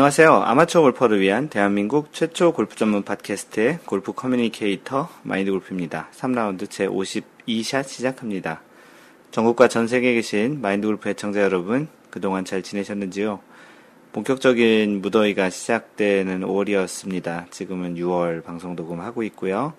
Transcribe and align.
안녕하세요. 0.00 0.32
아마추어 0.32 0.80
골퍼를 0.80 1.20
위한 1.20 1.50
대한민국 1.50 2.14
최초 2.14 2.54
골프 2.54 2.74
전문 2.74 3.02
팟캐스트의 3.02 3.80
골프 3.84 4.14
communicator 4.14 5.10
마인드 5.24 5.50
골프입니다. 5.50 6.08
3라운드 6.12 6.70
제 6.70 6.86
52샷 6.86 7.86
시작합니다. 7.86 8.62
전국과 9.30 9.68
전 9.68 9.86
세계에 9.86 10.14
계신 10.14 10.62
마인드 10.62 10.86
골프 10.86 11.10
애청자 11.10 11.42
여러분, 11.42 11.86
그동안 12.08 12.46
잘 12.46 12.62
지내셨는지요? 12.62 13.40
본격적인 14.12 15.02
무더위가 15.02 15.50
시작되는 15.50 16.40
5월이었습니다. 16.40 17.50
지금은 17.50 17.96
6월 17.96 18.42
방송 18.42 18.74
녹음하고 18.76 19.22
있고요. 19.24 19.74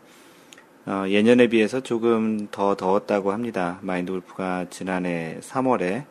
어, 0.85 1.05
예년에 1.07 1.47
비해서 1.47 1.79
조금 1.81 2.47
더 2.51 2.75
더웠다고 2.75 3.31
합니다. 3.31 3.79
마인드 3.81 4.11
골프가 4.11 4.67
지난해 4.69 5.39
3월에 5.41 6.05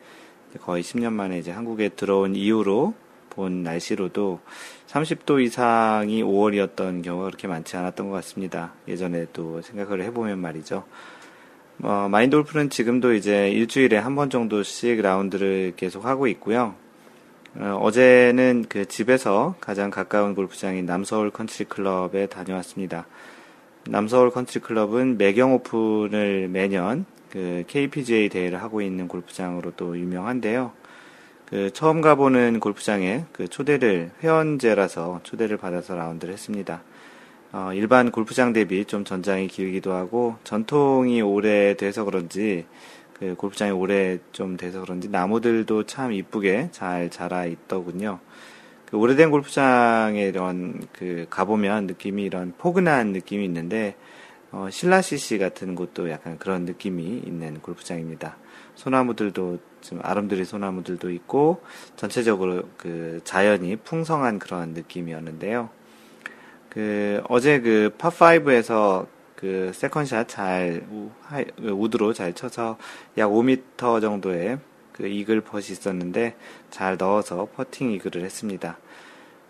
거의 0.59 0.83
10년 0.83 1.13
만에 1.13 1.39
이제 1.39 1.51
한국에 1.51 1.87
들어온 1.87 2.35
이후로 2.35 2.93
본 3.31 3.63
날씨로도 3.63 4.39
30도 4.87 5.41
이상이 5.43 6.21
5월이었던 6.21 7.03
경우가 7.03 7.25
그렇게 7.25 7.47
많지 7.47 7.75
않았던 7.77 8.09
것 8.09 8.15
같습니다. 8.17 8.73
예전에 8.87 9.25
또 9.33 9.61
생각을 9.61 10.03
해보면 10.03 10.37
말이죠. 10.37 10.83
어, 11.83 12.07
마인드 12.11 12.35
골프는 12.37 12.69
지금도 12.69 13.13
이제 13.13 13.49
일주일에 13.49 13.97
한 13.97 14.15
번 14.15 14.29
정도씩 14.29 15.01
라운드를 15.01 15.73
계속 15.75 16.05
하고 16.05 16.27
있고요. 16.27 16.75
어, 17.55 17.79
어제는 17.81 18.65
그 18.69 18.85
집에서 18.87 19.55
가장 19.59 19.89
가까운 19.89 20.35
골프장인 20.35 20.85
남서울 20.85 21.31
컨트리 21.31 21.65
클럽에 21.65 22.27
다녀왔습니다. 22.27 23.07
남서울 23.87 24.29
컨트리 24.29 24.61
클럽은 24.61 25.17
매경 25.17 25.53
오픈을 25.55 26.49
매년 26.49 27.05
그 27.31 27.63
KPGA 27.67 28.29
대회를 28.29 28.61
하고 28.61 28.81
있는 28.81 29.07
골프장으로 29.07 29.71
또 29.75 29.97
유명한데요. 29.97 30.73
그 31.51 31.69
처음 31.73 31.99
가보는 31.99 32.61
골프장에 32.61 33.25
그 33.33 33.45
초대를 33.45 34.11
회원제라서 34.23 35.19
초대를 35.23 35.57
받아서 35.57 35.95
라운드를 35.95 36.33
했습니다. 36.33 36.81
어, 37.51 37.71
일반 37.73 38.09
골프장 38.09 38.53
대비 38.53 38.85
좀 38.85 39.03
전장이 39.03 39.47
길기도 39.49 39.91
하고 39.91 40.37
전통이 40.45 41.21
오래돼서 41.21 42.05
그런지 42.05 42.65
그 43.19 43.35
골프장이 43.35 43.71
오래 43.71 44.19
좀 44.31 44.55
돼서 44.55 44.79
그런지 44.79 45.09
나무들도 45.09 45.83
참 45.87 46.13
이쁘게 46.13 46.69
잘 46.71 47.09
자라 47.09 47.45
있더군요. 47.45 48.19
그 48.85 48.95
오래된 48.95 49.29
골프장에 49.29 50.23
이런 50.23 50.79
그 50.93 51.25
가보면 51.29 51.85
느낌이 51.85 52.23
이런 52.23 52.53
포근한 52.57 53.07
느낌이 53.07 53.43
있는데 53.43 53.97
어, 54.53 54.69
신라CC 54.71 55.37
같은 55.37 55.75
곳도 55.75 56.09
약간 56.09 56.37
그런 56.37 56.63
느낌이 56.63 57.23
있는 57.25 57.59
골프장입니다. 57.59 58.37
소나무들도 58.75 59.59
좀 59.81 59.99
아름드리 60.01 60.45
소나무들도 60.45 61.09
있고 61.11 61.61
전체적으로 61.95 62.63
그 62.77 63.21
자연이 63.23 63.75
풍성한 63.75 64.39
그런 64.39 64.73
느낌이었는데요. 64.73 65.69
그 66.69 67.21
어제 67.27 67.59
그 67.59 67.91
파5에서 67.97 69.07
그 69.35 69.71
second 69.73 70.05
shot 70.05 70.27
잘 70.27 70.85
우드로 71.59 72.13
잘 72.13 72.33
쳐서 72.33 72.77
약 73.17 73.29
5m 73.29 74.01
정도의 74.01 74.59
그 74.93 75.07
이글 75.07 75.41
putt이 75.41 75.61
있었는데 75.61 76.35
잘 76.69 76.97
넣어서 76.97 77.47
퍼팅 77.55 77.91
이글을 77.91 78.23
했습니다. 78.23 78.77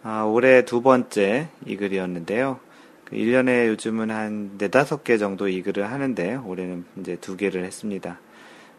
아, 0.03 0.23
올해 0.23 0.66
두 0.66 0.81
번째 0.81 1.49
이글이었는데요. 1.66 2.59
그 3.05 3.16
1년에 3.17 3.67
요즘은 3.67 4.09
한 4.09 4.52
네다섯 4.58 5.03
개 5.03 5.17
정도 5.17 5.47
이글을 5.47 5.92
하는데 5.92 6.36
올해는 6.36 6.86
이제 6.99 7.17
두 7.17 7.36
개를 7.36 7.65
했습니다. 7.65 8.20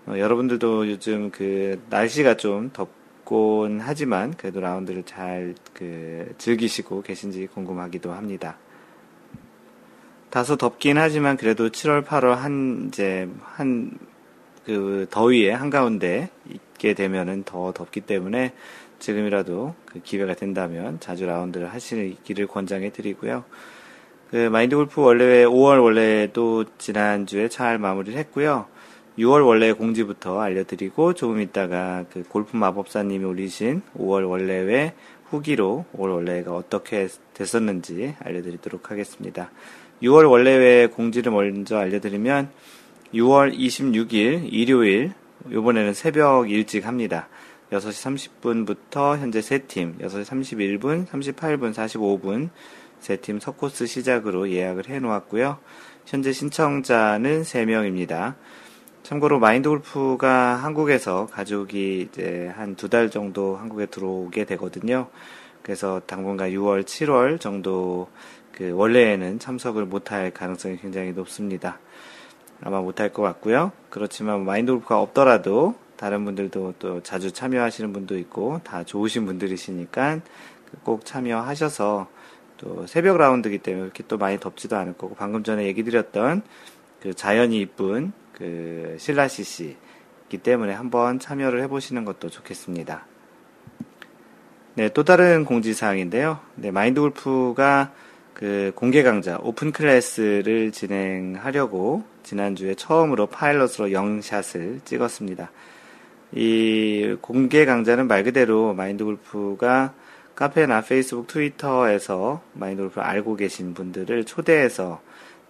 어, 0.06 0.18
여러분들도 0.18 0.88
요즘 0.90 1.30
그 1.30 1.80
날씨가 1.90 2.36
좀 2.36 2.70
덥곤 2.72 3.80
하지만 3.80 4.34
그래도 4.36 4.60
라운드를 4.60 5.04
잘 5.04 5.54
그 5.74 6.34
즐기시고 6.38 7.02
계신지 7.02 7.46
궁금하기도 7.46 8.12
합니다. 8.12 8.56
다소 10.30 10.56
덥긴 10.56 10.98
하지만 10.98 11.36
그래도 11.36 11.68
7월, 11.68 12.04
8월 12.04 12.34
한 12.34 12.86
이제 12.88 13.28
한 13.42 14.12
그 14.64 15.06
더위에 15.10 15.50
한가운데 15.50 16.30
있게 16.48 16.94
되면은 16.94 17.44
더 17.44 17.72
덥기 17.72 18.02
때문에 18.02 18.52
지금이라도 18.98 19.74
그 19.86 20.00
기회가 20.02 20.34
된다면 20.34 20.98
자주 21.00 21.26
라운드를 21.26 21.72
하시기를 21.72 22.46
권장해 22.46 22.90
드리고요. 22.90 23.44
그 24.30 24.48
마인드 24.48 24.76
골프 24.76 25.02
원래 25.02 25.44
5월 25.44 25.82
원래도 25.82 26.64
지난주에 26.78 27.48
잘 27.48 27.78
마무리를 27.78 28.16
했고요. 28.18 28.66
6월 29.18 29.46
원래 29.46 29.72
공지부터 29.72 30.40
알려드리고 30.40 31.14
조금 31.14 31.40
있다가 31.40 32.04
그 32.10 32.22
골프 32.28 32.56
마법사님이 32.56 33.24
올리신 33.24 33.82
5월 33.98 34.28
원래회 34.28 34.94
후기로 35.28 35.84
5월 35.96 36.14
원래가 36.14 36.54
어떻게 36.54 37.08
됐었는지 37.34 38.14
알려드리도록 38.20 38.90
하겠습니다. 38.90 39.50
6월 40.02 40.30
원래회 40.30 40.86
공지를 40.86 41.32
먼저 41.32 41.76
알려드리면 41.76 42.50
6월 43.14 43.56
26일 43.56 44.48
일요일 44.50 45.12
이번에는 45.50 45.92
새벽 45.92 46.50
일찍 46.50 46.86
합니다. 46.86 47.28
6시 47.70 48.30
30분부터 48.40 49.18
현재 49.18 49.40
3팀, 49.40 50.00
6시 50.00 50.24
31분, 50.80 51.06
38분, 51.06 51.72
45분 51.72 52.50
세팀 53.00 53.40
석코스 53.40 53.86
시작으로 53.86 54.50
예약을 54.50 54.88
해 54.88 55.00
놓았고요. 55.00 55.58
현재 56.06 56.32
신청자는 56.32 57.42
3명입니다. 57.42 58.34
참고로 59.02 59.40
마인드 59.40 59.68
골프가 59.68 60.54
한국에서 60.56 61.26
가족이 61.26 62.08
이제 62.08 62.52
한 62.54 62.76
두 62.76 62.88
달 62.88 63.10
정도 63.10 63.56
한국에 63.56 63.86
들어오게 63.86 64.44
되거든요. 64.44 65.08
그래서 65.62 66.00
당분간 66.06 66.50
6월, 66.50 66.84
7월 66.84 67.40
정도 67.40 68.08
그 68.52 68.70
원래에는 68.72 69.38
참석을 69.38 69.86
못할 69.86 70.30
가능성이 70.30 70.76
굉장히 70.76 71.12
높습니다. 71.12 71.78
아마 72.62 72.80
못할 72.80 73.12
것 73.12 73.22
같고요. 73.22 73.72
그렇지만 73.90 74.44
마인드 74.44 74.70
골프가 74.72 75.00
없더라도 75.00 75.74
다른 75.96 76.24
분들도 76.24 76.74
또 76.78 77.02
자주 77.02 77.32
참여하시는 77.32 77.92
분도 77.92 78.16
있고 78.18 78.60
다 78.64 78.84
좋으신 78.84 79.26
분들이시니까 79.26 80.20
꼭 80.84 81.04
참여하셔서 81.04 82.06
또 82.58 82.86
새벽 82.86 83.18
라운드기 83.18 83.58
때문에 83.58 83.82
그렇게 83.84 84.04
또 84.06 84.16
많이 84.16 84.38
덥지도 84.38 84.76
않을 84.76 84.94
거고 84.94 85.16
방금 85.16 85.42
전에 85.42 85.64
얘기 85.66 85.82
드렸던 85.82 86.42
그 87.00 87.14
자연이 87.14 87.60
이쁜 87.60 88.12
그 88.42 88.96
신라CC이기 88.98 90.38
때문에 90.42 90.72
한번 90.72 91.20
참여를 91.20 91.62
해보시는 91.62 92.04
것도 92.04 92.28
좋겠습니다. 92.28 93.06
네, 94.74 94.88
또 94.88 95.04
다른 95.04 95.44
공지사항인데요. 95.44 96.40
네, 96.56 96.72
마인드 96.72 97.00
골프가 97.00 97.92
그 98.34 98.72
공개 98.74 99.04
강좌 99.04 99.38
open 99.40 99.70
class를 99.70 100.72
진행하려고 100.72 102.02
지난주에 102.24 102.74
처음으로 102.74 103.28
파일럿으로 103.28 103.92
영샷을 103.92 104.80
찍었습니다. 104.84 105.52
이 106.32 107.16
공개 107.20 107.64
강좌는 107.64 108.08
말 108.08 108.24
그대로 108.24 108.74
마인드 108.74 109.04
골프가 109.04 109.94
카페나 110.34 110.80
페이스북, 110.80 111.28
트위터에서 111.28 112.42
마인드 112.54 112.82
골프를 112.82 113.06
알고 113.06 113.36
계신 113.36 113.72
분들을 113.72 114.24
초대해서 114.24 115.00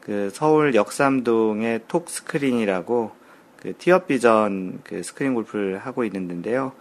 그 0.04 0.30
서울 0.32 0.74
역삼동의 0.74 1.82
톡 1.88 2.10
스크린이라고 2.10 3.12
그 3.60 3.74
티업 3.78 4.08
비전 4.08 4.80
그 4.82 5.02
스크린 5.02 5.34
골프를 5.34 5.78
하고 5.78 6.04
있는데요. 6.04 6.72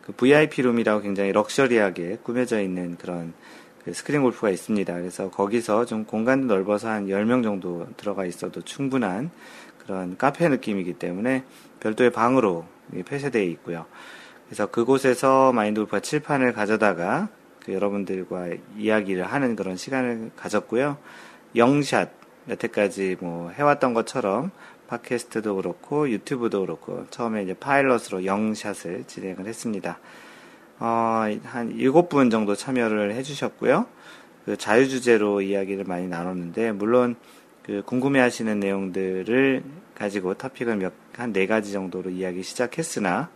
그 0.00 0.12
VIP 0.12 0.62
룸이라고 0.62 1.02
굉장히 1.02 1.32
럭셔리하게 1.32 2.18
꾸며져 2.22 2.60
있는 2.60 2.96
그런 2.96 3.34
그 3.84 3.92
스크린 3.92 4.22
골프가 4.22 4.48
있습니다. 4.48 4.92
그래서 4.94 5.30
거기서 5.30 5.84
좀 5.84 6.04
공간도 6.04 6.46
넓어서 6.46 6.88
한 6.88 7.06
10명 7.06 7.42
정도 7.42 7.86
들어가 7.98 8.24
있어도 8.24 8.62
충분한 8.62 9.30
그런 9.78 10.16
카페 10.16 10.48
느낌이기 10.48 10.94
때문에 10.94 11.44
별도의 11.80 12.10
방으로 12.10 12.64
폐쇄되어 13.06 13.42
있고요. 13.42 13.84
그래서 14.46 14.66
그곳에서 14.66 15.52
마인드 15.52 15.80
골프가 15.80 16.00
칠판을 16.00 16.54
가져다가 16.54 17.28
그 17.64 17.74
여러분들과 17.74 18.48
이야기를 18.78 19.24
하는 19.24 19.54
그런 19.54 19.76
시간을 19.76 20.30
가졌고요. 20.36 20.96
영샷, 21.56 22.19
여태까지 22.50 23.16
뭐 23.20 23.50
해왔던 23.50 23.94
것처럼 23.94 24.50
팟캐스트도 24.88 25.56
그렇고 25.56 26.10
유튜브도 26.10 26.60
그렇고 26.60 27.06
처음에 27.10 27.42
이제 27.44 27.54
파일럿으로 27.54 28.24
영샷을 28.24 29.04
진행을 29.06 29.46
했습니다. 29.46 29.98
어, 30.80 31.24
한 31.44 31.70
일곱 31.76 32.08
분 32.08 32.28
정도 32.30 32.54
참여를 32.54 33.14
해주셨고요. 33.14 33.86
그 34.44 34.56
자유주제로 34.56 35.42
이야기를 35.42 35.84
많이 35.84 36.08
나눴는데 36.08 36.72
물론 36.72 37.16
그 37.62 37.82
궁금해하시는 37.84 38.58
내용들을 38.58 39.62
가지고 39.94 40.34
토픽을 40.34 40.76
몇 40.76 40.92
한 41.18 41.32
네 41.32 41.46
가지 41.46 41.72
정도로 41.72 42.08
이야기 42.10 42.42
시작했으나 42.42 43.28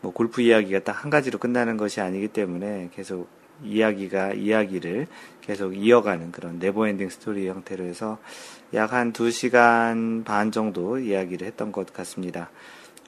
뭐 0.00 0.12
골프 0.12 0.40
이야기가 0.42 0.80
딱 0.80 1.04
한 1.04 1.10
가지로 1.10 1.38
끝나는 1.38 1.76
것이 1.76 2.00
아니기 2.00 2.28
때문에 2.28 2.90
계속 2.94 3.28
이야기가 3.64 4.32
이야기를 4.34 5.06
계속 5.40 5.76
이어가는 5.76 6.32
그런 6.32 6.58
never 6.58 6.81
ending 6.81 7.08
story 7.08 7.48
형태로 7.48 7.84
해서 7.84 8.18
약 8.74 8.93
한 8.93 9.12
2시간 9.12 10.24
반 10.24 10.52
정도 10.52 10.98
이야기를 10.98 11.46
했던 11.46 11.72
것 11.72 11.92
같습니다. 11.92 12.50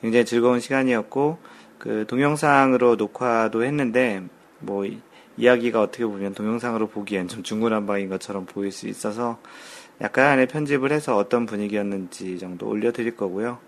굉장히 0.00 0.25
즐거운 0.25 0.60
시간이었고 0.60 1.38
그 1.78 2.04
동영상으로 2.08 2.96
녹화도 2.96 3.64
했는데 3.64 4.22
뭐 4.58 4.84
이야기가 5.37 5.81
어떻게 5.81 6.04
보면 6.04 6.34
동영상으로 6.34 6.88
보기엔 6.88 7.28
좀 7.28 7.43
중구난방인 7.43 8.08
것처럼 8.08 8.46
보일 8.46 8.72
수 8.72 8.88
있어서 8.88 9.38
약간의 10.00 10.49
편집을 10.49 10.90
해서 10.90 11.16
어떤 11.16 11.46
분위기였는지 11.46 12.38
정도 12.38 12.69
올려드릴 12.69 13.16
거고요. 13.16 13.58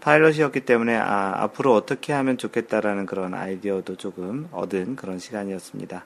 파일럿이었기 0.00 0.60
때문에 0.60 0.96
아, 0.96 1.34
앞으로 1.42 1.74
어떻게 1.74 2.12
하면 2.12 2.38
좋겠다라는 2.38 3.06
그런 3.06 3.34
아이디어도 3.34 3.96
조금 3.96 4.48
얻은 4.52 4.96
그런 4.96 5.18
시간이었습니다. 5.18 6.04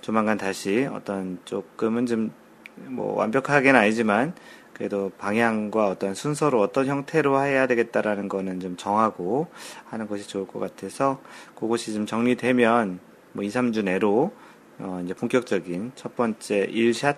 조만간 0.00 0.36
다시 0.38 0.88
어떤 0.90 1.38
조금은 1.44 2.06
좀 2.06 2.42
뭐 2.76 3.14
완벽하게는 3.16 3.78
아니지만 3.78 4.34
그래도 4.72 5.10
방향과 5.18 5.88
어떤 5.88 6.14
순서로 6.14 6.60
어떤 6.60 6.86
형태로 6.86 7.40
해야 7.42 7.66
되겠다라는 7.66 8.28
거는 8.28 8.60
좀 8.60 8.76
정하고 8.76 9.48
하는 9.86 10.08
것이 10.08 10.26
좋을 10.26 10.46
것 10.46 10.58
같아서 10.58 11.20
그것이 11.54 11.92
좀 11.92 12.06
정리되면 12.06 12.98
뭐 13.32 13.44
2, 13.44 13.48
3주 13.48 13.84
내로 13.84 14.32
어 14.78 15.00
이제 15.04 15.14
본격적인 15.14 15.92
첫 15.94 16.16
번째 16.16 16.66
1샷 16.68 17.16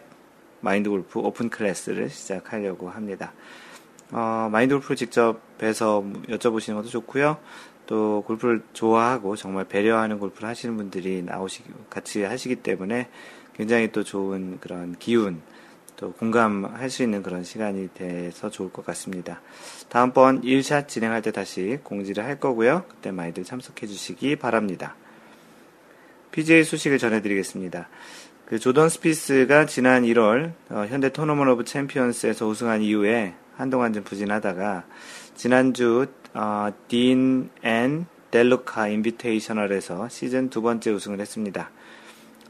마인드 0.60 0.90
골프 0.90 1.20
open 1.20 1.48
class를 1.48 2.10
시작하려고 2.10 2.90
합니다. 2.90 3.32
어, 4.16 4.48
마인드 4.50 4.72
골프를 4.76 4.96
직접 4.96 5.40
뵈서 5.58 6.04
여쭤보시는 6.28 6.76
것도 6.76 6.88
좋고요. 6.88 7.36
또 7.86 8.22
골프를 8.26 8.62
좋아하고 8.72 9.34
정말 9.34 9.64
배려하는 9.64 10.20
골프를 10.20 10.48
하시는 10.48 10.76
분들이 10.76 11.20
나오시 11.20 11.64
같이 11.90 12.22
하시기 12.22 12.56
때문에 12.56 13.08
굉장히 13.56 13.90
또 13.90 14.04
좋은 14.04 14.58
그런 14.60 14.94
기운 15.00 15.42
또 15.96 16.12
공감할 16.12 16.90
수 16.90 17.02
있는 17.02 17.24
그런 17.24 17.42
시간이 17.42 17.88
돼서 17.92 18.50
좋을 18.50 18.72
것 18.72 18.86
같습니다. 18.86 19.40
다음번 19.88 20.42
1샷 20.42 20.86
진행할 20.86 21.20
때 21.20 21.32
다시 21.32 21.80
공지를 21.82 22.24
할 22.24 22.38
거고요. 22.38 22.84
그때 22.88 23.10
많이들 23.10 23.42
참석해 23.42 23.88
주시기 23.88 24.36
바랍니다. 24.36 24.94
PGA 26.30 26.62
소식을 26.62 26.98
전해드리겠습니다. 26.98 27.88
그 28.46 28.58
조던 28.58 28.90
스피스가 28.90 29.64
지난 29.64 30.02
1월 30.02 30.52
어, 30.68 30.84
현대 30.86 31.08
토너먼트 31.08 31.48
오브 31.48 31.64
챔피언스에서 31.64 32.46
우승한 32.46 32.82
이후에 32.82 33.34
한동안 33.56 33.94
좀 33.94 34.04
부진하다가 34.04 34.84
지난주 35.34 36.06
어, 36.34 36.68
딘앤 36.88 38.06
델루카 38.30 38.88
인비테이셔널에서 38.88 40.10
시즌 40.10 40.50
두 40.50 40.60
번째 40.60 40.90
우승을 40.90 41.20
했습니다. 41.20 41.70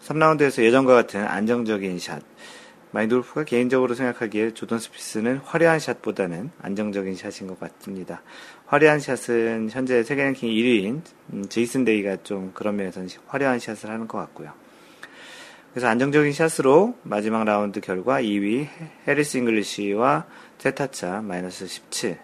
3라운드에서 0.02 0.64
예전과 0.64 0.94
같은 0.94 1.25
안정적인 1.25 1.99
샷. 2.00 2.23
마인드 2.91 3.16
골프가 3.16 3.45
개인적으로 3.44 3.94
생각하기에 3.94 4.55
조던 4.55 4.79
스피스는 4.79 5.38
화려한 5.38 5.79
샷보다는 5.79 6.50
안정적인 6.61 7.14
샷인 7.17 7.49
것 7.49 7.61
같습니다. 7.61 8.23
화려한 8.67 8.99
샷은 8.99 9.70
현재 9.70 10.02
세계 10.02 10.25
랭킹 10.25 10.49
1위인 10.49 11.02
음, 11.32 11.49
제이슨 11.49 11.85
데이가 11.85 12.19
좀 12.25 12.50
그런 12.52 12.76
면에서는 12.76 13.08
화려한 13.26 13.58
샷을 13.61 13.91
하는 13.91 14.08
것 14.08 14.19
같고요. 14.19 14.64
그래서 15.75 15.88
안정적인 15.88 16.32
샷으로 16.32 16.94
마지막 17.03 17.43
라운드 17.43 17.81
결과 17.81 18.23
2위 18.23 18.69
해리스 19.09 19.38
잉글리시와 19.38 20.25
세 20.56 20.78
타 20.78 20.99
차 20.99 21.21
마이너스 21.21 21.67
17, 21.67 22.17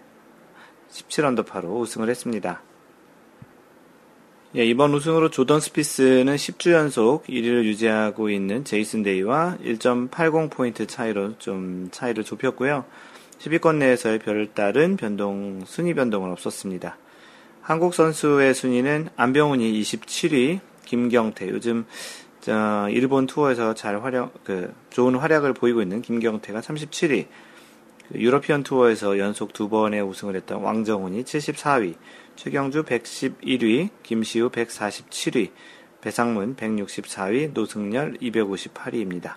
17 0.89 1.25
언더파로 1.25 1.81
우승을 1.81 2.09
했습니다. 2.09 2.61
예, 4.55 4.65
이번 4.65 4.93
우승으로 4.93 5.29
조던 5.29 5.59
스피스는 5.59 6.33
10주 6.33 6.71
연속 6.71 7.25
1위를 7.25 7.65
유지하고 7.65 8.29
있는 8.29 8.63
제이슨 8.63 9.03
데이와 9.03 9.57
1.80포인트 9.61 10.87
차이로 10.87 11.37
좀 11.37 11.89
차이를 11.91 12.23
좁혔고요. 12.23 12.85
10위권 13.39 13.75
내에서의 13.79 14.19
별다른 14.19 14.95
변동, 14.95 15.61
순위 15.65 15.93
변동은 15.93 16.31
없었습니다. 16.31 16.97
한국 17.59 17.93
선수의 17.95 18.53
순위는 18.53 19.09
안병훈이 19.17 19.81
27위, 19.81 20.61
김경태, 20.85 21.49
요즘 21.49 21.85
저, 22.41 22.87
일본 22.89 23.27
투어에서 23.27 23.73
잘 23.75 24.03
활약, 24.03 24.43
그, 24.43 24.73
좋은 24.89 25.15
활약을 25.15 25.53
보이고 25.53 25.81
있는 25.81 26.01
김경태가 26.01 26.59
37위, 26.59 27.27
그 28.11 28.19
유러피언 28.19 28.63
투어에서 28.63 29.19
연속 29.19 29.53
두 29.53 29.69
번의 29.69 30.01
우승을 30.01 30.35
했던 30.35 30.61
왕정훈이 30.61 31.23
74위, 31.23 31.95
최경주 32.35 32.83
111위, 32.83 33.89
김시우 34.03 34.49
147위, 34.49 35.51
배상문 36.01 36.55
164위, 36.55 37.53
노승열 37.53 38.17
258위입니다. 38.19 39.35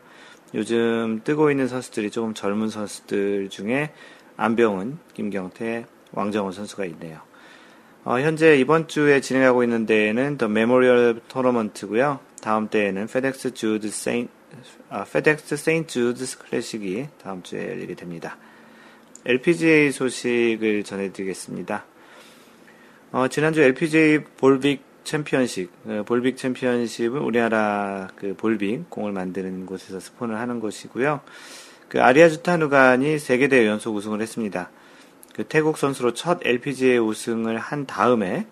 요즘 0.55 1.21
뜨고 1.25 1.51
있는 1.51 1.69
선수들이 1.69 2.11
조금 2.11 2.33
젊은 2.33 2.69
선수들 2.69 3.51
중에 3.51 3.93
안병훈, 4.37 4.99
김경태, 5.13 5.85
왕정훈 6.13 6.53
선수가 6.53 6.87
있네요. 6.87 7.21
어, 8.05 8.19
현재 8.21 8.57
이번 8.57 8.89
주에 8.89 9.21
진행하고 9.21 9.63
있는 9.63 9.87
대회는 9.87 10.39
더 10.39 10.49
메모리얼 10.49 11.21
토너먼트고요. 11.29 12.21
다음 12.45 12.69
대회는 12.69 13.07
페덱스 13.07 13.55
주드 13.55 13.89
세인 13.89 14.29
아, 14.91 15.03
페덱스 15.05 15.57
세인트 15.57 15.91
주드스 15.91 16.37
클래식이 16.41 17.09
다음 17.23 17.43
주에 17.43 17.71
열리게 17.71 17.95
됩니다. 17.95 18.37
LPGA 19.25 19.91
소식을 19.91 20.85
전해드리겠습니다. 20.85 21.87
어, 23.13 23.29
지난주 23.29 23.63
LPGA 23.63 24.25
볼빅 24.37 24.83
챔피언십, 25.05 25.71
어, 25.87 26.03
볼빅 26.07 26.37
챔피언십은 26.37 27.19
우리나라 27.23 28.09
그 28.15 28.35
볼빅 28.37 28.91
공을 28.91 29.13
만드는 29.13 29.65
곳에서 29.65 29.99
스폰을 29.99 30.39
하는 30.39 30.61
것이고요. 30.61 31.23
그 31.89 32.03
아리아 32.03 32.29
주 32.29 32.43
타누간이 32.43 33.21
세계 33.21 33.49
대회 33.49 33.67
연속 33.67 33.97
우승을 33.97 34.21
했습니다. 34.21 34.71
그 35.35 35.45
태국 35.45 35.79
선수로 35.79 36.13
첫 36.13 36.41
LPGA 36.45 36.99
우승을 36.99 37.57
한 37.57 37.87
다음에 37.87 38.47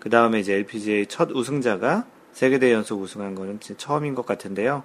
그 0.00 0.10
다음에 0.10 0.38
이제 0.38 0.52
LPGA 0.52 1.06
첫 1.06 1.30
우승자가 1.30 2.04
세계대회 2.38 2.72
연속 2.72 3.00
우승한 3.00 3.34
거는 3.34 3.58
처음인 3.58 4.14
것 4.14 4.24
같은데요. 4.24 4.84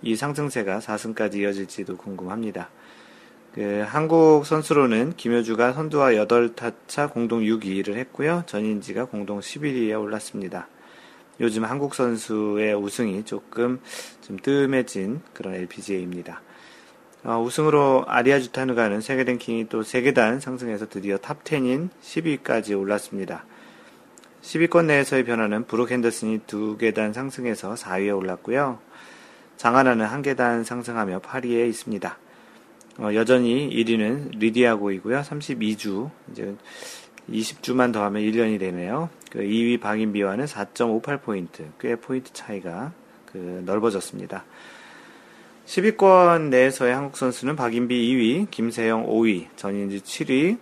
이 0.00 0.14
상승세가 0.14 0.78
4승까지 0.78 1.38
이어질지도 1.38 1.96
궁금합니다. 1.96 2.70
그 3.52 3.82
한국 3.84 4.46
선수로는 4.46 5.14
김효주가 5.16 5.72
선두와 5.72 6.12
8타차 6.12 7.12
공동 7.12 7.40
6위를 7.40 7.96
했고요. 7.96 8.44
전인지가 8.46 9.06
공동 9.06 9.40
11위에 9.40 10.00
올랐습니다. 10.00 10.68
요즘 11.40 11.64
한국 11.64 11.96
선수의 11.96 12.76
우승이 12.76 13.24
조금 13.24 13.80
좀 14.20 14.36
뜸해진 14.36 15.20
그런 15.32 15.56
LPGA입니다. 15.56 16.42
어, 17.24 17.42
우승으로 17.42 18.04
아리아 18.06 18.38
주타누간은 18.38 19.00
세계 19.00 19.24
랭킹이 19.24 19.68
또 19.68 19.80
3계단 19.80 20.38
상승해서 20.38 20.88
드디어 20.88 21.18
top 21.18 21.42
10인 21.42 21.88
10위까지 22.04 22.78
올랐습니다. 22.78 23.44
10위권 24.44 24.84
내에서의 24.84 25.24
변화는 25.24 25.64
브룩 25.64 25.90
핸더슨이 25.90 26.40
2계단 26.40 27.14
상승해서 27.14 27.74
4위에 27.74 28.14
올랐고요. 28.14 28.78
장하나는 29.56 30.06
1계단 30.06 30.64
상승하며 30.64 31.20
8위에 31.20 31.66
있습니다. 31.70 32.18
어, 32.98 33.08
여전히 33.14 33.70
1위는 33.70 34.36
리디아고이고요. 34.36 35.22
32주, 35.22 36.10
이제 36.30 36.54
20주만 37.30 37.92
더하면 37.92 38.22
1년이 38.22 38.60
되네요. 38.60 39.08
그 39.30 39.38
2위 39.38 39.80
박인비와는 39.80 40.44
4.58포인트, 40.44 41.70
꽤 41.80 41.96
포인트 41.96 42.30
차이가 42.34 42.92
그 43.24 43.62
넓어졌습니다. 43.64 44.44
10위권 45.64 46.50
내에서의 46.50 46.94
한국 46.94 47.16
선수는 47.16 47.56
박인비 47.56 47.96
2위, 47.96 48.50
김세영 48.50 49.06
5위, 49.06 49.48
전인지 49.56 50.00
7위, 50.00 50.58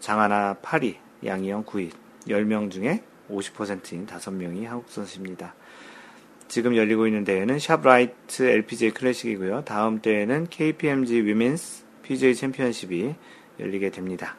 장하나 0.00 0.56
8위, 0.62 0.96
양희영 1.22 1.64
9위, 1.64 1.90
10명 2.26 2.70
중에 2.70 3.02
50%인 3.30 4.06
5명이 4.06 4.64
한국 4.64 4.88
선수입니다. 4.90 5.54
지금 6.48 6.76
열리고 6.76 7.06
있는 7.06 7.24
대회는 7.24 7.58
샵라이트 7.58 8.42
LPGA 8.42 8.92
클래식이고요. 8.92 9.64
다음 9.64 10.00
대회는 10.00 10.48
KPMG 10.48 11.24
위민스 11.24 11.84
PGA 12.02 12.34
챔피언십이 12.34 13.14
열리게 13.60 13.90
됩니다. 13.90 14.36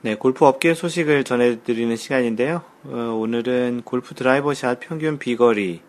네, 0.00 0.16
골프 0.16 0.46
업계 0.46 0.74
소식을 0.74 1.22
전해드리는 1.22 1.94
시간인데요. 1.94 2.62
어, 2.84 2.96
오늘은 3.20 3.82
골프 3.84 4.14
드라이버샷 4.14 4.80
평균 4.80 5.18
비거리 5.18 5.82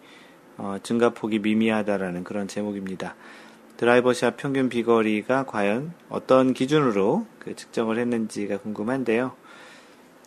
어, 0.57 0.77
증가폭이 0.83 1.39
미미하다라는 1.39 2.23
그런 2.23 2.47
제목입니다. 2.47 3.15
드라이버샷 3.77 4.37
평균 4.37 4.69
비거리가 4.69 5.45
과연 5.45 5.93
어떤 6.09 6.53
기준으로 6.53 7.25
그 7.39 7.55
측정을 7.55 7.97
했는지가 7.97 8.59
궁금한데요. 8.59 9.35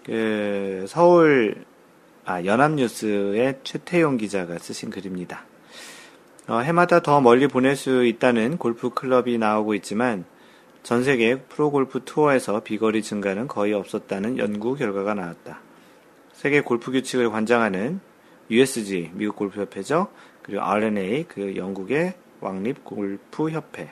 그 0.06 0.84
서울 0.86 1.64
아, 2.25 2.44
연합뉴스의 2.44 3.58
최태용 3.64 4.18
기자가 4.18 4.56
쓰신 4.58 4.88
글입니다. 4.90 5.44
어, 6.46 6.58
해마다 6.58 7.02
더 7.02 7.20
멀리 7.20 7.48
보낼 7.48 7.75
수 7.75 8.04
있다는 8.06 8.56
골프 8.56 8.90
클럽이 8.90 9.36
나오고 9.36 9.75
있지만 9.75 10.25
전 10.84 11.02
세계 11.02 11.36
프로골프 11.40 12.04
투어에서 12.04 12.60
비거리 12.60 13.02
증가는 13.02 13.48
거의 13.48 13.72
없었다는 13.72 14.38
연구 14.38 14.76
결과가 14.76 15.14
나왔다. 15.14 15.58
세계 16.32 16.60
골프 16.60 16.92
규칙을 16.92 17.30
관장하는 17.30 17.98
USGA 18.48 19.10
미국 19.14 19.34
골프 19.34 19.60
협회죠. 19.60 20.06
그리고 20.42 20.62
R&A 20.62 21.25
그 21.26 21.56
영국의 21.56 22.14
왕립 22.40 22.84
골프 22.84 23.50
협회. 23.50 23.90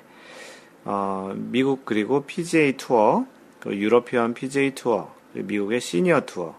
어, 0.85 1.33
미국 1.35 1.85
그리고 1.85 2.25
PGA 2.25 2.76
투어, 2.76 3.26
유러피언 3.66 4.35
PGA 4.35 4.76
투어, 4.76 5.12
미국의 5.35 5.81
시니어 5.81 6.23
투어, 6.26 6.57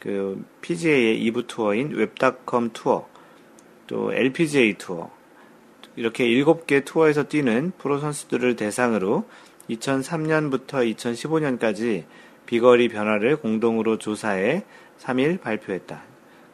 그 0.00 0.44
PGA의 0.60 1.30
2부 1.30 1.46
투어인 1.46 1.90
웹닷컴 1.90 2.70
투어, 2.72 3.08
또 3.86 4.12
LPGA 4.12 4.74
투어, 4.74 5.10
이렇게 5.96 6.24
7개 6.26 6.84
투어에서 6.84 7.24
뛰는 7.24 7.72
프로 7.78 7.98
선수들을 7.98 8.56
대상으로 8.56 9.24
2003년부터 9.70 10.94
2015년까지 10.96 12.04
비거리 12.46 12.88
변화를 12.88 13.36
공동으로 13.36 13.98
조사해 13.98 14.64
3일 15.00 15.40
발표했다. 15.40 16.02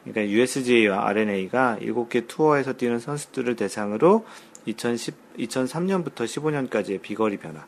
그러니까 0.03 0.33
USGA와 0.33 1.07
R&A가 1.07 1.77
7개 1.81 2.27
투어에서 2.27 2.73
뛰는 2.73 2.99
선수들을 2.99 3.55
대상으로 3.55 4.25
2010, 4.65 5.37
2003년부터 5.37 6.25
15년까지의 6.25 7.01
비거리 7.01 7.37
변화, 7.37 7.65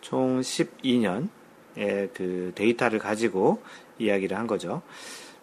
총 0.00 0.40
12년의 0.40 1.39
그 1.74 2.52
데이터를 2.54 2.98
가지고 2.98 3.62
이야기를 3.98 4.36
한 4.36 4.46
거죠. 4.46 4.82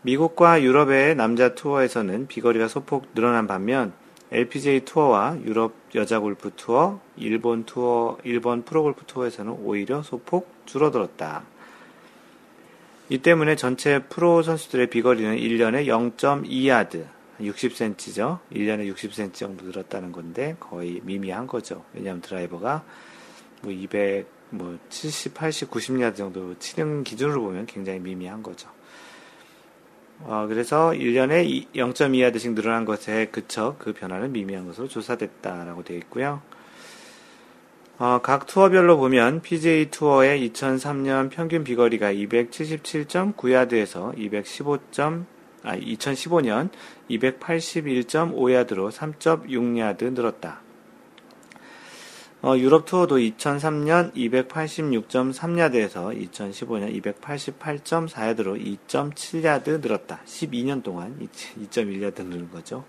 미국과 0.02 0.62
유럽의 0.62 1.16
남자 1.16 1.56
투어에서는 1.56 2.28
비거리가 2.28 2.68
소폭 2.68 3.08
늘어난 3.14 3.48
반면 3.48 3.94
LPGA 4.32 4.82
투어와 4.82 5.38
유럽 5.46 5.74
여자 5.96 6.20
골프 6.20 6.52
투어, 6.56 7.00
일본 7.16 7.64
투어, 7.64 8.18
일본 8.24 8.64
프로 8.64 8.84
골프 8.84 9.06
투어에서는 9.06 9.52
오히려 9.64 10.04
소폭 10.04 10.50
줄어들었다. 10.66 11.44
이 13.10 13.20
때문에 13.20 13.56
전체 13.56 14.04
프로 14.04 14.44
선수들의 14.44 14.90
비거리는 14.90 15.38
1년에 15.38 15.88
0.2야드, 15.88 17.06
60cm죠. 17.40 18.40
1년에 18.52 18.94
60cm 18.94 19.34
정도 19.34 19.66
늘었다는 19.66 20.12
건데 20.12 20.58
거의 20.60 21.00
미미한 21.04 21.48
거죠. 21.48 21.86
왜냐하면 21.94 22.22
드라이버가 22.22 22.84
뭐 23.62 23.72
200, 23.72 24.28
뭐 24.50 24.78
70, 24.90 25.34
80, 25.34 25.72
90야드 25.72 26.16
정도 26.16 26.58
치는 26.60 27.04
기준으로 27.04 27.42
보면 27.42 27.66
굉장히 27.66 28.00
미미한 28.00 28.44
거죠. 28.44 28.70
어, 30.22 30.46
그래서 30.48 30.92
1년에 30.92 31.72
0.2야드씩 31.74 32.56
늘어난 32.56 32.86
것에 32.86 33.28
그쳐 33.32 33.76
그 33.78 33.94
변화는 33.94 34.32
미미한 34.32 34.66
것으로 34.66 34.88
조사됐다라고 34.88 35.84
되어 35.84 35.98
있고요. 35.98 36.42
어, 38.00 38.20
각 38.22 38.46
투어별로 38.46 38.98
보면 38.98 39.42
PGA 39.42 39.90
투어의 39.90 40.50
2003년 40.50 41.30
평균 41.30 41.64
비거리가 41.64 42.14
277.9야드에서 42.14 44.18
215. 44.18 44.80
아, 45.64 45.76
2015년 45.76 46.70
281.5야드로 47.10 48.92
3.6야드 48.92 50.14
늘었다. 50.14 50.62
어, 52.44 52.56
유럽 52.56 52.86
투어도 52.86 53.18
2003년 53.18 54.14
286.3야드에서 54.14 56.30
2015년 56.30 57.02
288.4야드로 57.02 58.64
2.7야드 58.88 59.82
늘었다. 59.82 60.22
12년 60.24 60.84
동안 60.84 61.18
2.1야드 61.60 62.24
늘은 62.24 62.52
거죠. 62.52 62.86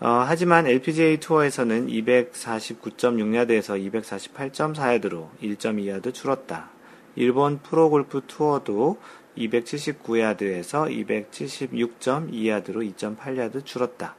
어, 0.00 0.24
하지만 0.26 0.66
LPGA 0.66 1.18
투어에서는 1.18 1.88
249.6야드에서 1.88 3.92
248.4야드로 3.92 5.28
1.2야드 5.42 6.14
줄었다. 6.14 6.70
일본 7.16 7.58
프로골프 7.58 8.22
투어도 8.26 8.96
279야드에서 9.36 10.88
276.2야드로 11.30 12.96
2.8야드 12.96 13.66
줄었다. 13.66 14.16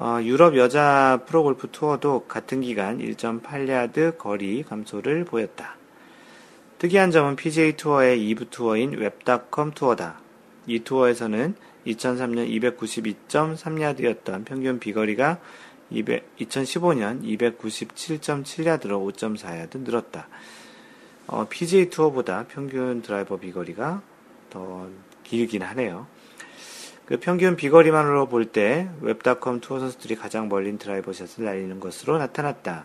어, 0.00 0.20
유럽 0.22 0.56
여자 0.56 1.22
프로골프 1.26 1.72
투어도 1.72 2.20
같은 2.28 2.60
기간 2.60 2.98
1.8야드 2.98 4.16
거리 4.16 4.62
감소를 4.62 5.24
보였다. 5.24 5.74
특이한 6.78 7.10
점은 7.10 7.34
PGA 7.34 7.72
투어의 7.72 8.20
2부 8.20 8.48
투어인 8.48 8.92
웹닷컴 8.92 9.72
투어다. 9.72 10.20
이 10.68 10.78
투어에서는 10.78 11.56
2003년 11.84 12.48
292.3야드였던 12.76 14.44
평균 14.44 14.78
비거리가 14.78 15.40
200, 15.90 16.36
2015년 16.36 17.24
297.7야드로 17.24 19.14
5.4야드 19.16 19.78
늘었다. 19.78 20.28
어, 21.26 21.48
PGA 21.48 21.90
투어보다 21.90 22.44
평균 22.46 23.02
드라이버 23.02 23.36
비거리가 23.36 24.00
더 24.50 24.88
길긴 25.24 25.62
하네요. 25.62 26.06
그 27.08 27.18
평균 27.18 27.56
비거리만으로 27.56 28.26
볼 28.28 28.44
때 28.52 28.90
웹닷컴 29.00 29.60
투어 29.60 29.80
선수들이 29.80 30.14
가장 30.14 30.50
멀린 30.50 30.76
드라이버 30.76 31.14
샷을 31.14 31.42
날리는 31.42 31.80
것으로 31.80 32.18
나타났다. 32.18 32.84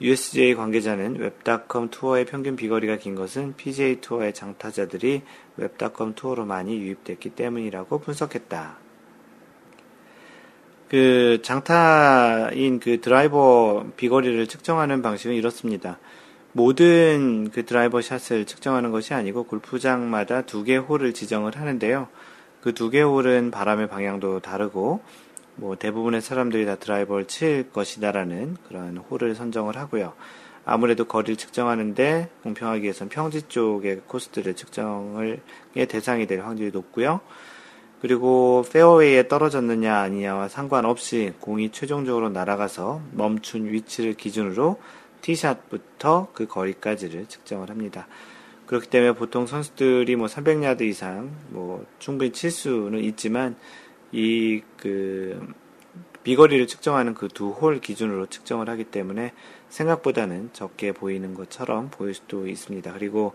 USGA 0.00 0.56
관계자는 0.56 1.20
웹닷컴 1.20 1.88
투어의 1.88 2.24
평균 2.26 2.56
비거리가 2.56 2.96
긴 2.96 3.14
것은 3.14 3.54
PGA 3.56 4.00
투어의 4.00 4.34
장타자들이 4.34 5.22
웹닷컴 5.58 6.16
투어로 6.16 6.44
많이 6.44 6.76
유입됐기 6.76 7.30
때문이라고 7.30 8.00
분석했다. 8.00 8.78
그 10.88 11.38
장타인 11.42 12.80
그 12.80 13.00
드라이버 13.00 13.86
비거리를 13.96 14.44
측정하는 14.48 15.02
방식은 15.02 15.36
이렇습니다. 15.36 16.00
모든 16.50 17.50
그 17.52 17.64
드라이버 17.64 18.00
샷을 18.00 18.44
측정하는 18.44 18.90
것이 18.90 19.14
아니고 19.14 19.44
골프장마다 19.44 20.42
두 20.42 20.64
개 20.64 20.76
홀을 20.76 21.14
지정을 21.14 21.56
하는데요. 21.56 22.08
그 22.66 22.74
두 22.74 22.90
개 22.90 23.00
홀은 23.00 23.52
바람의 23.52 23.86
방향도 23.86 24.40
다르고 24.40 25.00
뭐 25.54 25.76
대부분의 25.76 26.20
사람들이 26.20 26.66
다 26.66 26.74
드라이버를 26.74 27.26
칠 27.28 27.70
것이다라는 27.70 28.56
그런 28.66 28.96
홀을 28.96 29.36
선정을 29.36 29.76
하고요. 29.76 30.14
아무래도 30.64 31.04
거리를 31.04 31.36
측정하는데 31.36 32.28
공평하기 32.42 32.82
위해서는 32.82 33.08
평지 33.08 33.42
쪽의 33.42 34.00
코스들을 34.08 34.56
측정을 34.56 35.42
대상이 35.88 36.26
될 36.26 36.40
확률이 36.40 36.72
높고요. 36.72 37.20
그리고 38.00 38.64
페어웨이에 38.72 39.28
떨어졌느냐 39.28 39.96
아니냐와 40.00 40.48
상관없이 40.48 41.34
공이 41.38 41.70
최종적으로 41.70 42.30
날아가서 42.30 43.00
멈춘 43.12 43.70
위치를 43.70 44.14
기준으로 44.14 44.80
티샷부터 45.20 46.30
그 46.32 46.48
거리까지를 46.48 47.26
측정을 47.26 47.70
합니다. 47.70 48.08
그렇기 48.66 48.88
때문에 48.88 49.12
보통 49.14 49.46
선수들이 49.46 50.16
뭐 50.16 50.26
300야드 50.26 50.82
이상 50.82 51.30
뭐 51.50 51.84
충분히 51.98 52.32
칠 52.32 52.50
수는 52.50 53.00
있지만 53.04 53.56
이 54.12 54.62
그 54.78 55.54
비거리를 56.24 56.66
측정하는 56.66 57.14
그 57.14 57.28
두 57.28 57.50
홀 57.52 57.80
기준으로 57.80 58.26
측정을 58.26 58.68
하기 58.70 58.84
때문에 58.84 59.32
생각보다는 59.68 60.50
적게 60.52 60.90
보이는 60.92 61.34
것처럼 61.34 61.88
보일 61.90 62.14
수도 62.14 62.48
있습니다. 62.48 62.92
그리고 62.92 63.34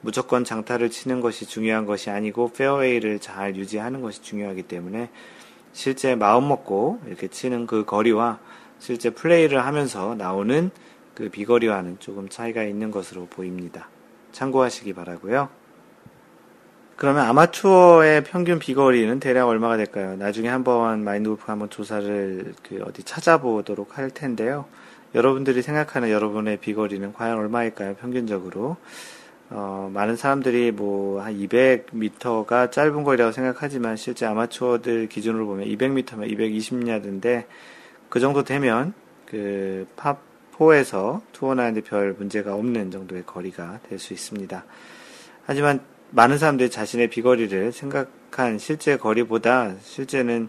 무조건 0.00 0.42
장타를 0.44 0.90
치는 0.90 1.20
것이 1.20 1.46
중요한 1.46 1.86
것이 1.86 2.10
아니고 2.10 2.52
페어웨이를 2.52 3.20
잘 3.20 3.54
유지하는 3.54 4.00
것이 4.00 4.22
중요하기 4.22 4.64
때문에 4.64 5.10
실제 5.72 6.16
마음 6.16 6.48
먹고 6.48 7.00
이렇게 7.06 7.28
치는 7.28 7.66
그 7.68 7.84
거리와 7.84 8.40
실제 8.80 9.10
플레이를 9.10 9.64
하면서 9.64 10.16
나오는 10.16 10.70
그 11.14 11.28
비거리와는 11.28 11.98
조금 12.00 12.28
차이가 12.28 12.64
있는 12.64 12.90
것으로 12.90 13.26
보입니다. 13.26 13.88
참고하시기 14.32 14.92
바라고요. 14.94 15.48
그러면 16.96 17.24
아마추어의 17.26 18.24
평균 18.24 18.58
비거리는 18.58 19.18
대략 19.18 19.48
얼마가 19.48 19.76
될까요? 19.76 20.14
나중에 20.16 20.48
한번 20.48 21.02
마인드 21.04 21.28
골프 21.28 21.44
한번 21.46 21.68
조사를 21.68 22.54
그 22.62 22.82
어디 22.84 23.02
찾아보도록 23.02 23.98
할 23.98 24.10
텐데요. 24.10 24.66
여러분들이 25.14 25.62
생각하는 25.62 26.10
여러분의 26.10 26.58
비거리는 26.58 27.12
과연 27.12 27.38
얼마일까요? 27.38 27.94
평균적으로. 27.96 28.76
어, 29.50 29.90
많은 29.92 30.16
사람들이 30.16 30.70
뭐, 30.70 31.20
한 31.20 31.34
200m가 31.34 32.70
짧은 32.70 33.02
거리라고 33.02 33.32
생각하지만 33.32 33.96
실제 33.96 34.24
아마추어들 34.24 35.08
기준으로 35.08 35.46
보면 35.46 35.66
200m면 35.66 36.30
220야드인데 36.30 37.44
그 38.08 38.20
정도 38.20 38.44
되면 38.44 38.94
그 39.26 39.86
팝 39.96 40.31
4에서 40.66 41.22
투어 41.32 41.54
나는데 41.54 41.82
별 41.82 42.12
문제가 42.12 42.54
없는 42.54 42.90
정도의 42.90 43.24
거리가 43.26 43.80
될 43.88 43.98
수 43.98 44.12
있습니다. 44.12 44.64
하지만 45.44 45.80
많은 46.10 46.38
사람들이 46.38 46.70
자신의 46.70 47.08
비거리를 47.08 47.72
생각한 47.72 48.58
실제 48.58 48.96
거리보다 48.96 49.74
실제는 49.82 50.48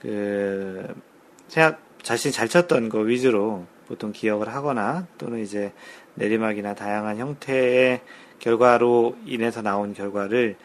그 0.00 0.86
생각 1.48 1.80
자신이 2.02 2.32
잘 2.32 2.48
쳤던 2.48 2.88
거 2.88 2.98
위주로 3.00 3.66
보통 3.86 4.12
기억을 4.12 4.48
하거나 4.48 5.06
또는 5.16 5.40
이제 5.40 5.72
내리막이나 6.14 6.74
다양한 6.74 7.18
형태의 7.18 8.00
결과로 8.38 9.16
인해서 9.24 9.62
나온 9.62 9.94
결과를 9.94 10.56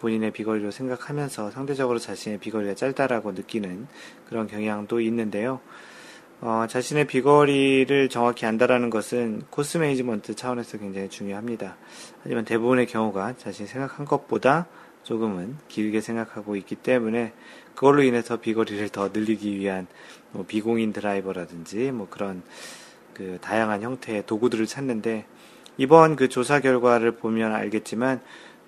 본인의 0.00 0.32
비거리로 0.32 0.70
생각하면서 0.72 1.52
상대적으로 1.52 1.98
자신의 1.98 2.38
비거리가 2.40 2.74
짧다라고 2.74 3.32
느끼는 3.32 3.86
그런 4.28 4.48
경향도 4.48 5.00
있는데요. 5.00 5.60
어, 6.44 6.66
자신의 6.68 7.06
비거리를 7.06 8.08
정확히 8.08 8.46
안다라는 8.46 8.90
것은 8.90 9.44
코스 9.48 9.78
매니지먼트 9.78 10.34
차원에서 10.34 10.76
굉장히 10.78 11.08
중요합니다. 11.08 11.76
하지만 12.24 12.44
대부분의 12.44 12.88
경우가 12.88 13.34
자신이 13.38 13.68
생각한 13.68 14.06
것보다 14.06 14.66
조금은 15.04 15.58
길게 15.68 16.00
생각하고 16.00 16.56
있기 16.56 16.74
때문에 16.74 17.32
그걸로 17.76 18.02
인해서 18.02 18.38
비거리를 18.38 18.88
더 18.88 19.10
늘리기 19.12 19.56
위한 19.56 19.86
뭐 20.32 20.44
비공인 20.44 20.92
드라이버라든지 20.92 21.92
뭐 21.92 22.08
그런 22.10 22.42
그 23.14 23.38
다양한 23.40 23.82
형태의 23.82 24.26
도구들을 24.26 24.66
찾는데 24.66 25.26
이번 25.76 26.16
그 26.16 26.28
조사 26.28 26.58
결과를 26.58 27.12
보면 27.12 27.54
알겠지만 27.54 28.20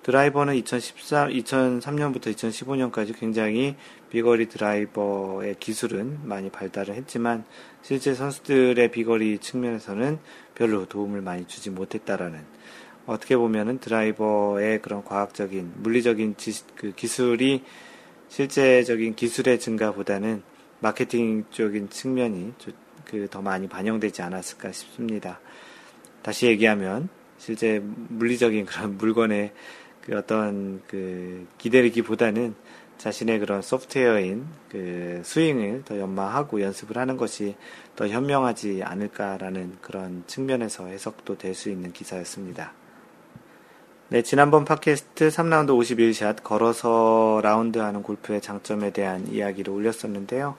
드라이버는 0.05 0.53
2014, 0.53 1.29
2003년부터 1.29 2.31
2015년까지 2.31 3.19
굉장히 3.19 3.75
비거리 4.11 4.49
드라이버의 4.49 5.55
기술은 5.59 6.19
많이 6.27 6.51
발달을 6.51 6.93
했지만 6.93 7.43
실제 7.81 8.13
선수들의 8.13 8.91
비거리 8.91 9.39
측면에서는 9.39 10.19
별로 10.53 10.85
도움을 10.85 11.21
많이 11.21 11.47
주지 11.47 11.71
못했다라는 11.71 12.39
어떻게 13.07 13.35
보면은 13.35 13.79
드라이버의 13.79 14.83
그런 14.83 15.03
과학적인 15.03 15.73
물리적인 15.77 16.37
지, 16.37 16.53
그 16.75 16.91
기술이 16.91 17.63
실제적인 18.29 19.15
기술의 19.15 19.59
증가보다는 19.59 20.43
마케팅적인 20.81 21.89
측면이 21.89 22.53
그 23.05 23.27
더 23.27 23.41
많이 23.41 23.67
반영되지 23.67 24.21
않았을까 24.21 24.71
싶습니다. 24.71 25.39
다시 26.21 26.45
얘기하면 26.45 27.09
실제 27.39 27.81
물리적인 27.83 28.65
그런 28.67 28.97
물건의 28.97 29.51
그 30.05 30.17
어떤 30.17 30.81
그 30.87 31.47
기다리기보다는 31.57 32.55
자신의 32.97 33.39
그런 33.39 33.61
소프트웨어인 33.61 34.45
그 34.69 35.21
스윙을 35.23 35.83
더 35.83 35.99
연마하고 35.99 36.61
연습을 36.61 36.97
하는 36.97 37.17
것이 37.17 37.55
더 37.95 38.07
현명하지 38.07 38.83
않을까라는 38.83 39.77
그런 39.81 40.23
측면에서 40.27 40.87
해석도 40.87 41.37
될 41.37 41.55
수 41.55 41.69
있는 41.69 41.91
기사였습니다. 41.91 42.73
네, 44.09 44.21
지난번 44.21 44.65
팟캐스트 44.65 45.29
3라운드 45.29 45.69
51샷 45.69 46.43
걸어서 46.43 47.39
라운드 47.41 47.79
하는 47.79 48.03
골프의 48.03 48.39
장점에 48.39 48.91
대한 48.91 49.27
이야기를 49.27 49.73
올렸었는데요. 49.73 50.55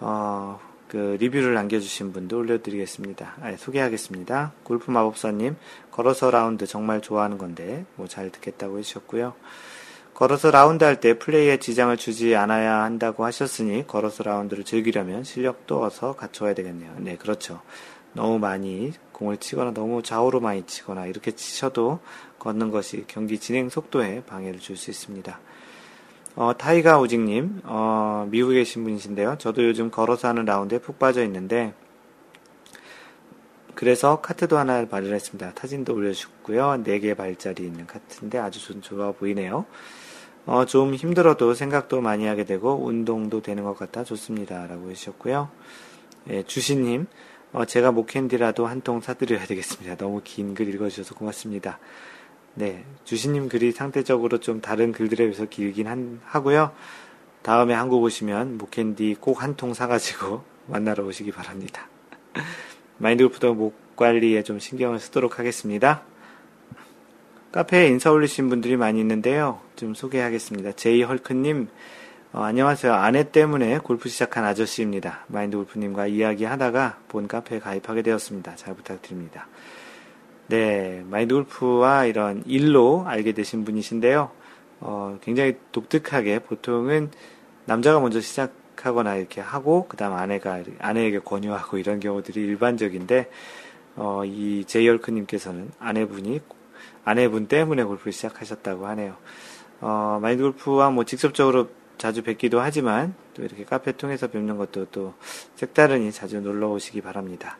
어, 0.00 0.60
그 0.88 1.16
리뷰를 1.20 1.54
남겨주신 1.54 2.12
분도 2.12 2.38
올려드리겠습니다. 2.38 3.34
아니, 3.42 3.56
소개하겠습니다. 3.58 4.52
골프 4.62 4.90
마법사님, 4.90 5.56
걸어서 5.90 6.30
라운드 6.30 6.66
정말 6.66 7.00
좋아하는 7.00 7.36
건데, 7.38 7.84
뭐 7.96 8.06
잘 8.08 8.30
듣겠다고 8.30 8.78
해주셨고요. 8.78 9.34
걸어서 10.14 10.50
라운드 10.50 10.82
할 10.82 10.98
때 11.00 11.18
플레이에 11.18 11.58
지장을 11.58 11.96
주지 11.96 12.34
않아야 12.34 12.82
한다고 12.82 13.24
하셨으니, 13.24 13.86
걸어서 13.86 14.24
라운드를 14.24 14.64
즐기려면 14.64 15.24
실력도 15.24 15.84
어서 15.84 16.16
갖춰야 16.16 16.54
되겠네요. 16.54 16.92
네, 16.98 17.16
그렇죠. 17.16 17.60
너무 18.14 18.38
많이 18.38 18.92
공을 19.12 19.36
치거나 19.36 19.72
너무 19.72 20.02
좌우로 20.02 20.40
많이 20.40 20.64
치거나 20.66 21.06
이렇게 21.06 21.30
치셔도 21.32 22.00
걷는 22.38 22.70
것이 22.70 23.04
경기 23.06 23.38
진행 23.38 23.68
속도에 23.68 24.22
방해를 24.26 24.58
줄 24.58 24.76
수 24.76 24.90
있습니다. 24.90 25.38
어, 26.40 26.56
타이가 26.56 27.00
오직님, 27.00 27.62
어, 27.64 28.28
미국에 28.30 28.58
계신 28.58 28.84
분이신데요. 28.84 29.38
저도 29.38 29.64
요즘 29.64 29.90
걸어서 29.90 30.28
하는 30.28 30.44
라운드에 30.44 30.78
푹 30.78 30.96
빠져 30.96 31.24
있는데, 31.24 31.74
그래서 33.74 34.20
카트도 34.20 34.56
하나 34.56 34.86
마련했습니다. 34.88 35.54
타진도 35.54 35.94
올려주고요. 35.94 36.84
4개 36.84 37.16
발짜리 37.16 37.64
있는 37.64 37.88
카트인데 37.88 38.38
아주 38.38 38.64
좀 38.64 38.80
좋아 38.80 39.10
보이네요. 39.10 39.64
어, 40.46 40.64
좀 40.64 40.94
힘들어도 40.94 41.54
생각도 41.54 42.00
많이 42.00 42.24
하게 42.26 42.44
되고, 42.44 42.84
운동도 42.84 43.42
되는 43.42 43.64
것 43.64 43.76
같아 43.76 44.04
좋습니다. 44.04 44.68
라고 44.68 44.90
해주셨고요. 44.90 45.48
예, 46.30 46.42
주신님, 46.44 47.06
어, 47.52 47.64
제가 47.64 47.90
목캔디라도 47.90 48.64
한 48.66 48.82
통 48.82 49.00
사드려야 49.00 49.44
되겠습니다. 49.44 49.96
너무 49.96 50.20
긴 50.22 50.54
글 50.54 50.68
읽어주셔서 50.72 51.16
고맙습니다. 51.16 51.80
네, 52.58 52.84
주신님 53.04 53.48
글이 53.48 53.70
상대적으로 53.70 54.40
좀 54.40 54.60
다른 54.60 54.90
글들에 54.90 55.26
비해서 55.26 55.44
길긴 55.44 55.86
한, 55.86 56.20
하고요. 56.24 56.72
다음에 57.42 57.72
한국 57.72 58.02
오시면 58.02 58.58
목캔디 58.58 59.18
꼭 59.20 59.42
한 59.42 59.54
통 59.54 59.74
사가지고 59.74 60.42
만나러 60.66 61.04
오시기 61.04 61.30
바랍니다. 61.30 61.88
마인드골프도 62.98 63.54
목 63.54 63.94
관리에 63.94 64.42
좀 64.42 64.58
신경을 64.58 64.98
쓰도록 64.98 65.38
하겠습니다. 65.38 66.02
카페에 67.52 67.86
인사 67.86 68.10
올리신 68.10 68.48
분들이 68.48 68.76
많이 68.76 68.98
있는데요. 68.98 69.60
좀 69.76 69.94
소개하겠습니다. 69.94 70.72
제이 70.72 71.04
헐크님, 71.04 71.68
어, 72.32 72.42
안녕하세요. 72.42 72.92
아내 72.92 73.30
때문에 73.30 73.78
골프 73.78 74.08
시작한 74.08 74.44
아저씨입니다. 74.44 75.26
마인드 75.28 75.56
골프님과 75.56 76.08
이야기하다가 76.08 76.98
본 77.06 77.28
카페에 77.28 77.60
가입하게 77.60 78.02
되었습니다. 78.02 78.56
잘 78.56 78.74
부탁드립니다. 78.74 79.46
네, 80.48 81.04
마인드 81.10 81.34
골프와 81.34 82.06
이런 82.06 82.42
일로 82.46 83.04
알게 83.06 83.32
되신 83.32 83.66
분이신데요. 83.66 84.30
어, 84.80 85.18
굉장히 85.22 85.58
독특하게 85.72 86.38
보통은 86.38 87.10
남자가 87.66 88.00
먼저 88.00 88.18
시작하거나 88.22 89.16
이렇게 89.16 89.42
하고, 89.42 89.86
그 89.88 89.98
다음 89.98 90.14
아내가, 90.14 90.62
아내에게 90.78 91.18
권유하고 91.18 91.76
이런 91.76 92.00
경우들이 92.00 92.40
일반적인데, 92.40 93.30
어, 93.96 94.22
이 94.24 94.64
제이얼크님께서는 94.66 95.70
아내분이, 95.78 96.40
아내분 97.04 97.46
때문에 97.46 97.84
골프를 97.84 98.14
시작하셨다고 98.14 98.86
하네요. 98.86 99.16
어, 99.82 100.18
마인드 100.22 100.42
골프와 100.42 100.90
뭐 100.90 101.04
직접적으로 101.04 101.68
자주 101.98 102.22
뵙기도 102.22 102.60
하지만 102.60 103.14
또 103.34 103.44
이렇게 103.44 103.64
카페 103.64 103.92
통해서 103.92 104.28
뵙는 104.28 104.56
것도 104.56 104.86
또 104.86 105.12
색다르니 105.56 106.10
자주 106.12 106.40
놀러 106.40 106.70
오시기 106.70 107.02
바랍니다. 107.02 107.58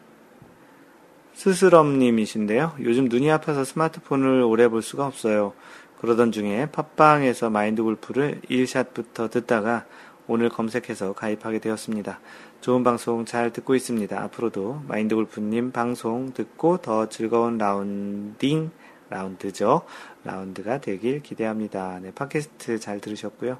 스스럼님이신데요. 1.38 2.74
요즘 2.80 3.04
눈이 3.04 3.30
아파서 3.30 3.62
스마트폰을 3.62 4.42
오래 4.42 4.66
볼 4.66 4.82
수가 4.82 5.06
없어요. 5.06 5.52
그러던 6.00 6.32
중에 6.32 6.68
팟빵에서 6.72 7.48
마인드 7.48 7.80
골프를 7.80 8.40
1샷부터 8.50 9.30
듣다가 9.30 9.86
오늘 10.26 10.48
검색해서 10.48 11.12
가입하게 11.12 11.60
되었습니다. 11.60 12.18
좋은 12.60 12.82
방송 12.82 13.24
잘 13.24 13.52
듣고 13.52 13.76
있습니다. 13.76 14.20
앞으로도 14.20 14.82
마인드 14.88 15.14
골프님 15.14 15.70
방송 15.70 16.32
듣고 16.32 16.78
더 16.78 17.08
즐거운 17.08 17.56
라운딩, 17.56 18.72
라운드죠. 19.08 19.82
라운드가 20.24 20.80
되길 20.80 21.22
기대합니다. 21.22 22.00
네, 22.02 22.10
팟캐스트 22.16 22.80
잘 22.80 22.98
들으셨고요. 22.98 23.58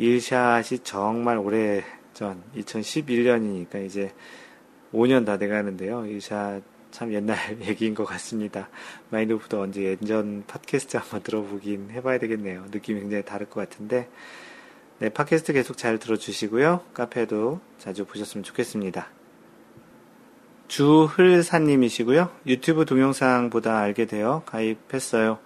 1샷이 0.00 0.82
정말 0.84 1.36
오래 1.36 1.84
전 2.14 2.42
2011년이니까 2.56 3.84
이제 3.84 4.14
5년 4.94 5.26
다 5.26 5.36
돼가는데요. 5.36 6.04
1샷 6.04 6.62
참 6.94 7.12
옛날 7.12 7.36
얘기인 7.66 7.92
것 7.92 8.04
같습니다. 8.04 8.68
마인드오프도 9.10 9.60
언제 9.60 9.82
예전 9.82 10.44
팟캐스트 10.46 10.96
한번 10.96 11.24
들어보긴 11.24 11.90
해봐야 11.90 12.18
되겠네요. 12.18 12.66
느낌이 12.70 13.00
굉장히 13.00 13.24
다를 13.24 13.50
것 13.50 13.68
같은데 13.68 14.08
네, 15.00 15.08
팟캐스트 15.08 15.54
계속 15.54 15.76
잘 15.76 15.98
들어주시고요. 15.98 16.82
카페도 16.94 17.60
자주 17.78 18.04
보셨으면 18.04 18.44
좋겠습니다. 18.44 19.08
주흘사님이시고요. 20.68 22.30
유튜브 22.46 22.84
동영상보다 22.84 23.76
알게 23.76 24.06
되어 24.06 24.44
가입했어요. 24.46 25.40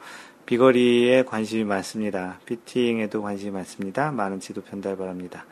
비거리에 0.44 1.22
관심이 1.22 1.64
많습니다. 1.64 2.40
피팅에도 2.44 3.22
관심이 3.22 3.52
많습니다. 3.52 4.12
많은 4.12 4.40
지도 4.40 4.60
편달 4.60 4.98
바랍니다. 4.98 5.46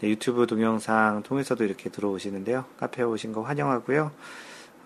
네, 0.00 0.08
유튜브 0.08 0.48
동영상 0.48 1.22
통해서도 1.22 1.62
이렇게 1.62 1.88
들어오시는데요. 1.88 2.64
카페에 2.78 3.04
오신 3.04 3.32
거 3.32 3.42
환영하고요. 3.42 4.10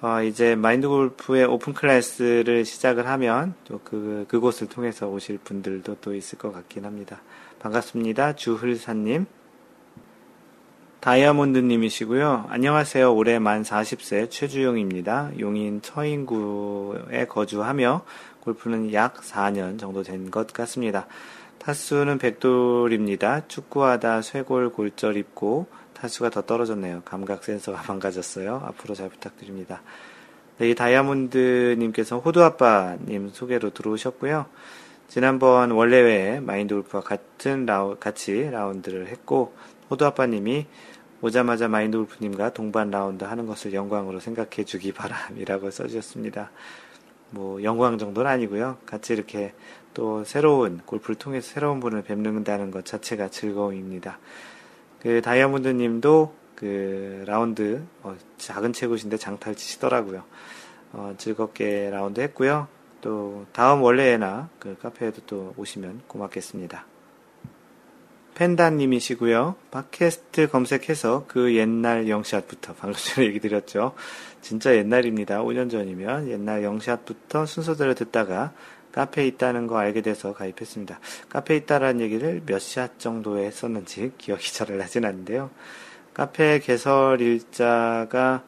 어, 0.02 0.22
이제 0.22 0.56
마인드 0.56 0.88
골프의 0.88 1.44
오픈 1.44 1.74
클래스를 1.74 2.64
시작을 2.64 3.06
하면 3.06 3.52
또 3.64 3.80
그, 3.84 4.24
그곳을 4.28 4.66
통해서 4.66 5.06
오실 5.06 5.36
분들도 5.44 5.96
또 6.00 6.14
있을 6.14 6.38
것 6.38 6.52
같긴 6.52 6.86
합니다. 6.86 7.20
반갑습니다. 7.58 8.34
주흘사님. 8.34 9.26
다이아몬드님이시고요. 11.00 12.46
안녕하세요. 12.48 13.14
올해 13.14 13.38
만 13.38 13.62
40세 13.62 14.30
최주용입니다. 14.30 15.32
용인 15.38 15.82
처인구에 15.82 17.26
거주하며 17.26 18.02
골프는 18.40 18.94
약 18.94 19.16
4년 19.20 19.78
정도 19.78 20.02
된 20.02 20.30
것 20.30 20.50
같습니다. 20.54 21.06
타수는 21.58 22.16
백돌입니다. 22.16 23.46
축구하다 23.48 24.22
쇄골 24.22 24.70
골절 24.70 25.18
입고 25.18 25.66
타수가 26.00 26.30
더 26.30 26.42
떨어졌네요. 26.42 27.02
감각 27.04 27.44
센서가 27.44 27.84
망가졌어요. 27.88 28.62
앞으로 28.66 28.94
잘 28.94 29.10
부탁드립니다. 29.10 29.82
네, 30.58 30.70
이 30.70 30.74
다이아몬드님께서 30.74 32.18
호두아빠님 32.18 33.30
소개로 33.32 33.70
들어오셨고요. 33.70 34.46
지난번 35.08 35.72
원래외에 35.72 36.40
마인드 36.40 36.74
골프와 36.74 37.02
같은 37.02 37.66
라우, 37.66 37.96
같이 37.98 38.48
라운드를 38.50 39.08
했고, 39.08 39.54
호두아빠님이 39.90 40.66
오자마자 41.20 41.68
마인드 41.68 41.98
골프님과 41.98 42.52
동반 42.54 42.90
라운드 42.90 43.24
하는 43.24 43.46
것을 43.46 43.74
영광으로 43.74 44.20
생각해 44.20 44.64
주기 44.64 44.92
바람이라고 44.92 45.68
써주셨습니다. 45.70 46.50
뭐 47.30 47.62
영광 47.62 47.98
정도는 47.98 48.30
아니고요. 48.30 48.78
같이 48.86 49.12
이렇게 49.12 49.52
또 49.92 50.24
새로운 50.24 50.78
골프를 50.86 51.16
통해서 51.16 51.52
새로운 51.52 51.80
분을 51.80 52.02
뵙는다는 52.02 52.70
것 52.70 52.84
자체가 52.84 53.28
즐거움입니다. 53.28 54.18
그 55.00 55.22
다이아몬드 55.22 55.68
님도 55.68 56.34
그 56.54 57.24
라운드 57.26 57.82
어, 58.02 58.16
작은 58.38 58.72
체구신데 58.72 59.16
장탈 59.16 59.54
치시더라고요. 59.54 60.24
어, 60.92 61.14
즐겁게 61.16 61.90
라운드 61.90 62.20
했고요. 62.20 62.68
또 63.00 63.46
다음 63.52 63.82
원래나 63.82 64.50
그 64.58 64.76
카페에도 64.78 65.22
또 65.26 65.54
오시면 65.56 66.02
고맙겠습니다. 66.06 66.84
펜다님이시고요. 68.34 69.56
팟캐스트 69.70 70.48
검색해서 70.48 71.24
그 71.28 71.54
옛날 71.56 72.08
영샷부터 72.08 72.74
방금 72.74 72.96
전에 73.00 73.26
얘기 73.26 73.40
드렸죠. 73.40 73.94
진짜 74.40 74.74
옛날입니다. 74.76 75.42
5년 75.42 75.70
전이면 75.70 76.28
옛날 76.28 76.62
영샷부터 76.62 77.46
순서대로 77.46 77.94
듣다가 77.94 78.52
카페에 78.92 79.26
있다는 79.26 79.66
거 79.66 79.78
알게 79.78 80.02
돼서 80.02 80.32
가입했습니다. 80.32 80.98
카페에 81.28 81.58
있다라는 81.58 82.00
얘기를 82.00 82.42
몇샷 82.44 82.98
정도에 82.98 83.46
했었는지 83.46 84.12
기억이 84.18 84.50
잘 84.54 84.76
나진 84.76 85.04
않는데요. 85.04 85.50
카페 86.14 86.58
개설 86.58 87.20
일자가 87.20 88.42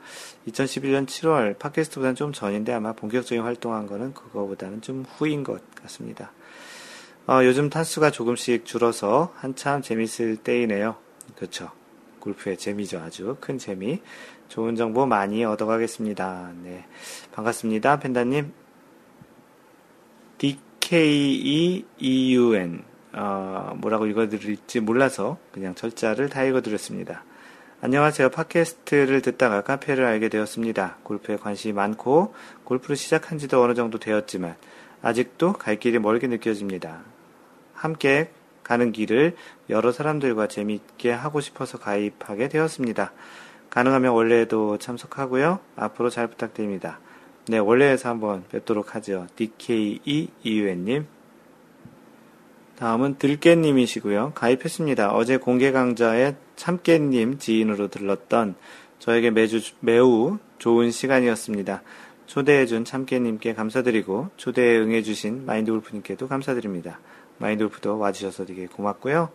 2011년 0.49 1.07
7월 1.07 1.59
팟캐스트보다는 1.59 2.17
좀 2.17 2.33
전인데 2.33 2.73
아마 2.73 2.93
본격적인 2.93 3.43
활동한 3.43 3.87
거는 3.87 4.15
그거보다는 4.15 4.83
좀 4.83 5.05
후인 5.17 5.45
것 5.45 5.63
같습니다. 5.77 6.33
어, 7.29 7.45
요즘 7.45 7.71
탄수가 7.71 8.11
조금씩 8.11 8.65
줄어서 8.65 9.33
한참 9.37 9.81
재밌을 9.81 10.37
때이네요. 10.37 10.97
그렇죠. 11.37 11.71
골프의 12.19 12.57
재미죠. 12.57 12.99
아주 12.99 13.37
큰 13.41 13.59
재미. 13.59 14.01
좋은 14.49 14.77
정보 14.77 15.07
많이 15.07 15.45
얻어가겠습니다. 15.45 16.53
네. 16.63 16.85
반갑습니다. 17.33 18.01
펜다님. 18.01 18.62
DKEEUN. 20.93 22.85
어, 23.15 23.73
뭐라고 23.79 24.07
읽어드릴지 24.07 24.81
몰라서 24.81 25.39
그냥 25.51 25.75
철자를 25.75 26.29
다 26.29 26.45
읽어드렸습니다. 26.45 27.25
안녕하세요. 27.81 28.29
팟캐스트를 28.29 29.23
듣다가 29.23 29.63
카페를 29.63 30.05
알게 30.05 30.29
되었습니다. 30.29 30.99
골프에 31.03 31.37
관심이 31.37 31.73
많고 31.73 32.35
골프를 32.65 32.97
시작한 32.97 33.39
지도 33.39 33.63
어느 33.63 33.73
정도 33.73 33.99
되었지만 33.99 34.55
아직도 35.01 35.55
갈 35.55 35.77
길이 35.77 35.99
멀게 35.99 36.27
느껴집니다. 36.27 37.01
함께 37.73 38.31
가는 38.63 38.93
길을 38.93 39.35
여러 39.71 39.93
사람들과 39.93 40.47
재미있게 40.47 41.11
하고 41.11 41.41
싶어서 41.41 41.79
가입하게 41.79 42.51
되었습니다. 42.51 43.13
가능하면 43.71 44.13
원래에도 44.13 44.77
참석하고요. 44.77 45.59
앞으로 45.75 46.11
잘 46.11 46.27
부탁드립니다. 46.27 47.01
네, 47.49 47.59
원래에서 47.59 48.09
한번 48.09 48.45
뵙도록 48.51 48.95
하죠. 48.95 49.27
DKEEUN님. 49.35 51.07
다음은 52.79 53.19
들깨님이시고요. 53.19 54.33
가입했습니다. 54.35 55.13
어제 55.13 55.39
공개 55.39 55.73
강좌에 55.73 56.37
참깨님 56.55 57.39
지인으로 57.39 57.89
들렀던 57.89 58.55
저에게 59.01 59.31
매주 59.31 59.61
매우 59.81 60.39
좋은 60.59 60.93
시간이었습니다. 60.93 61.83
초대해준 62.27 62.85
참깨님께 62.85 63.55
감사드리고 63.55 64.31
초대에 64.37 64.79
응해주신 64.79 65.45
마인드 65.45 65.73
골프님께도 65.73 66.29
감사드립니다. 66.29 67.01
마인드 67.39 67.65
골프도 67.65 67.99
와주셔서 67.99 68.47
되게 68.47 68.67
고맙고요. 68.67 69.31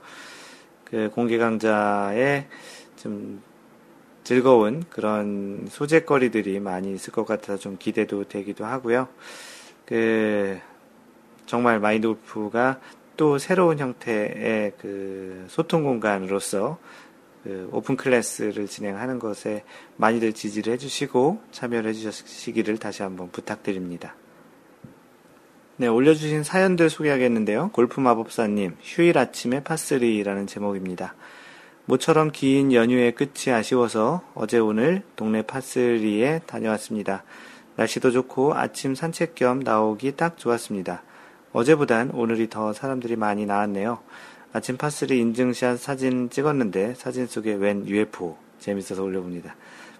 그 0.85 1.11
공개 1.13 1.37
강좌에 1.37 2.47
좀 2.95 3.41
즐거운 4.27 4.83
그런 4.89 5.67
소재거리들이 5.69 6.59
많이 6.59 6.91
있을 6.91 7.13
것 7.13 7.25
같아서 7.25 7.57
좀 7.57 7.77
기대도 7.79 8.25
되기도 8.25 8.65
하고요. 8.65 9.07
그 9.85 10.59
정말 11.45 11.79
마인드 11.79 12.09
골프가 12.09 12.81
또 13.15 13.37
새로운 13.37 13.79
형태의 13.79 14.73
그 14.81 15.45
소통 15.47 15.83
공간으로서 15.83 16.77
그 17.45 17.69
오픈 17.71 17.95
클래스를 17.95 18.67
진행하는 18.67 19.17
것에 19.17 19.63
많이들 19.95 20.33
지지를 20.33 20.73
해주시고 20.73 21.41
참여를 21.53 21.91
해주시기를 21.91 22.79
다시 22.79 23.03
한번 23.03 23.31
부탁드립니다. 23.31 24.13
네, 25.77 25.87
올려주신 25.87 26.43
사연들 26.43 26.89
소개하겠는데요. 26.89 27.69
골프 27.71 28.01
마법사님, 28.01 28.75
휴일 28.81 29.19
아침의 29.19 29.63
par 29.63 29.81
three라는 29.81 30.47
제목입니다. 30.47 31.15
모처럼 31.89 32.31
긴 32.33 32.73
연휴의 32.73 33.15
끝이 33.15 33.53
아쉬워서 33.55 34.21
어제 34.35 34.59
오늘 34.59 35.03
동네 35.15 35.41
파스리에 35.41 36.41
다녀왔습니다. 36.45 37.23
날씨도 37.77 38.11
좋고 38.11 38.55
아침 38.55 38.93
산책 38.93 39.35
겸 39.35 39.61
나오기 39.61 40.17
딱 40.17 40.37
좋았습니다. 40.37 41.01
어제보단 41.53 42.11
오늘이 42.11 42.49
더 42.49 42.73
사람들이 42.73 43.15
많이 43.15 43.45
나왔네요. 43.45 43.99
아침 44.51 44.75
파스리 44.75 45.17
인증샷 45.17 45.79
사진 45.79 46.29
찍었는데 46.29 46.95
사진 46.95 47.25
속에 47.25 47.53
웬 47.53 47.87
UFO 47.87 48.37
재밌어서 48.59 49.01
올려봅니다. 49.01 49.55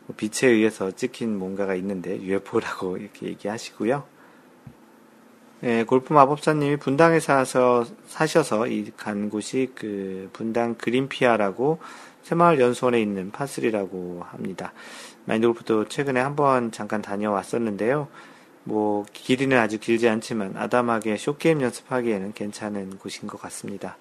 뭐 0.07 0.15
빛에 0.17 0.49
의해서 0.49 0.91
찍힌 0.91 1.39
뭔가가 1.39 1.73
있는데 1.75 2.21
UFO라고 2.21 2.97
이렇게 2.97 3.27
얘기하시고요. 3.27 4.03
네, 5.59 5.83
골프 5.83 6.13
마법사님이 6.13 6.77
분당에 6.77 7.19
사서 7.19 7.85
사셔서 8.07 8.67
이 8.67 8.91
간 8.95 9.29
곳이 9.29 9.71
그 9.73 10.29
분당 10.33 10.75
그린피아라고 10.75 11.79
새마을 12.21 12.59
연수원에 12.59 13.01
있는 13.01 13.31
파스리라고 13.31 14.23
합니다. 14.29 14.73
마인드 15.25 15.47
골프도 15.47 15.87
최근에 15.87 16.19
한번 16.19 16.71
잠깐 16.71 17.01
다녀왔었는데요. 17.01 18.07
뭐 18.65 19.05
길이는 19.13 19.57
아주 19.57 19.79
길지 19.79 20.07
않지만 20.09 20.57
아담하게 20.57 21.17
쇼게임 21.17 21.61
연습하기에는 21.61 22.33
괜찮은 22.33 22.97
곳인 22.99 23.27
것 23.27 23.41
같습니다. 23.41 23.97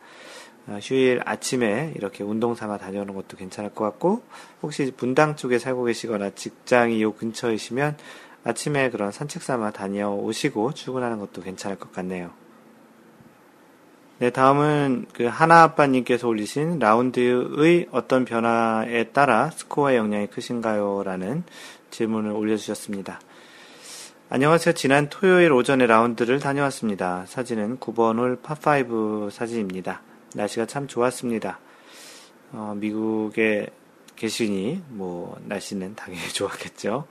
어, 0.67 0.79
휴일 0.83 1.23
아침에 1.25 1.93
이렇게 1.95 2.25
운동 2.25 2.55
삼아 2.57 2.79
다녀오는 2.79 3.15
것도 3.15 3.37
괜찮을 3.37 3.71
것 3.71 3.85
같고 3.85 4.23
혹시 4.63 4.93
분당 4.97 5.37
쪽에 5.37 5.59
살고 5.59 5.85
계시거나 5.85 6.31
직장이 6.31 7.01
요 7.01 7.15
근처이시면 7.15 7.97
아침에 8.47 8.91
그런 8.91 9.11
산책 9.11 9.43
삼아 9.43 9.73
다녀오시고 9.73 10.73
출근하는 10.73 11.19
것도 11.19 11.43
괜찮을 11.43 11.79
것 11.81 11.93
같네요. 11.93 12.31
네, 14.19 14.31
다음은 14.31 15.07
그 15.13 15.25
하나 15.25 15.65
아빠님께서 15.65 16.29
올리신 16.29 16.79
라운드의 16.79 17.89
어떤 17.91 18.25
변화에 18.25 19.09
따라 19.09 19.51
스코어의 19.51 19.97
영향이 19.97 20.29
크신가요? 20.29 21.03
라는 21.03 21.43
질문을 21.91 22.31
올려주셨습니다. 22.31 23.21
안녕하세요. 24.31 24.75
지난 24.75 25.09
토요일 25.09 25.53
오전에 25.53 25.87
라운드를 25.87 26.39
다녀왔습니다. 26.39 27.27
사진은 27.27 27.79
9번 27.79 28.19
홀 28.19 28.41
파5 28.43 29.31
사진입니다. 29.31 30.03
날씨가 30.35 30.67
참 30.67 30.87
좋았습니다. 30.87 31.59
어, 32.53 32.75
미국에 32.77 33.67
계시니, 34.15 34.83
뭐, 34.89 35.37
날씨는 35.45 35.97
당연히 35.97 36.29
좋았겠죠. 36.33 37.07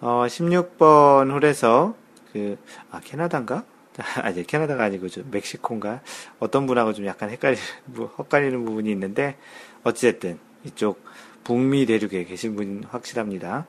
어, 0.00 0.26
16번 0.26 1.30
홀에서, 1.32 1.94
그, 2.32 2.58
아, 2.90 3.00
캐나다인가? 3.02 3.64
아니, 4.20 4.46
캐나다가 4.46 4.84
아니고, 4.84 5.08
좀 5.08 5.28
멕시코인가? 5.30 6.02
어떤 6.38 6.66
분하고 6.66 6.92
좀 6.92 7.06
약간 7.06 7.30
헷갈리는, 7.30 7.62
헛갈리는 8.18 8.64
부분이 8.64 8.90
있는데, 8.90 9.38
어찌됐든, 9.84 10.38
이쪽 10.64 11.02
북미 11.44 11.86
대륙에 11.86 12.24
계신 12.24 12.56
분 12.56 12.84
확실합니다. 12.88 13.66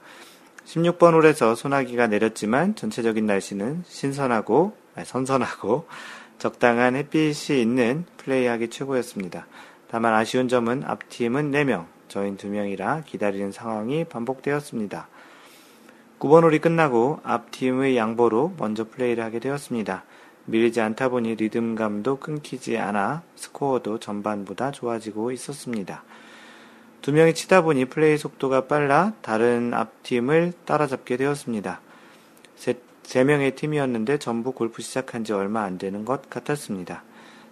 16번 0.66 1.14
홀에서 1.14 1.56
소나기가 1.56 2.08
내렸지만 2.08 2.76
전체적인 2.76 3.26
날씨는 3.26 3.84
신선하고 3.88 4.76
선선하고 5.02 5.88
적당한 6.40 6.96
햇빛이 6.96 7.62
있는 7.62 8.06
플레이하기 8.18 8.70
최고였습니다. 8.70 9.48
다만 9.90 10.14
아쉬운 10.14 10.50
점은 10.50 10.84
앞팀은 10.84 11.52
4명, 11.52 11.86
저인 12.10 12.36
2명이라 12.36 13.06
기다리는 13.06 13.52
상황이 13.54 14.04
반복되었습니다. 14.04 15.08
9번 16.20 16.44
홀이 16.44 16.60
끝나고 16.60 17.20
앞팀의 17.24 17.96
양보로 17.96 18.56
먼저 18.58 18.86
플레이를 18.86 19.24
하게 19.24 19.40
되었습니다. 19.40 20.04
밀리지 20.46 20.82
않다 20.82 21.10
보니 21.10 21.36
리듬감도 21.36 22.18
끊기지 22.18 22.78
않아 22.78 23.22
스코어도 23.36 24.00
전반보다 24.00 24.72
좋아지고 24.72 25.32
있었습니다. 25.32 26.04
두 27.02 27.12
명이 27.12 27.36
치다 27.36 27.62
보니 27.62 27.86
플레이 27.86 28.18
속도가 28.18 28.66
빨라 28.66 29.14
다른 29.22 29.74
앞팀을 29.74 30.54
따라잡게 30.66 31.18
되었습니다. 31.18 31.82
세, 32.56 32.80
세 33.04 33.24
명의 33.24 33.56
팀이었는데 33.56 34.18
전부 34.18 34.54
골프 34.54 34.82
시작한 34.82 35.24
지 35.24 35.34
얼마 35.34 35.64
안 35.64 35.78
되는 35.78 36.04
것 36.04 36.30
같았습니다. 36.30 37.04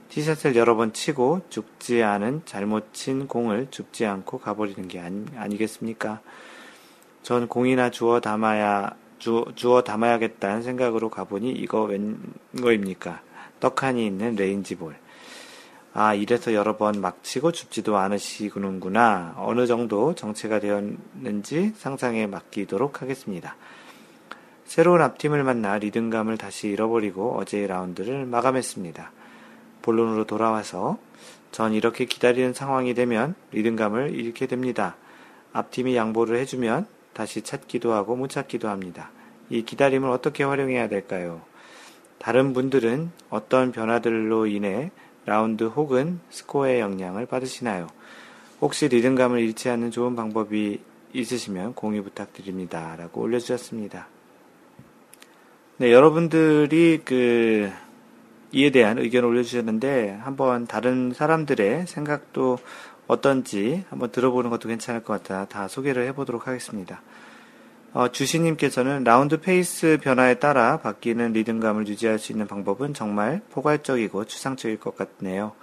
티샷을 0.10 0.56
여러 0.56 0.76
번 0.76 0.92
치고 0.92 1.42
죽지 1.50 2.02
않은 2.02 2.42
잘못 2.46 2.94
친 2.94 3.28
공을 3.28 3.68
죽지 3.70 4.06
않고 4.06 4.40
가버리는 4.40 4.88
게 4.88 5.00
아니, 5.00 5.26
아니겠습니까? 5.36 6.22
전 7.26 7.48
공이나 7.48 7.90
주워 7.90 8.20
담아야, 8.20 8.96
주, 9.18 9.46
주워 9.56 9.82
담아야겠다는 9.82 10.62
생각으로 10.62 11.10
가보니 11.10 11.54
이거 11.54 11.82
웬 11.82 12.20
거입니까? 12.62 13.20
떡하니 13.60 14.06
있는 14.06 14.36
range 14.36 14.66
ball. 14.66 14.96
아, 15.96 16.14
이래서 16.14 16.54
여러 16.54 16.78
번 16.78 17.02
막 17.02 17.24
치고 17.24 17.52
줍지도 17.52 17.98
않으시는구나. 17.98 19.34
어느 19.38 19.66
정도 19.66 20.14
정체가 20.14 20.60
되었는지 20.60 21.74
상상에 21.76 22.28
맡기도록 22.28 23.02
하겠습니다. 23.02 23.56
새로운 24.66 25.02
앞팀을 25.02 25.44
만나 25.44 25.80
리듬감을 25.80 26.38
다시 26.38 26.68
잃어버리고 26.68 27.40
어제의 27.40 27.66
라운드를 27.66 28.28
마감했습니다. 28.28 29.12
본론으로 29.82 30.26
돌아와서 30.26 31.00
전 31.52 31.74
이렇게 31.74 32.06
기다리는 32.06 32.54
상황이 32.54 32.94
되면 32.94 33.34
리듬감을 33.52 34.14
잃게 34.14 34.46
됩니다. 34.46 34.96
앞팀이 35.54 35.96
양보를 35.96 36.38
해주면 36.38 36.94
다시 37.16 37.42
찾기도 37.42 37.94
하고 37.94 38.18
못 38.18 38.28
찾기도 38.28 38.68
합니다. 38.68 39.10
이 39.50 39.64
기다림을 39.64 40.10
어떻게 40.10 40.44
활용해야 40.44 40.90
될까요? 40.90 41.42
다른 42.20 42.52
분들은 42.52 43.10
어떤 43.30 43.72
변화들로 43.72 44.48
인해 44.48 44.92
라운드 45.26 45.64
혹은 45.64 46.20
스코어의 46.30 46.82
영향을 46.82 47.26
받으시나요? 47.26 47.88
혹시 48.60 48.90
리듬감을 48.90 49.40
잃지 49.40 49.70
않는 49.70 49.92
좋은 49.92 50.16
방법이 50.16 50.82
있으시면 51.14 51.74
공유 51.74 52.04
부탁드립니다. 52.04 52.96
라고 52.98 53.22
올려주셨습니다. 53.22 54.08
네, 55.78 55.94
여러분들이 55.94 57.02
그 57.06 57.72
이에 58.52 58.72
대한 58.72 58.98
의견을 58.98 59.30
올려주셨는데 59.30 60.20
한번 60.22 60.68
다른 60.68 61.14
사람들의 61.14 61.88
생각도 61.88 62.58
어떤지 63.08 63.84
한번 63.90 64.12
들어보는 64.12 64.50
것도 64.50 64.68
괜찮을 64.70 65.04
것 65.04 65.14
같아 65.14 65.46
다 65.46 65.68
소개를 65.68 66.08
해보도록 66.08 66.48
하겠습니다. 66.48 67.02
어, 67.94 68.12
주시님께서는 68.12 69.04
라운드 69.04 69.40
페이스 69.40 69.98
변화에 70.02 70.36
따라 70.36 70.78
바뀌는 70.78 71.34
리듬감을 71.34 71.88
유지할 71.88 72.20
수 72.20 72.32
있는 72.32 72.48
방법은 72.48 72.94
정말 72.94 73.42
포괄적이고 73.52 74.26
추상적일 74.26 74.80
것 74.80 74.98
같네요. 74.98 75.54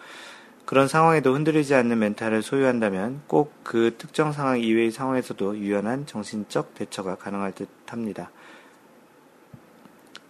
그런 0.65 0.89
상황에도 0.89 1.35
흔들리지 1.35 1.75
않는 1.75 1.99
멘탈을 1.99 2.43
소유한다면 2.43 3.23
꼭 3.27 3.53
그 3.73 3.95
특정 3.97 4.33
상황 4.33 4.61
이외의 4.61 4.91
상황에서도 4.91 5.57
유연한 5.57 6.05
정신적 6.05 6.75
대처가 6.75 7.15
가능할 7.15 7.53
듯 7.53 7.71
합니다. 7.87 8.31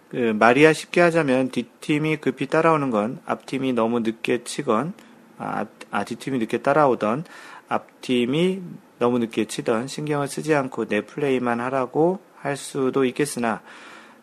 그 0.07 0.33
말이야 0.39 0.71
쉽게 0.71 1.01
하자면 1.01 1.49
뒷팀이 1.49 2.17
급히 2.17 2.47
따라오는 2.47 2.89
건 2.89 3.19
앞팀이 3.25 3.73
너무 3.73 3.99
늦게 3.99 4.45
치건 4.45 4.93
아, 5.37 5.65
아 5.93 6.03
뒷팀이 6.03 6.39
늦게 6.39 6.57
따라오던 6.63 7.23
앞팀이 7.69 8.61
너무 8.97 9.19
늦게 9.19 9.45
치던 9.45 9.87
신경을 9.87 10.27
쓰지 10.27 10.55
않고 10.55 10.87
내 10.87 11.01
플레이만 11.01 11.59
하라고 11.59 12.19
할 12.35 12.57
수도 12.57 13.05
있겠으나 13.05 13.61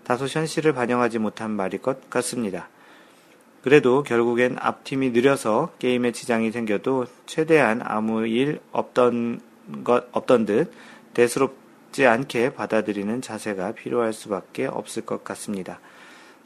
다소 0.03 0.27
현실을 0.27 0.73
반영하지 0.73 1.21
못한 1.21 1.53
말일 1.53 1.81
것 1.81 2.11
같습니다. 2.11 2.69
그래도 3.63 4.03
결국엔 4.03 4.57
앞팀이 4.59 5.11
느려서 5.11 5.73
게임에 5.79 6.11
지장이 6.11 6.51
생겨도 6.51 7.07
최대한 7.27 7.83
아무 7.85 8.27
일 8.27 8.59
없던 8.73 9.41
것, 9.85 10.09
없던 10.11 10.47
듯 10.47 10.73
대수롭지 11.15 12.05
않게 12.05 12.55
받아들이는 12.55 13.23
자세가 13.23 13.73
필요할 13.73 14.13
수밖에 14.13 14.67
없을 14.67 15.07
것 15.07 15.23
같습니다. 15.23 15.79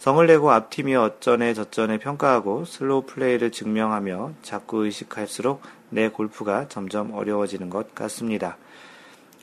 성을 0.04 0.26
내고 0.26 0.50
앞팀이 0.50 0.94
어쩌네 0.96 1.54
저쩌네 1.54 1.96
평가하고 1.96 2.66
slow 2.66 3.06
play를 3.06 3.50
증명하며 3.50 4.32
자꾸 4.42 4.84
의식할수록 4.84 5.62
내 5.88 6.10
골프가 6.10 6.68
점점 6.68 7.14
어려워지는 7.14 7.70
것 7.70 7.94
같습니다. 7.94 8.58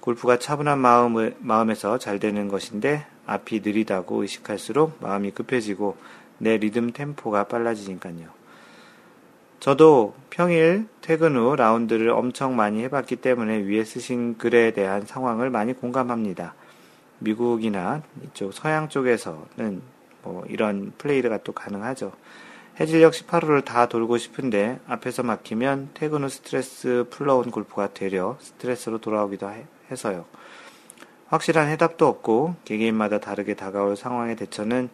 골프가 0.01 0.37
차분한 0.37 0.77
마음을, 0.77 1.35
마음에서 1.39 1.97
잘 1.97 2.19
되는 2.19 2.47
것인데 2.47 3.07
앞이 3.25 3.61
느리다고 3.61 4.21
의식할수록 4.21 4.97
마음이 5.01 5.31
급해지고 5.31 5.97
내 6.37 6.57
리듬 6.57 6.91
템포가 6.91 7.45
빨라지니까요. 7.45 8.27
저도 9.59 10.13
평일 10.29 10.85
퇴근 11.01 11.37
후 11.37 11.55
라운드를 11.55 12.11
엄청 12.11 12.55
많이 12.55 12.83
해봤기 12.83 13.15
때문에 13.15 13.63
위에 13.63 13.83
쓰신 13.83 14.37
글에 14.37 14.73
대한 14.73 15.07
상황을 15.07 15.49
많이 15.49 15.73
공감합니다. 15.73 16.53
미국이나 17.17 18.03
이쪽 18.23 18.53
서양 18.53 18.89
쪽에서는 18.89 19.90
뭐 20.23 20.43
이런 20.47 20.93
플레이가 20.97 21.39
또 21.43 21.51
가능하죠. 21.51 22.11
해질녘 22.79 23.11
18호를 23.11 23.65
다 23.65 23.87
돌고 23.87 24.17
싶은데 24.17 24.79
앞에서 24.87 25.23
막히면 25.23 25.89
퇴근 25.93 26.23
후 26.23 26.29
스트레스 26.29 27.05
풀러온 27.09 27.51
골프가 27.51 27.93
되려 27.93 28.37
스트레스로 28.39 28.99
돌아오기도 28.99 29.51
해서요. 29.91 30.25
확실한 31.27 31.67
해답도 31.69 32.07
없고 32.07 32.55
개개인마다 32.65 33.19
다르게 33.19 33.55
다가올 33.55 33.95
상황의 33.95 34.35
대처는 34.35 34.89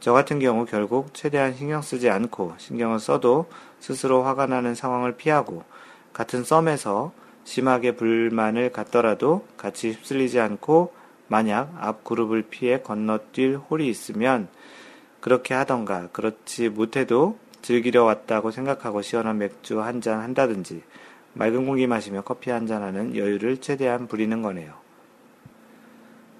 저 0.00 0.12
같은 0.12 0.38
경우 0.38 0.64
결국 0.64 1.12
최대한 1.12 1.54
신경 1.54 1.82
쓰지 1.82 2.08
않고 2.08 2.54
신경을 2.58 3.00
써도 3.00 3.46
스스로 3.80 4.22
화가 4.22 4.46
나는 4.46 4.74
상황을 4.74 5.16
피하고 5.16 5.64
같은 6.12 6.42
썸에서 6.44 7.12
심하게 7.44 7.96
불만을 7.96 8.70
갖더라도 8.72 9.46
같이 9.56 9.92
휩쓸리지 9.92 10.40
않고 10.40 10.92
만약 11.28 11.72
앞 11.78 12.04
그룹을 12.04 12.42
피해 12.50 12.80
건너뛸 12.80 13.60
홀이 13.70 13.88
있으면 13.88 14.48
그렇게 15.20 15.54
하던가 15.54 16.08
그렇지 16.12 16.68
못해도 16.70 17.38
즐기려 17.62 18.04
왔다고 18.04 18.50
생각하고 18.50 19.02
시원한 19.02 19.38
맥주 19.38 19.80
한 19.82 20.00
잔 20.00 20.20
한다든지 20.20 20.82
맑은 21.34 21.66
공기 21.66 21.86
마시며 21.86 22.22
커피 22.22 22.50
한 22.50 22.66
잔 22.66 22.82
하는 22.82 23.14
여유를 23.14 23.58
최대한 23.58 24.06
부리는 24.08 24.40
거네요. 24.42 24.72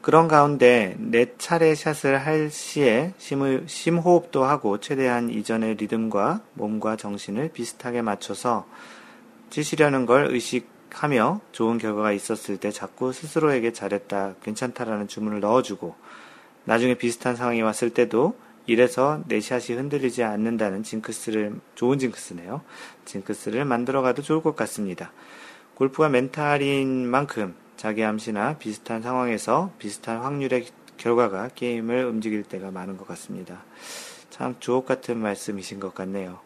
그런 0.00 0.28
가운데 0.28 0.96
내 0.98 1.36
차례 1.36 1.74
샷을 1.74 2.18
할 2.24 2.50
시에 2.50 3.12
심호흡도 3.18 4.44
하고 4.44 4.80
최대한 4.80 5.28
이전의 5.28 5.74
리듬과 5.74 6.40
몸과 6.54 6.96
정신을 6.96 7.50
비슷하게 7.52 8.00
맞춰서 8.00 8.66
치시려는 9.50 10.06
걸 10.06 10.28
의식하며 10.30 11.42
좋은 11.52 11.76
결과가 11.76 12.12
있었을 12.12 12.56
때 12.56 12.70
자꾸 12.70 13.12
스스로에게 13.12 13.74
잘했다, 13.74 14.36
괜찮다라는 14.42 15.06
주문을 15.06 15.40
넣어주고 15.40 15.94
나중에 16.64 16.94
비슷한 16.94 17.36
상황이 17.36 17.60
왔을 17.60 17.90
때도 17.90 18.34
이래서 18.66 19.22
내 19.26 19.40
샷이 19.40 19.76
흔들리지 19.76 20.22
않는다는 20.22 20.82
징크스를, 20.82 21.60
좋은 21.74 21.98
징크스네요. 21.98 22.62
징크스를 23.04 23.64
만들어가도 23.64 24.22
좋을 24.22 24.42
것 24.42 24.54
같습니다. 24.56 25.12
골프가 25.74 26.08
멘탈인 26.08 27.08
만큼 27.08 27.54
자기 27.76 28.04
암시나 28.04 28.58
비슷한 28.58 29.02
상황에서 29.02 29.72
비슷한 29.78 30.18
확률의 30.20 30.66
결과가 30.98 31.48
게임을 31.54 32.04
움직일 32.04 32.42
때가 32.42 32.70
많은 32.70 32.98
것 32.98 33.08
같습니다. 33.08 33.62
참 34.28 34.56
주옥 34.60 34.86
같은 34.86 35.16
말씀이신 35.18 35.80
것 35.80 35.94
같네요. 35.94 36.40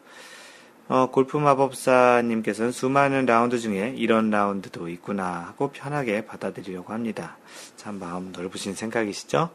어, 0.86 1.10
골프 1.10 1.38
마법사님께서는 1.38 2.70
수많은 2.70 3.26
라운드 3.26 3.58
중에 3.58 3.94
이런 3.96 4.30
라운드도 4.30 4.88
있구나 4.90 5.46
하고 5.48 5.70
편하게 5.72 6.26
받아들이려고 6.26 6.92
합니다. 6.92 7.38
참 7.76 7.98
마음 7.98 8.32
넓으신 8.32 8.74
생각이시죠? 8.74 9.50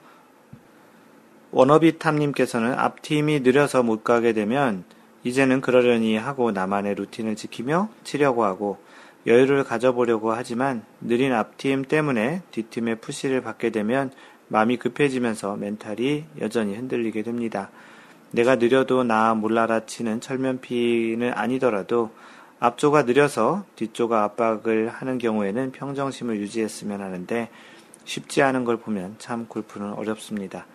워너비 1.52 1.98
탐님께서는 1.98 2.74
앞팀이 2.74 3.40
느려서 3.40 3.82
못 3.82 4.04
가게 4.04 4.34
되면 4.34 4.84
이제는 5.24 5.62
그러려니 5.62 6.16
하고 6.16 6.52
나만의 6.52 6.96
루틴을 6.96 7.36
지키며 7.36 7.90
치려고 8.04 8.44
하고 8.44 8.78
여유를 9.26 9.64
가져보려고 9.64 10.32
하지만 10.32 10.84
느린 11.02 11.34
앞팀 11.34 11.86
때문에 11.86 12.44
뒷팀의 12.52 13.02
푸시를 13.02 13.42
받게 13.42 13.72
되면 13.72 14.12
마음이 14.48 14.78
급해지면서 14.78 15.58
멘탈이 15.58 16.26
여전히 16.40 16.76
흔들리게 16.76 17.24
됩니다. 17.24 17.70
내가 18.32 18.56
느려도 18.56 19.04
나 19.04 19.34
몰라라 19.34 19.86
치는 19.86 20.22
철면피는 20.22 21.34
아니더라도 21.34 22.12
앞조가 22.60 23.04
느려서 23.04 23.66
뒷조가 23.76 24.24
압박을 24.24 24.90
하는 24.90 25.18
경우에는 25.18 25.72
평정심을 25.72 26.40
유지했으면 26.40 27.02
하는데 27.02 27.50
쉽지 28.06 28.42
않은 28.42 28.66
걸 28.66 28.78
보면 28.78 29.16
참 29.18 29.46
골프는 29.48 29.94
어렵습니다. 29.94 30.66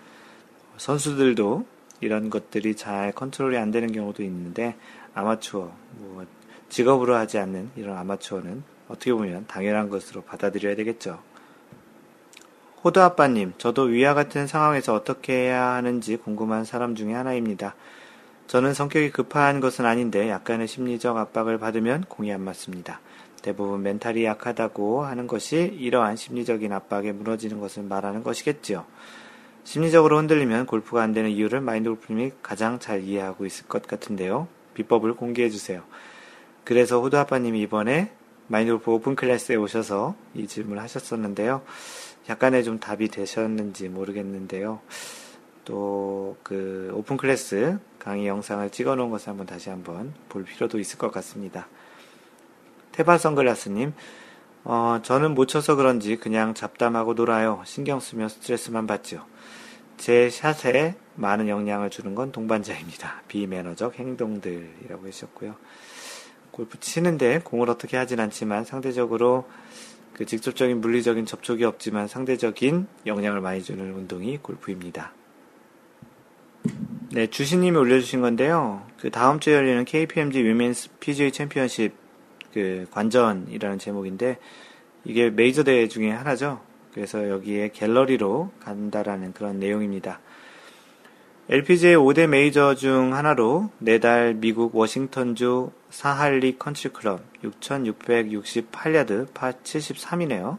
선수들도 0.76 1.66
이런 2.00 2.30
것들이 2.30 2.74
잘 2.76 3.12
컨트롤이 3.12 3.56
안 3.56 3.70
되는 3.70 3.90
경우도 3.90 4.22
있는데 4.22 4.76
아마추어, 5.14 5.72
뭐 5.98 6.26
직업으로 6.68 7.14
하지 7.14 7.38
않는 7.38 7.70
이런 7.76 7.96
아마추어는 7.96 8.62
어떻게 8.88 9.12
보면 9.12 9.46
당연한 9.46 9.88
것으로 9.88 10.22
받아들여야 10.22 10.76
되겠죠. 10.76 11.20
호두 12.82 13.00
아빠님, 13.00 13.54
저도 13.56 13.84
위와 13.84 14.12
같은 14.12 14.46
상황에서 14.46 14.92
어떻게 14.92 15.32
해야 15.32 15.72
하는지 15.72 16.16
궁금한 16.16 16.64
사람 16.64 16.94
중에 16.94 17.14
하나입니다. 17.14 17.74
저는 18.46 18.74
성격이 18.74 19.10
급한 19.10 19.60
것은 19.60 19.86
아닌데 19.86 20.28
약간의 20.28 20.68
심리적 20.68 21.16
압박을 21.16 21.58
받으면 21.58 22.04
공이 22.08 22.30
안 22.30 22.42
맞습니다. 22.42 23.00
대부분 23.40 23.82
멘탈이 23.82 24.24
약하다고 24.24 25.04
하는 25.04 25.26
것이 25.26 25.56
이러한 25.56 26.16
심리적인 26.16 26.72
압박에 26.72 27.12
무너지는 27.12 27.60
것을 27.60 27.84
말하는 27.84 28.22
것이겠지요. 28.22 28.84
심리적으로 29.64 30.18
흔들리면 30.18 30.66
골프가 30.66 31.02
안 31.02 31.12
되는 31.12 31.30
이유를 31.30 31.60
마인드 31.60 31.88
골프님이 31.88 32.32
가장 32.42 32.78
잘 32.78 33.02
이해하고 33.02 33.46
있을 33.46 33.66
것 33.66 33.86
같은데요. 33.86 34.48
비법을 34.74 35.14
공개해 35.14 35.50
주세요. 35.50 35.82
그래서 36.64 37.00
호두 37.00 37.18
아빠님이 37.18 37.62
이번에 37.62 38.12
마인드 38.46 38.72
골프 38.72 38.90
오픈 38.92 39.16
클래스에 39.16 39.56
오셔서 39.56 40.14
이 40.34 40.46
질문을 40.46 40.82
하셨었는데요. 40.82 41.62
약간의 42.28 42.64
좀 42.64 42.78
답이 42.78 43.08
되셨는지 43.08 43.88
모르겠는데요. 43.88 44.80
또 45.64 46.24
그 46.42 46.90
오픈 46.94 47.16
클래스 47.16 47.78
강의 47.98 48.26
영상을 48.26 48.68
찍어 48.70 48.94
놓은 48.96 49.10
것을 49.10 49.30
한번 49.30 49.46
다시 49.46 49.70
한번 49.70 50.12
볼 50.28 50.44
필요도 50.44 50.78
있을 50.78 50.98
것 50.98 51.10
같습니다. 51.10 51.66
테바 52.92 53.18
선글라스님, 53.18 53.92
어, 54.64 55.00
저는 55.02 55.34
못 55.34 55.46
쳐서 55.46 55.74
그런지 55.74 56.16
그냥 56.16 56.54
잡담하고 56.54 57.14
놀아요. 57.14 57.62
신경 57.64 57.98
쓰며 57.98 58.28
스트레스만 58.28 58.86
받죠. 58.86 59.26
제 59.96 60.30
샷에 60.30 60.94
많은 61.16 61.48
영향을 61.48 61.90
주는 61.90 62.14
건 62.14 62.32
동반자입니다. 62.32 63.22
비매너적 63.28 63.98
행동들이라고 63.98 65.06
하셨고요. 65.06 65.54
골프 66.50 66.78
치는데 66.78 67.40
공을 67.44 67.70
어떻게 67.70 67.96
하진 67.96 68.20
않지만 68.20 68.64
상대적으로 68.64 69.48
그 70.12 70.24
직접적인 70.24 70.80
물리적인 70.80 71.26
접촉이 71.26 71.64
없지만 71.64 72.06
상대적인 72.06 72.86
영향을 73.06 73.40
많이 73.40 73.62
주는 73.62 73.92
운동이 73.92 74.38
골프입니다. 74.38 75.12
네, 77.10 77.26
주신님이 77.26 77.76
올려주신 77.76 78.20
건데요. 78.20 78.86
그 78.98 79.10
다음 79.10 79.40
주에 79.40 79.54
열리는 79.54 79.84
KPMG 79.84 80.42
위민스 80.44 80.90
PGA 81.00 81.32
챔피언십 81.32 81.92
그 82.52 82.86
관전이라는 82.90 83.78
제목인데 83.78 84.38
이게 85.04 85.30
메이저 85.30 85.64
대회 85.64 85.88
중에 85.88 86.10
하나죠. 86.10 86.60
그래서 86.94 87.28
여기에 87.28 87.70
갤러리로 87.70 88.52
간다라는 88.60 89.32
그런 89.32 89.58
내용입니다. 89.58 90.20
LPGA 91.50 91.96
5대 91.96 92.26
메이저 92.26 92.74
중 92.74 93.14
하나로 93.14 93.70
내달 93.78 94.34
미국 94.34 94.74
워싱턴주 94.76 95.72
사할리 95.90 96.56
컨트리클럽 96.58 97.20
6,668야드 97.42 99.34
파 99.34 99.52
73이네요. 99.52 100.58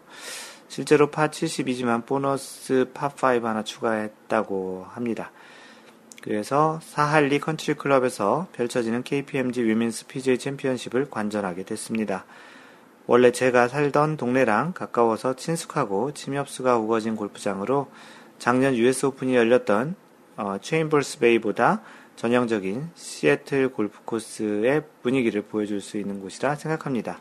실제로 0.67 1.09
파 1.09 1.29
70이지만 1.29 2.05
보너스 2.05 2.85
파5 2.93 3.41
하나 3.43 3.63
추가했다고 3.63 4.85
합니다. 4.89 5.31
그래서 6.21 6.79
사할리 6.83 7.39
컨트리 7.39 7.75
클럽에서 7.75 8.47
펼쳐지는 8.51 9.03
KPMG 9.03 9.63
위민스 9.63 10.05
PGA 10.05 10.37
챔피언십을 10.37 11.09
관전하게 11.09 11.63
됐습니다. 11.63 12.25
원래 13.07 13.31
제가 13.31 13.67
살던 13.67 14.17
동네랑 14.17 14.73
가까워서 14.73 15.35
친숙하고 15.35 16.13
침엽수가 16.13 16.77
우거진 16.77 17.15
골프장으로 17.15 17.87
작년 18.39 18.75
US 18.75 19.05
오픈이 19.05 19.35
열렸던 19.35 19.95
어, 20.37 20.57
체임버스 20.59 21.19
베이보다 21.19 21.81
전형적인 22.15 22.89
시애틀 22.95 23.69
골프 23.69 23.99
코스의 24.05 24.83
분위기를 25.03 25.43
보여줄 25.43 25.81
수 25.81 25.97
있는 25.97 26.19
곳이라 26.19 26.55
생각합니다. 26.55 27.19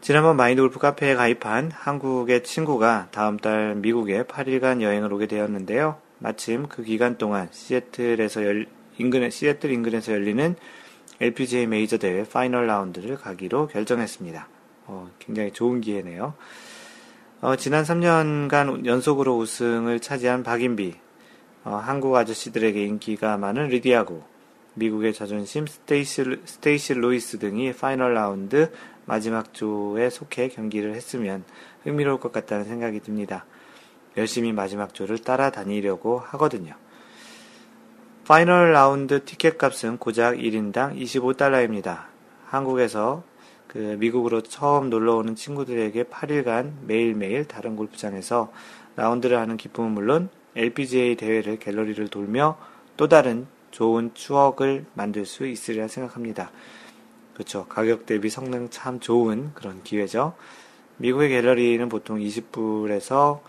지난번 0.00 0.36
마인드 0.36 0.60
골프 0.60 0.80
카페에 0.80 1.14
가입한 1.14 1.70
한국의 1.72 2.42
친구가 2.42 3.08
다음 3.12 3.36
달 3.36 3.76
미국에 3.76 4.24
8일간 4.24 4.82
여행을 4.82 5.12
오게 5.12 5.26
되었는데요. 5.28 5.98
마침 6.18 6.66
그 6.66 6.82
기간 6.82 7.18
동안 7.18 7.48
시애틀에서 7.52 8.44
열, 8.44 8.66
인근, 8.98 9.30
시애틀 9.30 9.70
인근에서 9.70 10.12
열리는 10.12 10.56
LPGA 11.20 11.66
메이저 11.66 11.98
대회 11.98 12.24
final 12.24 12.66
라운드를 12.66 13.16
가기로 13.16 13.68
결정했습니다. 13.68 14.48
어, 14.86 15.10
굉장히 15.18 15.52
좋은 15.52 15.80
기회네요. 15.80 16.34
어, 17.40 17.56
지난 17.56 17.84
3년간 17.84 18.86
연속으로 18.86 19.36
우승을 19.36 20.00
차지한 20.00 20.42
박인비, 20.42 20.94
어, 21.64 21.74
한국 21.76 22.14
아저씨들에게 22.16 22.84
인기가 22.84 23.36
많은 23.36 23.68
리디아고, 23.68 24.22
미국의 24.74 25.12
자존심 25.12 25.66
스테이시, 25.66 26.24
스테이시 26.44 26.94
루이스 26.94 27.38
등이 27.38 27.72
final 27.74 28.14
라운드 28.14 28.72
마지막 29.04 29.52
조에 29.52 30.08
속해 30.08 30.48
경기를 30.48 30.94
했으면 30.94 31.44
흥미로울 31.84 32.20
것 32.20 32.32
같다는 32.32 32.64
생각이 32.64 33.00
듭니다. 33.00 33.44
열심히 34.16 34.52
마지막 34.52 34.94
조를 34.94 35.18
따라다니려고 35.18 36.18
하거든요. 36.18 36.74
final 38.24 38.72
라운드 38.72 39.24
티켓 39.24 39.58
값은 39.58 39.98
고작 39.98 40.36
1인당 40.36 40.96
25달러입니다. 40.96 42.04
한국에서 42.46 43.24
그 43.66 43.96
미국으로 43.98 44.42
처음 44.42 44.90
놀러 44.90 45.16
오는 45.16 45.34
친구들에게 45.34 46.04
8일간 46.04 46.72
매일매일 46.86 47.48
다른 47.48 47.74
골프장에서 47.74 48.52
라운드를 48.94 49.38
하는 49.38 49.56
기쁨은 49.56 49.90
물론 49.90 50.28
LPGA 50.54 51.16
대회를 51.16 51.58
갤러리를 51.58 52.06
돌며 52.08 52.58
또 52.96 53.08
다른 53.08 53.48
좋은 53.72 54.12
추억을 54.14 54.84
만들 54.94 55.26
수 55.26 55.44
있으리라 55.44 55.88
생각합니다. 55.88 56.52
그렇죠. 57.34 57.66
가격 57.66 58.06
대비 58.06 58.30
성능 58.30 58.70
참 58.70 59.00
좋은 59.00 59.50
그런 59.54 59.82
기회죠. 59.82 60.34
미국의 60.98 61.28
갤러리는 61.30 61.88
보통 61.88 62.20
20불에서 62.20 63.40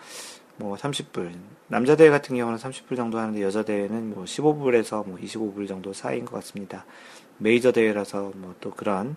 뭐 0.57 0.75
30불. 0.77 1.31
남자 1.73 1.95
대회 1.95 2.12
같은 2.12 2.36
경우는 2.36 2.59
30불 2.59 2.95
정도 2.95 3.17
하는데 3.17 3.41
여자 3.41 3.63
대회는 3.63 4.13
뭐 4.13 4.25
15불에서 4.25 5.07
뭐 5.07 5.17
25불 5.17 5.67
정도 5.67 5.91
사이인 5.91 6.23
것 6.25 6.33
같습니다. 6.36 6.86
메이저 7.39 7.71
대회라서 7.71 8.31
뭐 8.36 8.53
또 8.62 8.69
그런 8.69 9.15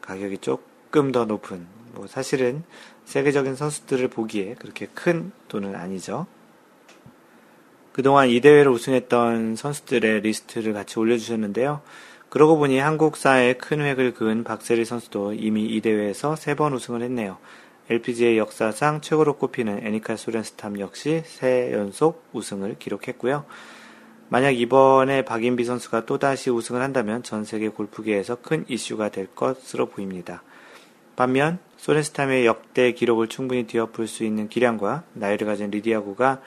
가격이 0.00 0.38
조금 0.38 1.12
더 1.12 1.26
높은 1.26 1.66
뭐 1.92 2.06
사실은 2.06 2.64
세계적인 3.04 3.56
선수들을 3.56 4.08
보기에 4.08 4.54
그렇게 4.54 4.86
큰 4.94 5.32
돈은 5.48 5.74
아니죠. 5.74 6.26
그동안 7.92 8.30
이 8.30 8.40
대회를 8.40 8.70
우승했던 8.72 9.56
선수들의 9.56 10.22
리스트를 10.22 10.72
같이 10.72 10.98
올려주셨는데요. 10.98 11.82
그러고 12.30 12.56
보니 12.56 12.78
한국사에 12.78 13.54
큰 13.54 13.80
획을 13.80 14.14
그은 14.14 14.44
박세리 14.44 14.86
선수도 14.86 15.34
이미 15.34 15.66
이 15.66 15.80
대회에서 15.82 16.36
세 16.36 16.54
번 16.54 16.72
우승을 16.72 17.02
했네요. 17.02 17.36
LPGA 17.90 18.36
역사상 18.36 19.00
최고로 19.00 19.38
꼽히는 19.38 19.86
애니카 19.86 20.16
소렌스탐 20.16 20.78
역시 20.78 21.22
세 21.24 21.72
연속 21.72 22.24
우승을 22.32 22.76
기록했고요. 22.78 23.46
만약 24.28 24.50
이번에 24.50 25.22
박인비 25.22 25.64
선수가 25.64 26.04
또다시 26.04 26.50
우승을 26.50 26.82
한다면 26.82 27.22
전 27.22 27.44
세계 27.44 27.68
골프계에서 27.68 28.36
큰 28.42 28.66
이슈가 28.68 29.08
될 29.08 29.26
것으로 29.34 29.86
보입니다. 29.86 30.42
반면 31.16 31.58
소렌스탐의 31.78 32.44
역대 32.44 32.92
기록을 32.92 33.28
충분히 33.28 33.66
뒤엎을 33.66 34.06
수 34.06 34.22
있는 34.22 34.48
기량과 34.48 35.04
나이를 35.14 35.46
가진 35.46 35.70
리디아고가 35.70 36.42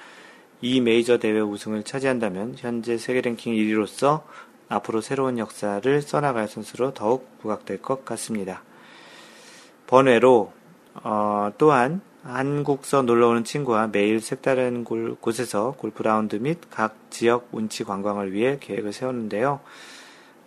이 0.61 0.79
메이저 0.79 1.17
대회 1.17 1.39
우승을 1.39 1.83
차지한다면 1.83 2.53
현재 2.57 2.99
세계 2.99 3.21
랭킹 3.21 3.53
1위로서 3.53 4.21
앞으로 4.69 5.01
새로운 5.01 5.39
역사를 5.39 6.01
써나갈 6.03 6.47
선수로 6.47 6.93
더욱 6.93 7.27
부각될 7.39 7.81
것 7.81 8.05
같습니다. 8.05 8.63
번외로 9.87 10.53
어, 10.93 11.51
또한 11.57 12.01
한국서 12.23 13.01
놀러오는 13.01 13.43
친구와 13.43 13.87
매일 13.87 14.21
색다른 14.21 14.83
골, 14.83 15.15
곳에서 15.15 15.75
골프 15.77 16.03
라운드 16.03 16.35
및 16.35 16.59
각 16.69 16.95
지역 17.09 17.49
운치 17.51 17.83
관광을 17.83 18.31
위해 18.31 18.57
계획을 18.59 18.93
세웠는데요. 18.93 19.59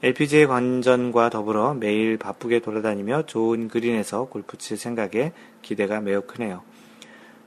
LPGA 0.02 0.46
관전과 0.46 1.30
더불어 1.30 1.74
매일 1.74 2.18
바쁘게 2.18 2.60
돌아다니며 2.60 3.26
좋은 3.26 3.68
그린에서 3.68 4.26
골프 4.26 4.58
칠 4.58 4.76
생각에 4.76 5.32
기대가 5.62 6.00
매우 6.00 6.22
크네요. 6.22 6.62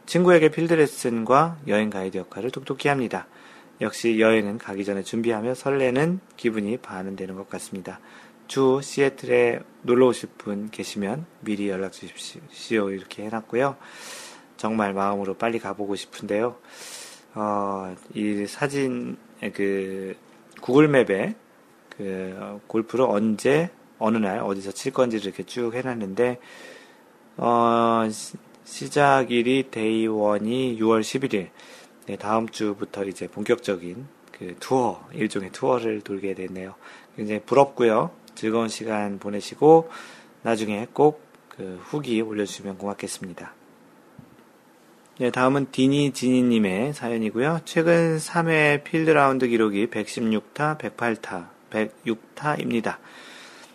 친구에게 0.08 0.50
필드 0.50 0.74
레슨과 0.74 1.58
여행 1.68 1.90
가이드 1.90 2.18
역할을 2.18 2.50
똑똑히 2.52 2.90
합니다. 2.90 3.28
역시 3.80 4.20
여행은 4.20 4.58
가기 4.58 4.86
전에 4.86 5.04
준비하며 5.04 5.54
설레는 5.54 6.20
기분이 6.36 6.78
반은 6.78 7.05
되는 7.05 7.36
것 7.36 7.48
같습니다. 7.50 8.00
주 8.48 8.80
시애틀에 8.82 9.60
놀러 9.82 10.08
오실 10.08 10.30
분 10.38 10.70
계시면 10.70 11.26
미리 11.42 11.70
연락 11.70 11.92
주십시오. 11.92 12.90
이렇게 12.92 13.24
해놨고요. 13.26 13.76
정말 14.56 14.94
마음으로 14.94 15.36
빨리 15.36 15.60
가보고 15.60 15.96
싶은데요. 15.96 16.58
어, 17.36 17.96
이 18.14 18.46
사진, 18.48 19.18
그, 19.54 20.16
구글맵에 20.62 21.36
그, 21.96 22.60
골프를 22.68 23.06
언제, 23.06 23.70
어느 24.00 24.18
날, 24.18 24.40
어디서 24.40 24.72
칠 24.72 24.94
건지를 24.94 25.26
이렇게 25.26 25.44
쭉 25.44 25.74
해놨는데, 25.74 26.40
어, 27.38 28.04
시작일이 28.64 29.70
Day 29.70 30.08
one이 30.08 30.80
6월 30.80 31.02
11일. 31.02 31.50
네, 32.08 32.16
다음 32.16 32.50
주부터 32.50 33.04
이제 33.06 33.28
본격적인 33.28 34.08
그 34.32 34.56
투어, 34.60 35.06
일종의 35.14 35.52
투어를 35.52 36.02
돌게 36.02 36.34
됐네요. 36.34 36.76
굉장히 37.16 37.42
부럽고요. 37.42 38.12
즐거운 38.38 38.70
시간 38.70 39.20
보내시고 39.20 39.90
나중에 40.44 40.88
꼭 40.94 41.28
그 41.58 41.82
후기 41.84 42.22
올려주시면 42.22 42.78
고맙겠습니다. 42.78 43.52
네, 45.20 45.32
다음은 45.32 45.72
디니 45.72 46.14
지니님의 46.14 46.94
사연이고요. 46.94 47.62
최근 47.66 48.18
3회 48.18 48.84
필드라운드 48.84 49.48
기록이 49.48 49.88
116타, 49.88 50.78
108타, 50.78 51.48
106타입니다. 51.72 52.98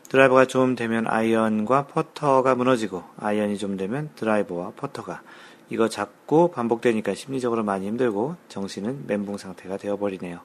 드라이버가 0.09 0.45
좀 0.45 0.77
되면 0.77 1.09
아이언과 1.09 1.89
퍼터가 1.89 2.55
무너지고 2.55 3.03
아이언이 3.19 3.59
좀 3.59 3.77
되면 3.77 4.11
드라이버와 4.15 4.75
퍼터가 4.77 5.23
이거 5.69 5.89
자꾸 5.89 6.53
반복되니까 6.53 7.17
심리적으로 7.17 7.65
많이 7.65 7.89
힘들고 7.89 8.37
정신은 8.49 9.09
멘붕 9.09 9.39
상태가 9.39 9.77
되어버리네요. 9.77 10.39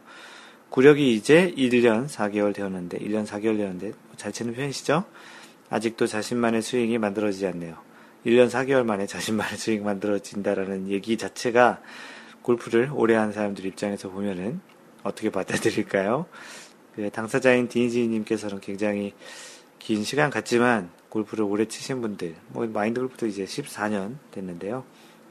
구력이 0.70 1.16
이제 1.16 1.54
1년 1.58 2.08
4개월 2.08 2.54
되었는데, 2.54 3.00
1년 3.00 3.26
4개월 3.26 3.58
되었는데, 3.58 3.94
잘 4.18 4.32
치는 4.32 4.54
편이시죠? 4.54 5.06
아직도 5.70 6.08
자신만의 6.08 6.62
스윙이 6.62 6.98
만들어지지 6.98 7.48
않네요. 7.48 7.78
1년 8.26 8.50
4개월 8.50 8.84
만에 8.84 9.06
자신만의 9.06 9.58
스윙이 9.58 9.84
만들어진다라는 9.84 10.90
얘기 10.90 11.18
자체가 11.18 11.82
골프를 12.42 12.90
오래 12.94 13.16
한 13.16 13.32
사람들 13.32 13.66
입장에서 13.66 14.10
보면은 14.10 14.62
어떻게 15.04 15.30
받아들일까요? 15.30 16.26
그 16.96 17.10
당사자인 17.12 17.68
디니지님께서는 17.68 18.60
굉장히 18.60 19.14
긴 19.80 20.04
시간 20.04 20.30
같지만 20.30 20.90
골프를 21.10 21.46
오래 21.46 21.66
치신 21.66 22.02
분들, 22.02 22.36
뭐 22.50 22.66
마인드 22.68 23.00
골프도 23.00 23.28
이제 23.28 23.46
14년 23.46 24.16
됐는데요. 24.32 24.84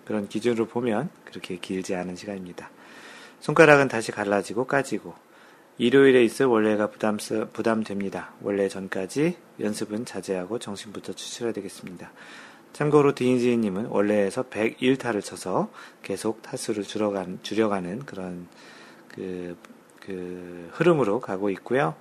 그런 0.05 0.29
기준으로 0.29 0.67
보면 0.67 1.11
그렇게 1.25 1.57
길지 1.57 1.95
않은 1.95 2.17
시간입니다. 2.17 2.71
손가락은 3.41 3.89
다시 3.89 4.13
갈라지고 4.13 4.67
까지고 4.67 5.15
일요일에 5.79 6.25
있을 6.25 6.47
원래가 6.47 6.89
부담 6.89 7.19
부담됩니다. 7.53 8.33
원래 8.43 8.69
전까지 8.69 9.37
연습은 9.61 10.07
자제하고 10.07 10.59
정신부터 10.59 11.13
추스려야 11.13 11.53
되겠습니다. 11.53 12.13
참고로 12.73 13.15
디인지님은 13.15 13.87
원래에서 13.87 14.45
101타를 14.45 15.23
쳐서 15.23 15.71
계속 16.03 16.43
타수를 16.43 16.83
줄여가는, 16.83 17.41
줄여가는 17.43 18.01
그런 18.01 18.49
그, 19.09 19.57
그 20.01 20.69
흐름으로 20.73 21.21
가고 21.21 21.51
있고요. 21.51 21.95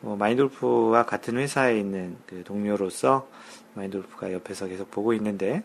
뭐 0.00 0.16
마인돌프와 0.16 1.06
같은 1.06 1.36
회사에 1.36 1.78
있는 1.78 2.16
그 2.26 2.44
동료로서 2.44 3.28
마인돌프가 3.74 4.32
옆에서 4.32 4.66
계속 4.66 4.90
보고 4.90 5.12
있는데 5.14 5.62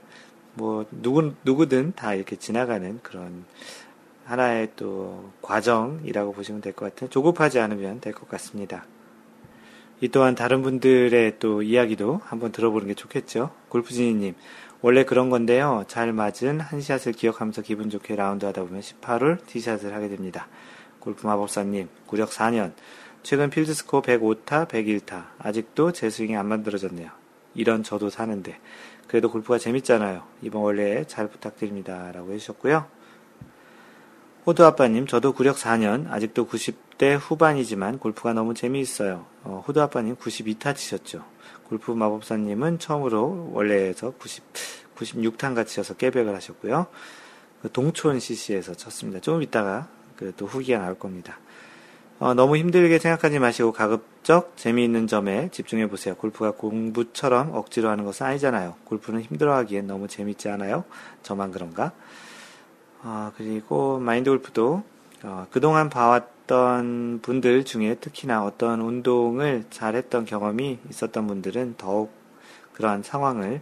뭐 0.54 0.86
누구 0.92 1.34
누구든 1.44 1.94
다 1.96 2.14
이렇게 2.14 2.36
지나가는 2.36 3.00
그런 3.02 3.46
하나의 4.32 4.70
또 4.76 5.32
과정이라고 5.42 6.32
보시면 6.34 6.62
될 6.62 6.74
것 6.74 6.86
같아요. 6.86 7.10
조급하지 7.10 7.60
않으면 7.60 8.00
될 8.00 8.14
것 8.14 8.30
같습니다. 8.30 8.86
이 10.00 10.10
또한 10.10 10.34
다른 10.36 10.62
분들의 10.64 11.38
또 11.40 11.62
이야기도 11.62 12.22
한번 12.24 12.52
들어보는 12.52 12.88
게 12.88 12.94
좋겠죠. 12.94 13.52
골프지니님, 13.70 14.34
원래 14.82 15.04
그런 15.04 15.30
건데요. 15.30 15.84
잘 15.88 16.12
맞은 16.12 16.60
한 16.60 16.82
샷을 16.82 17.12
기억하면서 17.14 17.62
기분 17.62 17.90
좋게 17.90 18.16
라운드 18.16 18.46
하다 18.46 18.64
보면 18.64 18.82
18홀 18.82 19.46
티샷을 19.46 19.94
하게 19.94 20.08
됩니다. 20.10 20.48
골프 21.00 21.28
마법사님, 21.28 21.90
구력 22.08 22.30
4년. 22.30 22.72
최근 23.24 23.50
필드 23.52 23.74
스코어 23.74 24.02
105타, 24.02 24.68
101타. 24.68 25.26
아직도 25.38 25.92
제 25.92 26.10
스윙이 26.10 26.36
안 26.36 26.48
만들어졌네요. 26.48 27.10
이런 27.54 27.84
저도 27.84 28.10
사는데. 28.10 28.60
그래도 29.08 29.30
골프가 29.30 29.60
재밌잖아요. 29.60 30.24
이번 30.42 30.64
원래 30.64 31.04
잘 31.06 31.28
부탁드립니다. 31.28 32.12
라고 32.12 32.32
해주셨고요. 32.32 33.01
호두 34.46 34.66
아빠님, 34.66 35.06
저도 35.06 35.34
구력 35.34 35.58
4년, 35.58 36.10
아직도 36.10 36.48
90대 36.48 37.18
후반이지만 37.20 38.00
골프가 38.00 38.34
너무 38.34 38.56
재미있어요. 38.56 39.26
어, 39.44 39.64
호두 39.68 39.82
아빠님 39.82 40.16
92타 40.16 40.76
치셨죠. 40.76 41.24
골프 41.68 41.92
마법사님은 41.92 42.80
처음으로 42.80 43.52
원래에서 43.54 44.12
90, 44.18 44.44
96탄가 44.98 45.68
치셔서 45.68 45.94
깨백을 45.94 46.36
하셨고요. 46.36 46.88
그 47.62 47.72
동촌 47.72 48.20
CC에서 48.20 48.74
쳤습니다. 48.74 49.20
좀 49.20 49.44
이따가 49.44 49.88
그 50.16 50.34
또 50.38 50.46
후기가 50.46 50.80
나올 50.80 50.98
겁니다. 50.98 51.40
어, 52.20 52.36
너무 52.36 52.56
힘들게 52.58 53.00
생각하지 53.00 53.40
마시고 53.40 53.72
가급적 53.72 54.56
재미있는 54.56 55.08
점에 55.08 55.50
집중해 55.52 55.88
보세요. 55.88 56.16
골프가 56.16 56.52
공부처럼 56.52 57.56
억지로 57.56 57.90
하는 57.90 58.06
것은 58.06 58.28
아니잖아요. 58.28 58.76
골프는 58.84 59.22
힘들어하기엔 59.22 59.88
너무 59.88 60.08
재밌지 60.08 60.50
않아요? 60.50 60.84
저만 61.24 61.52
그런가? 61.52 61.92
어, 63.04 63.32
그리고 63.36 64.00
마인드 64.00 64.30
골프도 64.30 64.84
어, 65.24 65.48
그동안 65.52 65.90
봐왔던 65.90 67.20
분들 67.22 67.66
중에 67.66 67.96
특히나 67.96 68.46
어떤 68.46 68.82
운동을 68.82 69.66
잘했던 69.70 70.26
경험이 70.26 70.80
있었던 70.90 71.28
분들은 71.28 71.76
더욱 71.78 72.12
그러한 72.74 73.04
상황을 73.04 73.62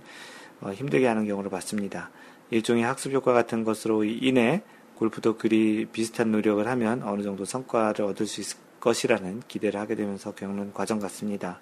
어, 0.62 0.72
힘들게 0.72 1.08
하는 1.08 1.26
경우를 1.26 1.50
봤습니다. 1.50 2.10
일종의 2.52 2.84
학습 2.84 3.14
효과 3.14 3.34
같은 3.34 3.64
것으로 3.64 4.04
인해 4.04 4.62
골프도 4.96 5.38
그리 5.38 5.86
비슷한 5.86 6.32
노력을 6.32 6.66
하면 6.68 7.04
어느 7.04 7.24
정도 7.24 7.46
성과를 7.46 8.04
얻을 8.06 8.28
수 8.28 8.42
있을 8.42 8.58
것이라는 8.82 9.44
기대를 9.48 9.80
하게 9.80 9.96
되면서 9.96 10.34
겪는 10.34 10.74
과정 10.74 11.00
같습니다. 11.00 11.60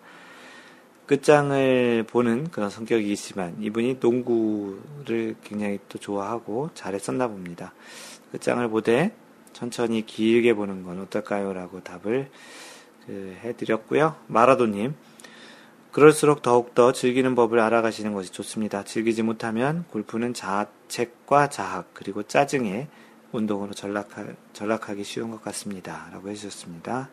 끝장을 1.07 2.03
보는 2.03 2.51
그런 2.51 2.69
성격이지만 2.69 3.57
이분이 3.61 3.97
농구를 3.99 5.35
굉장히 5.43 5.79
또 5.89 5.97
좋아하고 5.97 6.69
잘했었나 6.73 7.27
봅니다. 7.27 7.73
끝장을 8.31 8.67
보되 8.69 9.15
천천히 9.53 10.05
길게 10.05 10.53
보는 10.53 10.83
건 10.83 10.99
어떨까요? 11.01 11.53
라고 11.53 11.81
답을 11.81 12.29
그 13.05 13.37
해드렸고요. 13.41 14.17
마라도님, 14.27 14.95
그럴수록 15.91 16.41
더욱더 16.41 16.91
즐기는 16.91 17.33
법을 17.33 17.59
알아가시는 17.59 18.13
것이 18.13 18.31
좋습니다. 18.31 18.83
즐기지 18.83 19.23
못하면 19.23 19.85
골프는 19.89 20.33
자책과 20.33 21.49
자학, 21.49 21.93
그리고 21.93 22.21
짜증에 22.21 22.87
운동으로 23.31 23.73
전락하, 23.73 24.25
전락하기 24.53 25.03
쉬운 25.05 25.31
것 25.31 25.41
같습니다. 25.41 26.09
라고 26.11 26.29
해주셨습니다. 26.29 27.09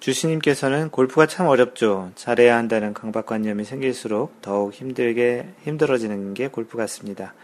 주시님께서는 0.00 0.88
골프가 0.88 1.26
참 1.26 1.46
어렵죠. 1.46 2.10
잘해야 2.14 2.56
한다는 2.56 2.94
강박관념이 2.94 3.64
생길수록 3.64 4.40
더욱 4.40 4.72
힘들게, 4.72 5.46
힘들어지는 5.62 6.32
게 6.32 6.48
골프 6.48 6.78
같습니다. 6.78 7.34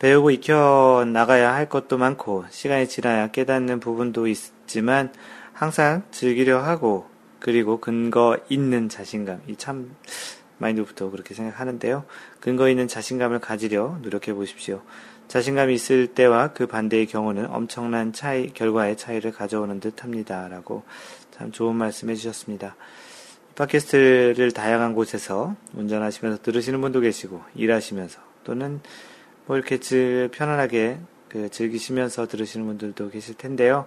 배우고 0.00 0.32
익혀 0.32 1.06
나가야 1.12 1.54
할 1.54 1.68
것도 1.68 1.96
많고, 1.96 2.44
시간이 2.50 2.88
지나야 2.88 3.30
깨닫는 3.30 3.78
부분도 3.78 4.26
있지만, 4.26 5.12
항상 5.52 6.02
즐기려 6.10 6.60
하고, 6.60 7.08
그리고 7.38 7.78
근거 7.80 8.36
있는 8.48 8.88
자신감, 8.88 9.42
이 9.46 9.56
참, 9.56 9.94
마인드부터 10.58 11.10
그렇게 11.10 11.34
생각하는데요. 11.34 12.04
근거 12.40 12.68
있는 12.68 12.88
자신감을 12.88 13.38
가지려 13.38 13.98
노력해 14.02 14.34
보십시오. 14.34 14.82
자신감이 15.28 15.74
있을 15.74 16.08
때와 16.08 16.52
그 16.54 16.66
반대의 16.66 17.06
경우는 17.06 17.50
엄청난 17.50 18.12
차이, 18.12 18.50
결과의 18.52 18.96
차이를 18.96 19.30
가져오는 19.30 19.78
듯 19.78 20.02
합니다. 20.02 20.48
라고 20.48 20.84
참 21.38 21.52
좋은 21.52 21.76
말씀 21.76 22.10
해주셨습니다. 22.10 22.74
팟캐스트를 23.54 24.50
다양한 24.50 24.92
곳에서 24.94 25.54
운전하시면서 25.74 26.42
들으시는 26.42 26.80
분도 26.80 26.98
계시고, 26.98 27.40
일하시면서, 27.54 28.20
또는 28.42 28.80
뭐 29.46 29.56
이렇게 29.56 29.78
편안하게 30.32 30.98
그 31.28 31.48
즐기시면서 31.48 32.26
들으시는 32.26 32.66
분들도 32.66 33.10
계실 33.10 33.36
텐데요. 33.36 33.86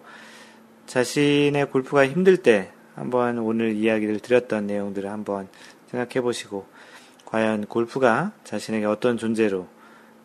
자신의 0.85 1.69
골프가 1.71 2.07
힘들 2.07 2.37
때 2.37 2.71
한번 2.95 3.37
오늘 3.39 3.73
이야기를 3.73 4.21
드렸던 4.21 4.67
내용들을 4.67 5.09
한번 5.09 5.49
생각해 5.87 6.21
보시고, 6.21 6.65
과연 7.25 7.65
골프가 7.65 8.31
자신에게 8.45 8.85
어떤 8.85 9.17
존재로 9.17 9.67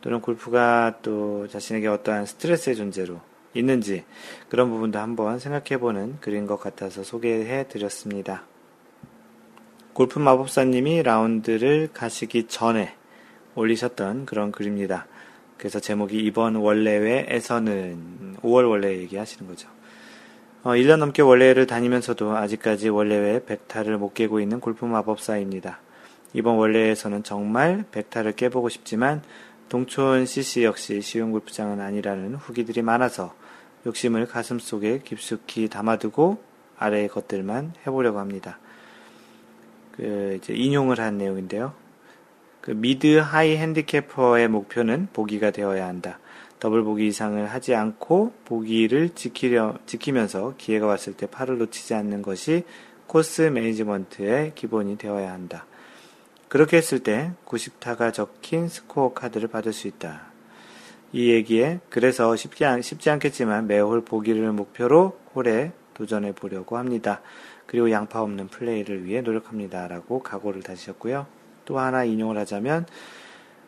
또는 0.00 0.20
골프가 0.20 0.98
또 1.02 1.48
자신에게 1.48 1.88
어떠한 1.88 2.26
스트레스의 2.26 2.76
존재로 2.76 3.20
있는지 3.58 4.04
그런 4.48 4.70
부분도 4.70 4.98
한번 4.98 5.38
생각해보는 5.38 6.18
글인 6.20 6.46
것 6.46 6.58
같아서 6.58 7.02
소개해 7.02 7.68
드렸습니다. 7.68 8.44
골프 9.92 10.18
마법사님이 10.18 11.02
라운드를 11.02 11.88
가시기 11.92 12.48
전에 12.48 12.94
올리셨던 13.54 14.26
그런 14.26 14.52
글입니다. 14.52 15.06
그래서 15.56 15.80
제목이 15.80 16.18
이번 16.18 16.56
원래회에서는 16.56 18.36
5월 18.42 18.68
원래 18.68 18.98
얘기하시는 18.98 19.48
거죠. 19.48 19.68
어, 20.62 20.70
1년 20.70 20.98
넘게 20.98 21.22
원래를 21.22 21.66
다니면서도 21.66 22.36
아직까지 22.36 22.88
원래회 22.88 23.44
백타를 23.44 23.98
못 23.98 24.14
깨고 24.14 24.40
있는 24.40 24.60
골프 24.60 24.84
마법사입니다. 24.84 25.80
이번 26.34 26.56
원래에서는 26.56 27.22
정말 27.22 27.84
백타를 27.90 28.32
깨보고 28.32 28.68
싶지만 28.68 29.22
동촌 29.68 30.26
CC 30.26 30.64
역시 30.64 31.00
쉬운 31.00 31.32
골프장은 31.32 31.80
아니라는 31.80 32.34
후기들이 32.34 32.82
많아서 32.82 33.34
욕심을 33.86 34.26
가슴 34.26 34.58
속에 34.58 35.00
깊숙이 35.04 35.68
담아두고 35.68 36.42
아래의 36.76 37.08
것들만 37.08 37.72
해보려고 37.86 38.18
합니다. 38.18 38.58
그 39.92 40.38
이제 40.38 40.52
인용을 40.52 41.00
한 41.00 41.16
내용인데요. 41.16 41.72
그 42.60 42.72
mid 42.72 43.16
high 43.18 43.56
handicapper의 43.56 44.48
목표는 44.48 45.08
보기가 45.12 45.52
되어야 45.52 45.86
한다. 45.86 46.18
더블 46.58 46.82
보기 46.82 47.06
이상을 47.06 47.46
하지 47.46 47.74
않고 47.74 48.32
보기를 48.44 49.10
지키려, 49.10 49.78
지키면서 49.86 50.54
기회가 50.58 50.86
왔을 50.86 51.12
때 51.12 51.26
파를 51.26 51.58
놓치지 51.58 51.94
않는 51.94 52.22
것이 52.22 52.64
course 53.06 53.42
management의 53.42 54.52
기본이 54.54 54.98
되어야 54.98 55.32
한다. 55.32 55.66
그렇게 56.48 56.76
했을 56.76 57.00
때 57.00 57.32
90타가 57.44 58.12
적힌 58.12 58.68
스코어 58.68 59.12
카드를 59.12 59.48
받을 59.48 59.72
수 59.72 59.86
있다. 59.86 60.25
이 61.12 61.30
얘기에 61.30 61.80
그래서 61.88 62.34
쉽지, 62.36 62.64
않, 62.64 62.82
쉽지 62.82 63.10
않겠지만 63.10 63.66
매홀 63.66 64.04
보기를 64.04 64.52
목표로 64.52 65.18
홀에 65.34 65.72
도전해 65.94 66.32
보려고 66.32 66.76
합니다. 66.76 67.20
그리고 67.66 67.90
양파 67.90 68.20
없는 68.22 68.48
플레이를 68.48 69.04
위해 69.04 69.22
노력합니다. 69.22 69.88
라고 69.88 70.22
각오를 70.22 70.62
다지셨고요. 70.62 71.26
또 71.64 71.78
하나 71.78 72.04
인용을 72.04 72.36
하자면 72.38 72.86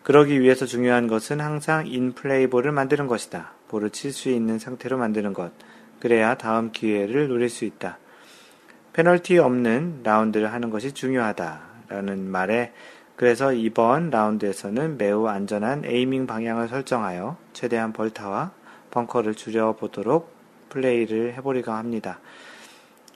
그러기 0.02 0.40
위해서 0.40 0.66
중요한 0.66 1.06
것은 1.06 1.40
항상 1.40 1.86
인플레이볼을 1.86 2.72
만드는 2.72 3.06
것이다. 3.06 3.52
볼을 3.68 3.90
칠 3.90 4.12
수 4.12 4.30
있는 4.30 4.58
상태로 4.58 4.96
만드는 4.96 5.32
것. 5.32 5.52
그래야 6.00 6.36
다음 6.36 6.70
기회를 6.72 7.28
노릴 7.28 7.48
수 7.48 7.64
있다. 7.64 7.98
페널티 8.92 9.38
없는 9.38 10.00
라운드를 10.04 10.52
하는 10.52 10.70
것이 10.70 10.92
중요하다. 10.92 11.60
라는 11.88 12.30
말에 12.30 12.72
그래서 13.18 13.52
이번 13.52 14.10
라운드에서는 14.10 14.96
매우 14.96 15.26
안전한 15.26 15.84
에이밍 15.84 16.28
방향을 16.28 16.68
설정하여 16.68 17.36
최대한 17.52 17.92
벌타와 17.92 18.52
벙커를 18.92 19.34
줄여보도록 19.34 20.32
플레이를 20.68 21.34
해보려 21.34 21.76
합니다. 21.76 22.20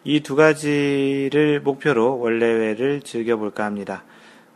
이 0.02 0.20
두 0.20 0.34
가지를 0.34 1.60
목표로 1.60 2.18
월례회를 2.18 3.02
즐겨볼까 3.02 3.64
합니다. 3.64 4.02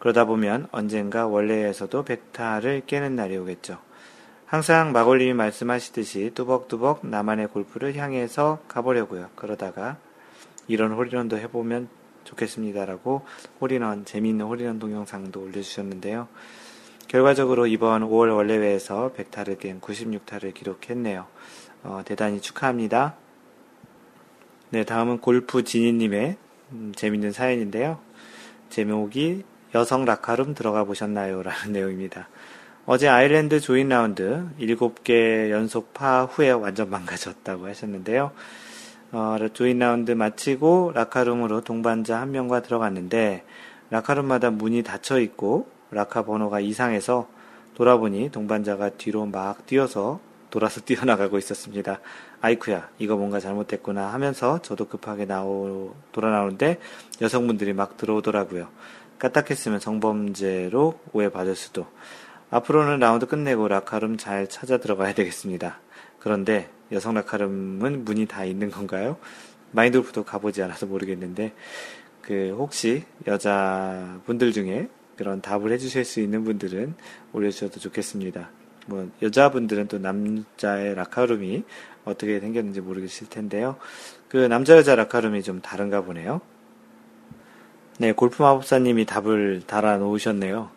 그러다 0.00 0.24
보면 0.24 0.66
언젠가 0.72 1.28
월례회에서도 1.28 2.04
백타를 2.04 2.82
깨는 2.84 3.14
날이 3.14 3.36
오겠죠. 3.36 3.78
항상 4.46 4.90
마골님이 4.90 5.32
말씀하시듯이 5.34 6.32
뚜벅뚜벅 6.34 7.06
나만의 7.06 7.46
골프를 7.50 7.94
향해서 7.94 8.58
가보려고요. 8.66 9.30
그러다가 9.36 9.96
이런 10.66 10.90
홀인원도 10.90 11.38
해보면 11.38 11.88
좋겠습니다라고 12.26 13.24
홀인원, 13.60 14.04
재미있는 14.04 14.44
홀인원 14.44 14.78
동영상도 14.78 15.40
올려주셨는데요. 15.40 16.28
결과적으로 17.08 17.66
이번 17.66 18.02
5월 18.02 18.34
월례회에서 18.34 19.12
100타를 19.16 19.58
깬 19.58 19.80
96타를 19.80 20.52
기록했네요. 20.52 21.26
어, 21.84 22.02
대단히 22.04 22.40
축하합니다. 22.40 23.14
네, 24.70 24.84
다음은 24.84 25.20
골프 25.20 25.62
지니님의 25.62 26.36
음, 26.72 26.92
재밌는 26.96 27.32
사연인데요. 27.32 27.98
제목이 28.70 29.44
여성 29.74 30.04
라커룸 30.04 30.54
들어가 30.54 30.84
보셨나요? 30.84 31.42
라는 31.42 31.72
내용입니다. 31.72 32.28
어제 32.86 33.08
아일랜드 33.08 33.60
조인 33.60 33.88
라운드 33.88 34.46
7개 34.60 35.50
연속 35.50 35.92
파 35.92 36.24
후에 36.24 36.50
완전 36.50 36.88
망가졌다고 36.90 37.66
하셨는데요. 37.66 38.32
어, 39.12 39.36
조인 39.52 39.78
라운드 39.78 40.10
마치고 40.10 40.92
라커룸으로 40.94 41.60
동반자 41.60 42.20
한 42.20 42.32
명과 42.32 42.62
들어갔는데 42.62 43.44
라커룸마다 43.90 44.50
문이 44.50 44.82
닫혀 44.82 45.20
있고 45.20 45.68
라커 45.90 46.24
번호가 46.24 46.60
이상해서 46.60 47.28
돌아보니 47.74 48.30
동반자가 48.32 48.90
뒤로 48.90 49.26
막 49.26 49.66
뛰어서 49.66 50.18
돌아서 50.50 50.80
뛰어나가고 50.84 51.38
있었습니다. 51.38 52.00
아이쿠야, 52.40 52.88
이거 52.98 53.16
뭔가 53.16 53.38
잘못됐구나 53.38 54.12
하면서 54.12 54.60
저도 54.62 54.88
급하게 54.88 55.24
나오, 55.24 55.94
돌아 56.12 56.30
나오는데 56.30 56.78
여성분들이 57.20 57.72
막 57.74 57.96
들어오더라고요. 57.96 58.68
까딱했으면 59.18 59.80
성범죄로 59.80 60.98
오해받을 61.12 61.54
수도. 61.54 61.86
앞으로는 62.50 62.98
라운드 63.00 63.26
끝내고 63.26 63.68
라카룸 63.68 64.18
잘 64.18 64.48
찾아 64.48 64.78
들어가야 64.78 65.14
되겠습니다. 65.14 65.78
그런데 66.26 66.68
여성 66.90 67.14
라카룸은 67.14 68.04
문이 68.04 68.26
다 68.26 68.44
있는 68.44 68.68
건가요? 68.68 69.16
마인드골프도 69.70 70.24
가보지 70.24 70.60
않아서 70.60 70.84
모르겠는데 70.84 71.52
그 72.20 72.52
혹시 72.58 73.04
여자분들 73.28 74.50
중에 74.50 74.88
그런 75.16 75.40
답을 75.40 75.70
해주실 75.70 76.04
수 76.04 76.18
있는 76.18 76.42
분들은 76.42 76.94
올려주셔도 77.32 77.78
좋겠습니다. 77.78 78.50
뭐 78.86 79.08
여자분들은 79.22 79.86
또 79.86 80.00
남자의 80.00 80.96
라카룸이 80.96 81.62
어떻게 82.04 82.40
생겼는지 82.40 82.80
모르겠을 82.80 83.28
텐데요. 83.28 83.76
그 84.28 84.36
남자 84.36 84.76
여자 84.76 84.96
라카룸이 84.96 85.44
좀 85.44 85.62
다른가 85.62 86.00
보네요. 86.02 86.40
네, 87.98 88.10
골프 88.10 88.42
마법사님이 88.42 89.06
답을 89.06 89.62
달아 89.64 89.98
놓으셨네요. 89.98 90.70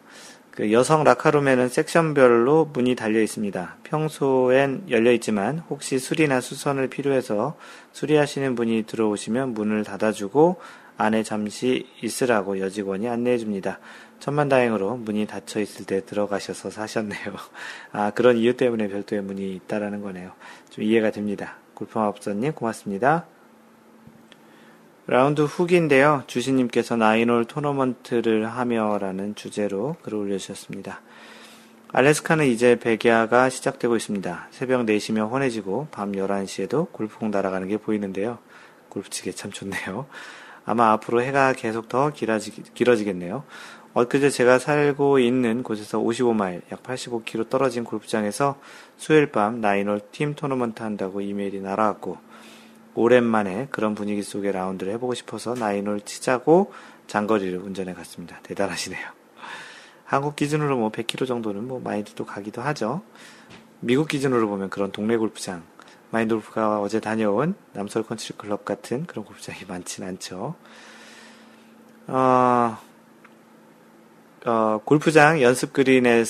그 0.59 0.73
여성 0.73 1.05
라카룸에는 1.05 1.69
섹션별로 1.69 2.65
문이 2.73 2.95
달려 2.95 3.21
있습니다. 3.21 3.77
평소엔 3.83 4.87
열려 4.89 5.13
있지만 5.13 5.59
혹시 5.69 5.99
수리나 5.99 6.41
수선을 6.41 6.89
필요해서 6.89 7.55
수리하시는 7.93 8.55
분이 8.55 8.83
들어오시면 8.83 9.53
문을 9.53 9.85
닫아주고 9.85 10.57
안에 10.97 11.23
잠시 11.23 11.87
있으라고 12.01 12.59
여직원이 12.59 13.07
안내해 13.07 13.37
줍니다. 13.37 13.79
천만다행으로 14.19 14.97
문이 14.97 15.27
닫혀 15.27 15.61
있을 15.61 15.85
때 15.85 16.03
들어가셔서 16.05 16.71
사셨네요. 16.71 17.35
아, 17.93 18.11
그런 18.11 18.35
이유 18.35 18.57
때문에 18.57 18.89
별도의 18.89 19.21
문이 19.21 19.55
있다라는 19.55 20.01
거네요. 20.01 20.33
좀 20.71 20.83
이해가 20.83 21.11
됩니다. 21.11 21.55
골프마법사님 21.75 22.51
고맙습니다. 22.51 23.27
라운드 25.11 25.41
후기인데요. 25.41 26.21
주신님께서 26.27 26.95
나인홀 26.95 27.45
토너먼트를 27.45 28.45
하며라는 28.47 29.33
주제로 29.33 29.95
글을 30.03 30.19
올려주셨습니다. 30.19 31.01
알래스카는 31.91 32.45
이제 32.45 32.75
백야가 32.75 33.49
시작되고 33.49 33.95
있습니다. 33.95 34.49
새벽 34.51 34.85
4시면 34.85 35.31
환해지고 35.31 35.87
밤 35.89 36.11
11시에도 36.11 36.91
골프공 36.91 37.31
날아가는 37.31 37.67
게 37.67 37.77
보이는데요. 37.77 38.37
골프 38.89 39.09
치기 39.09 39.33
참 39.33 39.49
좋네요. 39.49 40.05
아마 40.63 40.91
앞으로 40.91 41.23
해가 41.23 41.53
계속 41.53 41.89
더 41.89 42.11
길어지, 42.11 42.51
길어지겠네요. 42.75 43.45
엊그제 43.95 44.29
제가 44.29 44.59
살고 44.59 45.17
있는 45.17 45.63
곳에서 45.63 45.97
55마일, 45.97 46.61
약 46.71 46.83
85km 46.83 47.49
떨어진 47.49 47.83
골프장에서 47.83 48.59
수요일 48.97 49.31
밤 49.31 49.59
나인홀 49.59 50.01
팀 50.11 50.35
토너먼트 50.35 50.83
한다고 50.83 51.19
이메일이 51.19 51.61
날아왔고, 51.61 52.28
오랜만에 52.95 53.67
그런 53.71 53.95
분위기 53.95 54.23
속에 54.23 54.51
라운드를 54.51 54.93
해보고 54.93 55.13
싶어서 55.13 55.53
나인홀 55.53 56.01
치자고 56.01 56.73
장거리를 57.07 57.57
운전해 57.59 57.93
갔습니다. 57.93 58.39
대단하시네요. 58.43 59.07
한국 60.05 60.35
기준으로 60.35 60.77
뭐 60.77 60.91
100km 60.91 61.27
정도는 61.27 61.67
뭐 61.67 61.79
많이들 61.79 62.25
가기도 62.25 62.61
하죠. 62.61 63.01
미국 63.79 64.07
기준으로 64.07 64.47
보면 64.47 64.69
그런 64.69 64.91
동네 64.91 65.15
골프장, 65.17 65.63
마인드골프가 66.11 66.81
어제 66.81 66.99
다녀온 66.99 67.55
남서울 67.73 68.05
컨트리 68.05 68.37
클럽 68.37 68.65
같은 68.65 69.05
그런 69.05 69.23
골프장이 69.25 69.59
많진 69.67 70.03
않죠. 70.03 70.55
어, 72.07 72.77
어, 74.45 74.81
골프장 74.83 75.41
연습 75.41 75.73
그린에 75.73 76.23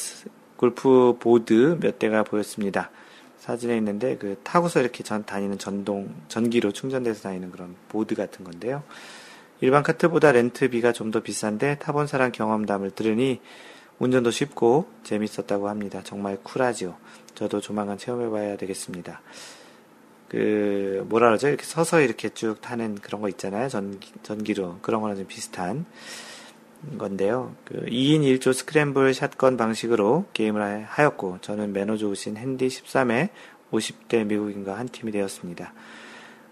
골프 0.57 1.15
보드 1.19 1.77
몇 1.79 1.99
대가 1.99 2.23
보였습니다. 2.23 2.91
사진에 3.49 3.75
있는데 3.77 4.15
그 4.17 4.39
타고서 4.43 4.79
이렇게 4.79 5.03
전 5.03 5.25
다니는 5.25 5.57
전동 5.57 6.13
전기로 6.27 6.71
충전돼서 6.71 7.23
다니는 7.23 7.49
그런 7.49 7.75
보드 7.89 8.13
같은 8.13 8.45
건데요. 8.45 8.83
일반 9.59 9.81
카트보다 9.81 10.31
렌트비가 10.31 10.93
좀 10.93 11.09
더 11.09 11.21
비싼데 11.21 11.79
타본 11.79 12.05
사람 12.05 12.31
경험담을 12.31 12.91
들으니 12.91 13.41
운전도 13.97 14.29
쉽고 14.29 14.87
재밌었다고 15.03 15.67
합니다. 15.67 16.01
정말 16.03 16.37
cool하지요. 16.43 16.95
저도 17.33 17.59
조만간 17.59 17.97
체험해봐야 17.97 18.55
되겠습니다. 18.57 19.21
그 20.27 21.03
뭐라 21.09 21.29
그러죠? 21.29 21.47
이렇게 21.47 21.63
서서 21.65 22.01
이렇게 22.01 22.29
쭉 22.29 22.61
타는 22.61 22.95
그런 23.01 23.19
거 23.19 23.29
있잖아요. 23.29 23.67
전기, 23.67 24.11
전기로 24.21 24.77
그런 24.83 25.01
거랑 25.01 25.17
좀 25.17 25.25
비슷한 25.25 25.87
건데요. 26.97 27.55
그 27.65 27.85
2인 27.85 28.21
1조 28.21 28.53
scramble 28.53 29.13
shotgun 29.13 29.57
방식으로 29.57 30.25
게임을 30.33 30.85
하였고 30.85 31.39
저는 31.41 31.73
매너 31.73 31.97
좋으신 31.97 32.37
핸디 32.37 32.67
13에 32.67 33.29
50대 33.71 34.25
미국인과 34.25 34.77
한 34.77 34.87
팀이 34.87 35.11
되었습니다. 35.11 35.73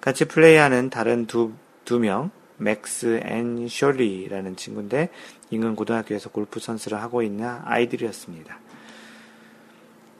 같이 0.02 0.26
플레이하는 0.26 0.90
다른 0.90 1.26
두, 1.26 1.54
두 1.86 2.00
명, 2.00 2.32
맥스 2.58 3.22
and 3.24 3.68
셜리라는 3.68 4.56
친구인데 4.56 5.10
인근 5.50 5.76
고등학교에서 5.76 6.30
골프 6.30 6.60
선수를 6.60 7.02
하고 7.02 7.22
있는 7.22 7.48
아이들이었습니다. 7.64 8.60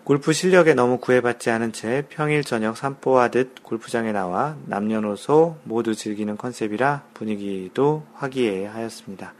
골프 0.04 0.32
실력에 0.32 0.74
너무 0.74 1.00
구애받지 1.00 1.50
않은 1.50 1.74
채 1.74 2.06
평일 2.08 2.44
저녁 2.46 2.78
산보하듯 2.78 3.62
골프장에 3.62 4.14
나와 4.14 4.56
남녀노소 4.66 5.58
모두 5.66 5.96
즐기는 5.96 6.38
컨셉이라 6.38 7.04
분위기도 7.14 8.06
화기애애하였습니다. 8.14 9.34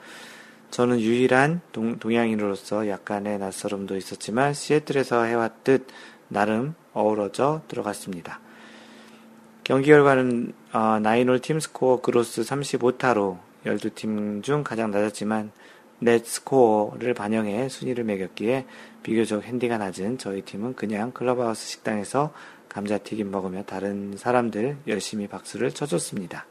저는 0.70 1.00
유일한 1.00 1.62
동, 1.72 1.98
동양인으로서 1.98 2.88
약간의 2.88 3.40
낯설음도 3.40 3.96
있었지만 3.96 4.54
시애틀에서 4.54 5.24
해왔듯 5.24 5.88
나름 6.28 6.76
어우러져 6.94 7.62
들어갔습니다. 7.68 8.40
경기 9.64 9.88
결과는 9.88 10.54
어, 10.74 11.00
나인홀 11.00 11.40
팀 11.40 11.60
스코어 11.60 12.02
그로스 12.02 12.42
35타로 12.42 13.38
12팀 13.66 14.44
중 14.44 14.64
가장 14.64 14.92
낮았지만 14.92 15.52
넷 16.00 16.26
스코어를 16.26 17.14
반영해 17.14 17.70
순위를 17.70 18.04
매겼기에 18.04 18.66
비교적 19.04 19.44
핸디가 19.44 19.78
낮은 19.78 20.20
저희 20.20 20.42
팀은 20.42 20.76
그냥 20.76 21.12
클럽하우스 21.12 21.68
식당에서 21.68 22.34
감자튀김 22.70 23.32
먹으며 23.32 23.64
다른 23.64 24.16
사람들 24.16 24.78
열심히 24.88 25.28
박수를 25.28 25.72
쳐줬습니다. 25.72 26.46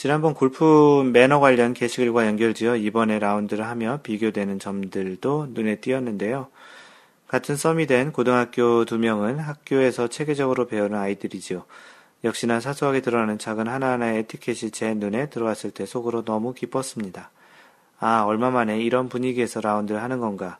지난번 0.00 0.32
골프 0.32 1.02
매너 1.12 1.40
관련 1.40 1.74
게시글과 1.74 2.26
연결지어 2.26 2.76
이번에 2.76 3.18
라운드를 3.18 3.66
하며 3.66 4.00
비교되는 4.02 4.58
점들도 4.58 5.48
눈에 5.50 5.76
띄었는데요. 5.76 6.46
같은 7.28 7.54
썸이 7.54 7.86
된 7.86 8.10
고등학교 8.10 8.86
두 8.86 8.96
명은 8.96 9.38
학교에서 9.38 10.08
체계적으로 10.08 10.66
배우는 10.68 10.98
아이들이지요. 10.98 11.66
역시나 12.24 12.60
사소하게 12.60 13.02
드러나는 13.02 13.38
작은 13.38 13.68
하나하나의 13.68 14.20
에티켓이 14.20 14.70
제 14.70 14.94
눈에 14.94 15.28
들어왔을 15.28 15.70
때 15.70 15.84
속으로 15.84 16.24
너무 16.24 16.54
기뻤습니다. 16.54 17.30
아, 17.98 18.22
얼마 18.22 18.48
만에 18.48 18.80
이런 18.80 19.10
분위기에서 19.10 19.60
라운드를 19.60 20.02
하는 20.02 20.18
건가. 20.18 20.56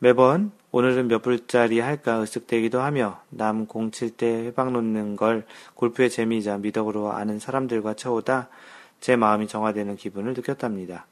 매번 0.00 0.52
오늘은 0.76 1.08
몇 1.08 1.22
불짜리 1.22 1.80
할까 1.80 2.20
으쓱대기도 2.20 2.80
하며 2.80 3.22
남 3.30 3.64
공칠 3.64 4.10
때 4.10 4.26
회방 4.26 4.74
놓는 4.74 5.16
걸 5.16 5.46
골프의 5.72 6.10
재미이자 6.10 6.58
미덕으로 6.58 7.12
아는 7.12 7.38
사람들과 7.38 7.94
쳐오다 7.94 8.50
제 9.00 9.16
마음이 9.16 9.48
정화되는 9.48 9.96
기분을 9.96 10.34
느꼈답니다. 10.34 11.06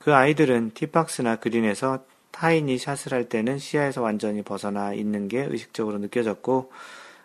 그 0.00 0.12
아이들은 0.12 0.72
티박스나 0.74 1.36
그린에서 1.36 2.02
타인이 2.32 2.76
샷을 2.78 3.12
할 3.12 3.28
때는 3.28 3.60
시야에서 3.60 4.02
완전히 4.02 4.42
벗어나 4.42 4.92
있는 4.92 5.28
게 5.28 5.44
의식적으로 5.44 5.98
느껴졌고 5.98 6.72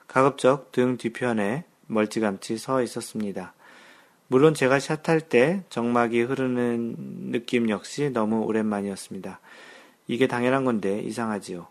가급적 0.07 0.71
등 0.71 0.97
뒤편에 0.97 1.63
멀찌감치 1.87 2.59
서 2.59 2.83
있었습니다. 2.83 3.55
물론 4.27 4.53
제가 4.53 4.79
샷할 4.79 5.19
때 5.19 5.63
적막이 5.69 6.21
흐르는 6.21 7.31
느낌 7.31 7.71
역시 7.71 8.11
너무 8.11 8.43
오랜만이었습니다. 8.43 9.39
이게 10.07 10.27
당연한 10.27 10.65
건데 10.65 10.99
이상하지요. 11.01 11.67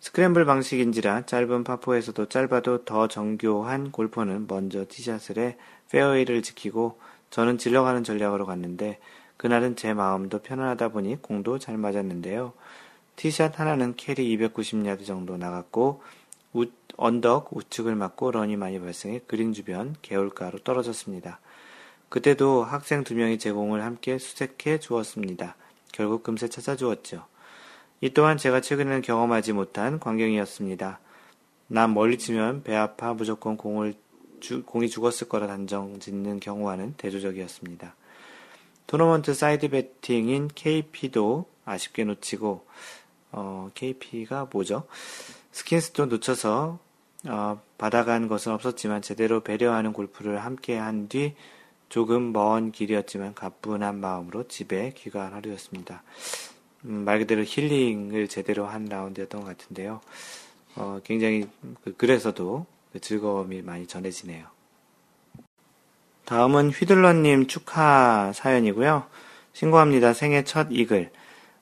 스크램블 0.00 0.44
방식인지라 0.44 1.26
짧은 1.26 1.62
par 1.62 1.77
four에서도 1.77 2.28
짧아도 2.28 2.84
더 2.84 3.06
정교한 3.06 3.92
골퍼는 3.92 4.46
먼저 4.48 4.84
티샷을 4.88 5.38
해 5.38 5.56
페어웨이를 5.90 6.42
지키고 6.42 6.98
저는 7.30 7.56
질러가는 7.56 8.02
전략으로 8.02 8.44
갔는데 8.44 8.98
그날은 9.36 9.76
제 9.76 9.94
마음도 9.94 10.40
편안하다 10.40 10.88
보니 10.88 11.22
공도 11.22 11.58
잘 11.58 11.76
맞았는데요. 11.76 12.52
티샷 13.16 13.60
하나는 13.60 13.94
carry 13.96 14.36
290야드 14.36 15.06
정도 15.06 15.36
나갔고 15.36 16.02
우, 16.52 16.66
언덕 16.96 17.56
우측을 17.56 17.94
맞고 17.94 18.32
run이 18.32 18.56
많이 18.56 18.80
발생해 18.80 19.20
그린 19.26 19.52
주변 19.52 19.94
개울가로 20.02 20.58
떨어졌습니다. 20.60 21.40
그때도 22.08 22.64
학생 22.64 23.04
두 23.04 23.14
명이 23.14 23.38
제 23.38 23.48
공을 23.48 23.82
함께 23.82 24.18
수색해 24.18 24.80
주었습니다. 24.80 25.56
결국 25.92 26.22
금세 26.22 26.48
찾아주었죠. 26.48 27.24
이 28.02 28.10
또한 28.10 28.36
제가 28.36 28.60
최근에는 28.60 29.00
경험하지 29.00 29.52
못한 29.52 30.00
광경이었습니다. 30.00 30.98
난 31.68 31.94
멀리 31.94 32.18
치면 32.18 32.64
배 32.64 32.74
아파 32.74 33.14
무조건 33.14 33.56
공을 33.56 33.94
주, 34.40 34.64
공이 34.64 34.90
죽었을 34.90 35.28
거라 35.28 35.46
단정 35.46 36.00
짓는 36.00 36.40
경우와는 36.40 36.94
대조적이었습니다. 36.96 37.94
토너먼트 38.88 39.34
side 39.34 39.68
betting인 39.68 40.50
KP도 40.52 41.46
아쉽게 41.64 42.02
놓치고 42.02 42.66
어, 43.30 43.70
KP가 43.74 44.48
뭐죠? 44.52 44.82
스킨스도 45.52 46.06
놓쳐서 46.06 46.80
어, 47.28 47.62
받아간 47.78 48.26
것은 48.26 48.50
없었지만 48.52 49.00
제대로 49.00 49.44
배려하는 49.44 49.92
골프를 49.92 50.44
함께 50.44 50.76
한 50.76 51.06
뒤 51.08 51.36
조금 51.88 52.32
먼 52.32 52.72
길이었지만 52.72 53.34
가뿐한 53.34 54.00
마음으로 54.00 54.48
집에 54.48 54.94
귀가한 54.96 55.34
하루였습니다. 55.34 56.02
음, 56.84 57.04
말 57.04 57.18
그대로 57.18 57.42
힐링을 57.44 58.28
제대로 58.28 58.66
한 58.66 58.86
라운드였던 58.86 59.42
것 59.42 59.46
같은데요. 59.46 60.00
어, 60.76 61.00
굉장히 61.04 61.46
그, 61.84 61.94
그래서도 61.96 62.66
그 62.92 63.00
즐거움이 63.00 63.62
많이 63.62 63.86
전해지네요. 63.86 64.46
다음은 66.24 66.70
휘둘러님 66.70 67.46
축하 67.46 68.32
사연이고요. 68.34 69.04
신고합니다. 69.52 70.12
생애 70.12 70.44
첫 70.44 70.68
이글. 70.70 71.10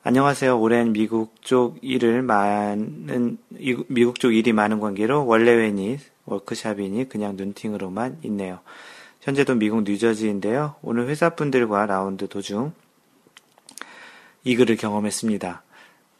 안녕하세요. 0.02 0.58
올해는 0.58 0.92
미국 0.92 1.42
쪽 1.42 1.78
일을 1.82 2.22
많은, 2.22 3.38
미국 3.88 4.18
쪽 4.18 4.34
일이 4.34 4.52
많은 4.52 4.80
관계로 4.80 5.26
원래회니 5.26 5.98
워크샵이니 6.24 7.08
그냥 7.08 7.36
눈팅으로만 7.36 8.18
있네요. 8.22 8.60
현재도 9.20 9.56
미국 9.56 9.82
뉴저지인데요. 9.82 10.76
오늘 10.82 11.08
회사분들과 11.08 11.84
라운드 11.86 12.28
도중 12.28 12.72
이글을 14.44 14.76
경험했습니다. 14.76 15.62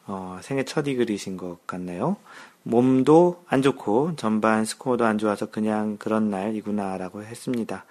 어, 0.07 0.39
생애 0.41 0.63
첫 0.63 0.87
이글이신 0.87 1.37
것 1.37 1.65
같나요? 1.65 2.17
몸도 2.63 3.43
안 3.47 3.61
좋고 3.61 4.15
전반 4.15 4.65
스코어도 4.65 5.05
안 5.05 5.17
좋아서 5.17 5.47
그냥 5.47 5.97
그런 5.97 6.29
날이구나라고 6.29 7.23
했습니다. 7.23 7.85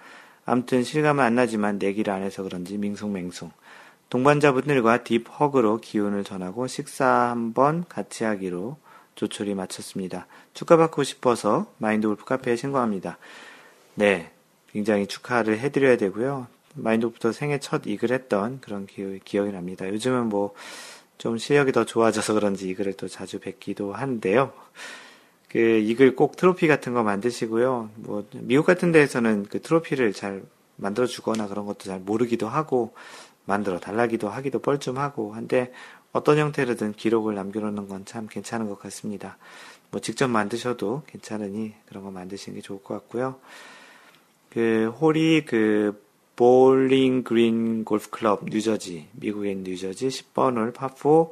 암튼 0.45 0.83
실감은 0.83 1.23
안 1.23 1.35
나지만 1.35 1.77
내기를 1.77 2.13
안 2.13 2.23
해서 2.23 2.43
그런지 2.43 2.77
밍숭맹숭. 2.77 3.51
동반자분들과 4.09 5.03
딥 5.03 5.25
허그로 5.39 5.79
기운을 5.79 6.23
전하고 6.23 6.67
식사 6.67 7.05
한번 7.05 7.85
같이 7.87 8.23
하기로 8.23 8.77
조촐히 9.15 9.53
마쳤습니다. 9.53 10.27
축하받고 10.53 11.03
싶어서 11.03 11.71
마인드 11.77 12.07
골프 12.07 12.25
카페에 12.25 12.55
신고합니다. 12.55 13.17
네, 13.95 14.31
굉장히 14.71 15.07
축하를 15.07 15.59
해드려야 15.59 15.97
되고요. 15.97 16.47
마인드 16.75 17.07
골프도 17.07 17.31
생애 17.31 17.59
첫 17.59 17.83
이글 17.85 18.11
했던 18.11 18.59
그런 18.61 18.85
기, 18.85 19.37
억이 19.37 19.51
납니다. 19.51 19.87
요즘은 19.87 20.29
뭐 20.29 20.53
좀 21.21 21.37
실력이 21.37 21.71
더 21.71 21.85
좋아져서 21.85 22.33
그런지 22.33 22.67
이글을 22.69 22.93
또 22.93 23.07
자주 23.07 23.39
뵙기도 23.39 23.93
하는데요. 23.93 24.51
그 25.49 25.59
이글 25.59 26.15
꼭 26.15 26.35
트로피 26.35 26.67
같은 26.67 26.95
거 26.95 27.03
만드시고요. 27.03 27.91
뭐 27.97 28.25
미국 28.33 28.65
같은 28.65 28.91
데에서는 28.91 29.45
그 29.47 29.61
트로피를 29.61 30.13
잘 30.13 30.41
만들어 30.77 31.05
주거나 31.05 31.47
그런 31.47 31.67
것도 31.67 31.83
잘 31.83 31.99
모르기도 31.99 32.49
하고 32.49 32.95
만들어 33.45 33.79
달라기도 33.79 34.29
하기도 34.29 34.63
뻘쭘하고 34.63 35.35
한데 35.35 35.71
어떤 36.11 36.39
형태로든 36.39 36.93
기록을 36.93 37.35
남겨놓는 37.35 37.87
건 37.87 38.03
참 38.03 38.25
괜찮은 38.27 38.67
것 38.67 38.79
같습니다. 38.79 39.37
뭐 39.91 40.01
직접 40.01 40.27
만드셔도 40.27 41.03
괜찮으니 41.05 41.75
그런 41.85 42.03
거 42.03 42.09
만드시는 42.09 42.55
게 42.55 42.63
좋을 42.63 42.81
것 42.81 42.95
같고요. 42.95 43.35
그 44.49 44.91
홀이 44.99 45.45
그 45.45 46.01
볼링 46.41 47.23
그린 47.23 47.85
골프 47.85 48.09
클럽 48.09 48.45
뉴저지 48.45 49.09
미국인 49.11 49.61
뉴저지 49.61 50.07
10번 50.07 50.57
홀 50.57 50.73
파4 50.73 51.29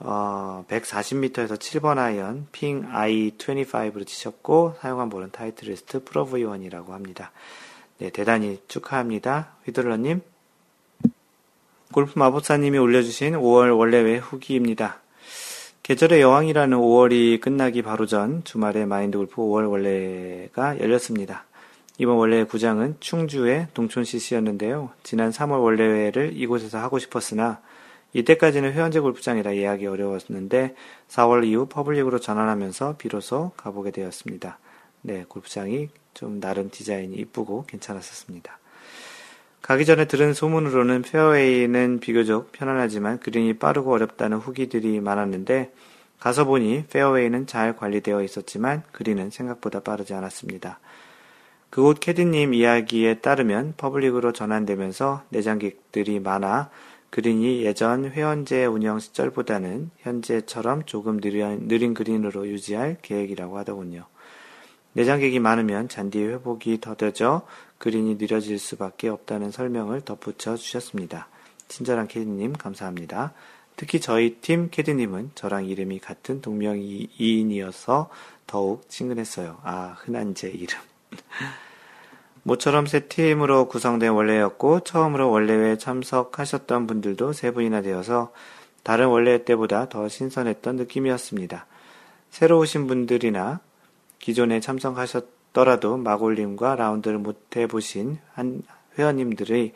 어, 0.00 0.64
140m에서 0.68 1.56
7번 1.56 1.96
아이언 1.96 2.48
핑 2.52 2.82
I25로 2.92 4.06
치셨고 4.06 4.74
사용한 4.82 5.08
볼은 5.08 5.30
타이틀리스트 5.30 6.04
프로 6.04 6.26
V1이라고 6.26 6.88
합니다. 6.88 7.32
네, 7.96 8.10
대단히 8.10 8.60
축하합니다. 8.68 9.54
휘둘러님. 9.64 10.20
골프 11.94 12.18
마법사님이 12.18 12.76
올려주신 12.76 13.32
5월 13.32 13.78
원래외 13.78 14.18
후기입니다. 14.18 15.00
계절의 15.84 16.20
여왕이라는 16.20 16.76
5월이 16.76 17.40
끝나기 17.40 17.80
바로 17.80 18.04
전 18.04 18.44
주말에 18.44 18.84
마인드 18.84 19.16
골프 19.16 19.36
5월 19.36 19.70
월례회가 19.70 20.78
열렸습니다. 20.78 21.47
이번 22.00 22.16
월례 22.16 22.44
구장은 22.44 22.96
충주의 23.00 23.66
동촌 23.74 24.04
CC였는데요. 24.04 24.90
지난 25.02 25.30
3월 25.30 25.60
월례회를 25.62 26.32
이곳에서 26.36 26.78
하고 26.78 27.00
싶었으나 27.00 27.60
이때까지는 28.12 28.72
회원제 28.72 29.00
골프장이라 29.00 29.56
예약이 29.56 29.86
어려웠는데 29.86 30.76
4월 31.08 31.44
이후 31.44 31.66
public으로 31.66 32.20
전환하면서 32.20 32.96
비로소 32.98 33.50
가보게 33.56 33.90
되었습니다. 33.90 34.58
네, 35.02 35.24
골프장이 35.28 35.88
좀 36.14 36.40
나름 36.40 36.70
디자인이 36.70 37.16
이쁘고 37.16 37.64
괜찮았었습니다. 37.66 38.58
가기 39.60 39.84
전에 39.84 40.06
들은 40.06 40.34
소문으로는 40.34 41.02
페어웨이는 41.02 41.98
비교적 41.98 42.52
편안하지만 42.52 43.18
그린이 43.18 43.54
빠르고 43.54 43.92
어렵다는 43.92 44.38
후기들이 44.38 45.00
많았는데 45.00 45.72
가서 46.20 46.44
보니 46.44 46.84
페어웨이는 46.90 47.46
잘 47.46 47.76
관리되어 47.76 48.22
있었지만 48.22 48.84
그린은 48.92 49.30
생각보다 49.30 49.80
빠르지 49.80 50.14
않았습니다. 50.14 50.78
그곳 51.70 52.00
캐디님 52.00 52.54
이야기에 52.54 53.20
따르면 53.20 53.74
public으로 53.76 54.32
전환되면서 54.32 55.24
내장객들이 55.28 56.18
많아 56.20 56.70
그린이 57.10 57.62
예전 57.62 58.10
회원제 58.10 58.66
운영 58.66 58.98
시절보다는 58.98 59.90
현재처럼 59.98 60.84
조금 60.84 61.20
느린, 61.20 61.68
느린 61.68 61.94
그린으로 61.94 62.48
유지할 62.48 62.98
계획이라고 63.02 63.58
하더군요. 63.58 64.04
내장객이 64.92 65.38
많으면 65.38 65.88
잔디의 65.88 66.28
회복이 66.34 66.80
더뎌져 66.80 67.42
그린이 67.78 68.16
느려질 68.16 68.58
수밖에 68.58 69.08
없다는 69.08 69.50
설명을 69.50 70.00
덧붙여 70.02 70.56
주셨습니다. 70.56 71.28
친절한 71.68 72.08
캐디님 72.08 72.54
감사합니다. 72.54 73.32
특히 73.76 74.00
저희 74.00 74.36
팀 74.40 74.70
캐디님은 74.70 75.32
저랑 75.34 75.66
이름이 75.66 76.00
같은 76.00 76.40
동명이인이어서 76.40 78.10
더욱 78.46 78.88
친근했어요. 78.88 79.58
아, 79.62 79.94
흔한 79.98 80.34
제 80.34 80.48
이름. 80.48 80.87
모처럼 82.42 82.86
세 82.86 83.00
팀으로 83.00 83.68
구성된 83.68 84.12
원래였고 84.12 84.80
처음으로 84.80 85.30
원래회에 85.30 85.76
참석하셨던 85.78 86.86
분들도 86.86 87.32
세 87.32 87.50
분이나 87.50 87.82
되어서 87.82 88.32
다른 88.82 89.08
원래 89.08 89.44
때보다 89.44 89.88
더 89.88 90.08
신선했던 90.08 90.76
느낌이었습니다. 90.76 91.66
새로 92.30 92.58
오신 92.58 92.86
분들이나 92.86 93.60
기존에 94.18 94.60
참석하셨더라도 94.60 95.96
마골님과 95.98 96.76
라운드를 96.76 97.18
못 97.18 97.56
해보신 97.56 98.18
한 98.32 98.62
회원님들의 98.98 99.72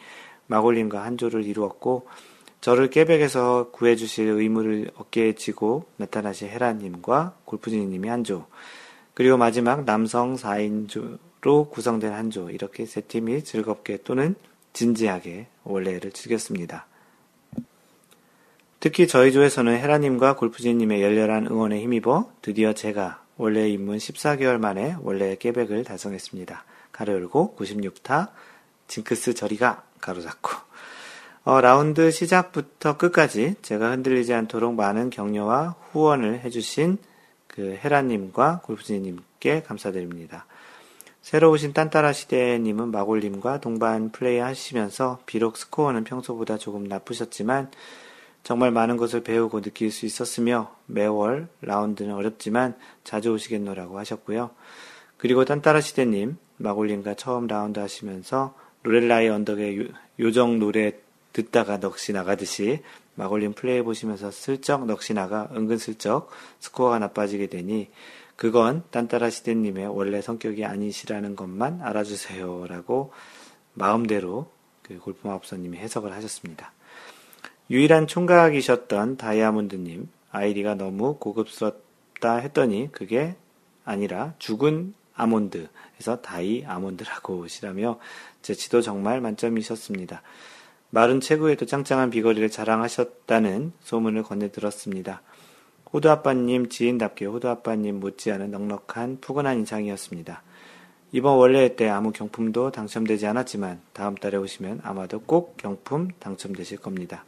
마골님과 0.47 1.05
한조를 1.05 1.45
이루었고 1.45 2.07
저를 2.61 2.91
깨백에서 2.91 3.71
구해주실 3.73 4.29
의무를 4.29 4.91
어깨에 4.97 5.35
지고 5.35 5.85
나타나신 5.97 6.49
헤라님과 6.49 7.35
골프진님이 7.45 8.09
한조 8.09 8.47
그리고 9.15 9.37
마지막 9.37 9.85
남성 9.85 10.37
4인조 10.37 11.19
로 11.43 11.69
구성된 11.69 12.13
한 12.13 12.31
조 12.31 12.51
이렇게 12.51 12.87
세 12.87 13.01
팀이 13.01 13.43
즐겁게 13.43 13.99
또는 14.05 14.37
진지하게 14.73 15.49
원래를 15.65 16.13
즐겼습니다. 16.13 16.87
특히 18.79 19.07
저희 19.09 19.33
조에서는 19.33 19.77
헤라님과 19.77 20.37
골프진님의 20.37 21.03
열렬한 21.03 21.49
응원에 21.49 21.81
힘입어 21.81 22.31
드디어 22.43 22.73
제가 22.73 23.23
원래 23.37 23.69
입문 23.69 23.99
14개월 23.99 24.59
만에 24.59 24.97
원래 25.01 25.35
깨백을 25.37 25.83
달성했습니다. 25.85 26.65
가로 26.93 27.13
열고 27.15 27.57
96타 27.59 28.29
징크스 28.87 29.35
저리가 29.35 29.83
가로 30.01 30.21
잡고 30.21 30.51
어, 31.45 31.61
라운드 31.61 32.13
시작부터 32.13 32.97
끝까지 32.97 33.57
제가 33.63 33.91
흔들리지 33.91 34.33
않도록 34.33 34.75
많은 34.75 35.11
격려와 35.11 35.75
후원을 35.91 36.41
해주신 36.41 36.99
그 37.49 37.79
헤라님과 37.83 38.61
골프지님께 38.63 39.65
감사드립니다. 39.65 40.47
새로 41.23 41.53
오신 41.53 41.73
딴따라 41.73 42.13
시대님은 42.13 42.91
마골님과 42.91 43.61
동반 43.61 44.11
플레이 44.11 44.39
하시면서 44.39 45.21
비록 45.25 45.57
스코어는 45.57 46.03
평소보다 46.03 46.59
조금 46.59 46.83
나쁘셨지만 46.85 47.71
정말 48.43 48.73
많은 48.73 48.97
것을 48.97 49.23
배우고 49.23 49.61
느낄 49.61 49.93
수 49.93 50.05
있었으며 50.05 50.75
매월 50.87 51.47
라운드는 51.61 52.13
어렵지만 52.13 52.75
자주 53.05 53.33
오시겠노라고 53.33 54.01
하셨고요. 54.01 54.51
그리고 55.17 55.45
딴따라 55.45 55.81
시대님, 55.81 56.39
마골님과 56.57 57.15
처음 57.15 57.47
라운드 57.47 57.79
하시면서 57.79 58.55
로렐라이 58.83 59.31
언덕의 59.31 59.89
요정 60.19 60.59
노래 60.59 60.95
듣다가 61.33 61.79
넋이 61.79 62.13
나가듯이 62.15 62.83
마골님 63.15 63.53
플레이 63.53 63.83
보시면서 63.83 64.33
슬쩍 64.33 64.87
넋이 64.87 65.15
나가 65.15 65.49
은근슬쩍 65.55 66.31
스코어가 66.59 66.99
나빠지게 66.99 67.47
되니 67.47 67.91
그건 68.37 68.83
딴따라 68.91 69.31
시대님의 69.31 69.87
원래 69.87 70.21
성격이 70.21 70.65
아니시라는 70.65 71.37
것만 71.37 71.81
알아주세요. 71.83 72.67
라고 72.67 73.13
마음대로 73.75 74.51
그 74.83 74.99
골프마법사님이 74.99 75.79
해석을 75.79 76.13
하셨습니다. 76.13 76.73
유일한 77.71 78.07
총각이셨던 78.07 79.17
다이아몬드님, 79.17 80.09
아이디가 80.31 80.75
너무 80.75 81.17
고급스럽다 81.19 82.37
했더니 82.37 82.91
그게 82.91 83.37
아니라 83.85 84.35
죽은 84.39 84.95
아몬드에서 85.15 86.21
다이 86.23 86.65
아몬드라고 86.67 87.47
시라며 87.47 87.99
재치도 88.43 88.83
정말 88.83 89.21
만점이셨습니다. 89.21 90.23
마른 90.91 91.21
체구에도 91.21 91.65
짱짱한 91.65 92.11
비거리를 92.11 92.51
자랑하셨다는 92.51 93.73
소문을 93.81 94.25
건네 94.25 94.49
들었습니다. 94.49 95.23
호두아빠님 95.93 96.71
지인답게 96.71 97.27
호두아빠님 97.27 98.01
못지않은 98.01 98.51
넉넉한 98.51 99.19
푸근한 99.21 99.59
인상이었습니다. 99.59 100.43
이번 101.13 101.37
원래회 101.37 101.77
때 101.77 101.91
아무 101.91 102.13
경품도 102.13 102.71
당첨되지 102.71 103.27
않았지만 103.27 103.81
다음 103.93 104.15
달에 104.15 104.39
오시면 104.39 104.81
아마도 104.83 105.21
꼭 105.21 105.59
경품 105.59 106.09
당첨되실 106.19 106.79
겁니다. 106.79 107.27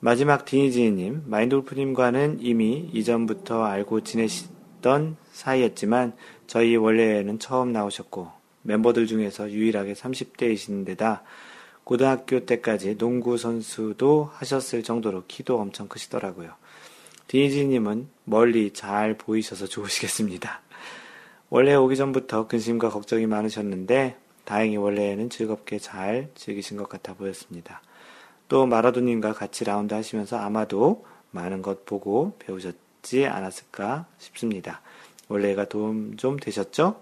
마지막 0.00 0.44
디니지님, 0.44 1.22
마인돌프님과는 1.26 2.38
이미 2.40 2.90
이전부터 2.92 3.62
알고 3.62 4.02
지내시던 4.02 5.16
사이였지만 5.32 6.14
저희 6.48 6.74
원래에는 6.74 7.38
처음 7.38 7.72
나오셨고 7.72 8.28
멤버들 8.62 9.06
중에서 9.06 9.50
유일하게 9.50 9.92
30대이신 9.92 10.84
데다 10.84 11.22
고등학교 11.84 12.44
때까지 12.44 12.98
농구 12.98 13.38
선수도 13.38 14.30
하셨을 14.32 14.82
정도로 14.82 15.24
키도 15.28 15.60
엄청 15.60 15.86
크시더라고요. 15.86 16.50
디니지님은 17.28 18.08
멀리 18.24 18.72
잘 18.72 19.16
보이셔서 19.16 19.66
좋으시겠습니다. 19.66 20.60
원래 21.50 21.74
오기 21.74 21.96
전부터 21.96 22.46
근심과 22.46 22.90
걱정이 22.90 23.26
많으셨는데 23.26 24.16
다행히 24.44 24.76
원래는 24.76 25.30
즐겁게 25.30 25.78
잘 25.78 26.28
즐기신 26.34 26.76
것 26.76 26.88
같아 26.88 27.14
보였습니다. 27.14 27.80
또 28.48 28.66
마라도님과 28.66 29.32
같이 29.32 29.64
라운드 29.64 29.94
하시면서 29.94 30.36
아마도 30.38 31.04
많은 31.30 31.62
것 31.62 31.86
보고 31.86 32.36
배우셨지 32.38 33.26
않았을까 33.26 34.06
싶습니다. 34.18 34.82
원래가 35.28 35.64
도움 35.64 36.16
좀 36.16 36.38
되셨죠? 36.38 37.00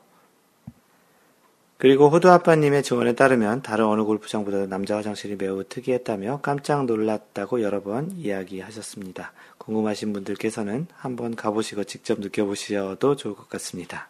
그리고 1.82 2.08
호두 2.10 2.30
아빠님의 2.30 2.84
증언에 2.84 3.16
따르면 3.16 3.62
다른 3.62 3.86
어느 3.86 4.02
골프장보다 4.02 4.66
남자 4.66 4.96
화장실이 4.96 5.34
매우 5.34 5.64
특이했다며 5.64 6.38
깜짝 6.40 6.84
놀랐다고 6.84 7.60
여러 7.60 7.82
번 7.82 8.12
이야기하셨습니다. 8.12 9.32
궁금하신 9.58 10.12
분들께서는 10.12 10.86
한번 10.94 11.34
가보시고 11.34 11.82
직접 11.82 12.20
느껴보셔도 12.20 13.16
좋을 13.16 13.34
것 13.34 13.48
같습니다. 13.48 14.08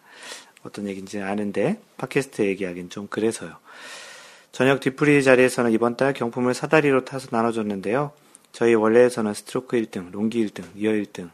어떤 0.64 0.86
얘기인지는 0.86 1.26
아는데 1.26 1.80
팟캐스트 1.96 2.42
얘기하긴 2.42 2.90
좀 2.90 3.06
그래서요. 3.06 3.56
저녁 4.52 4.80
뒤풀이 4.80 5.24
자리에서는 5.24 5.72
이번 5.72 5.96
달 5.96 6.12
경품을 6.12 6.52
사다리로 6.52 7.06
타서 7.06 7.28
나눠줬는데요. 7.30 8.12
저희 8.52 8.74
원래에서는 8.74 9.32
스트로크 9.32 9.78
1등, 9.78 10.10
롱기 10.10 10.46
1등, 10.48 10.64
리어 10.74 10.92
1등, 10.92 11.30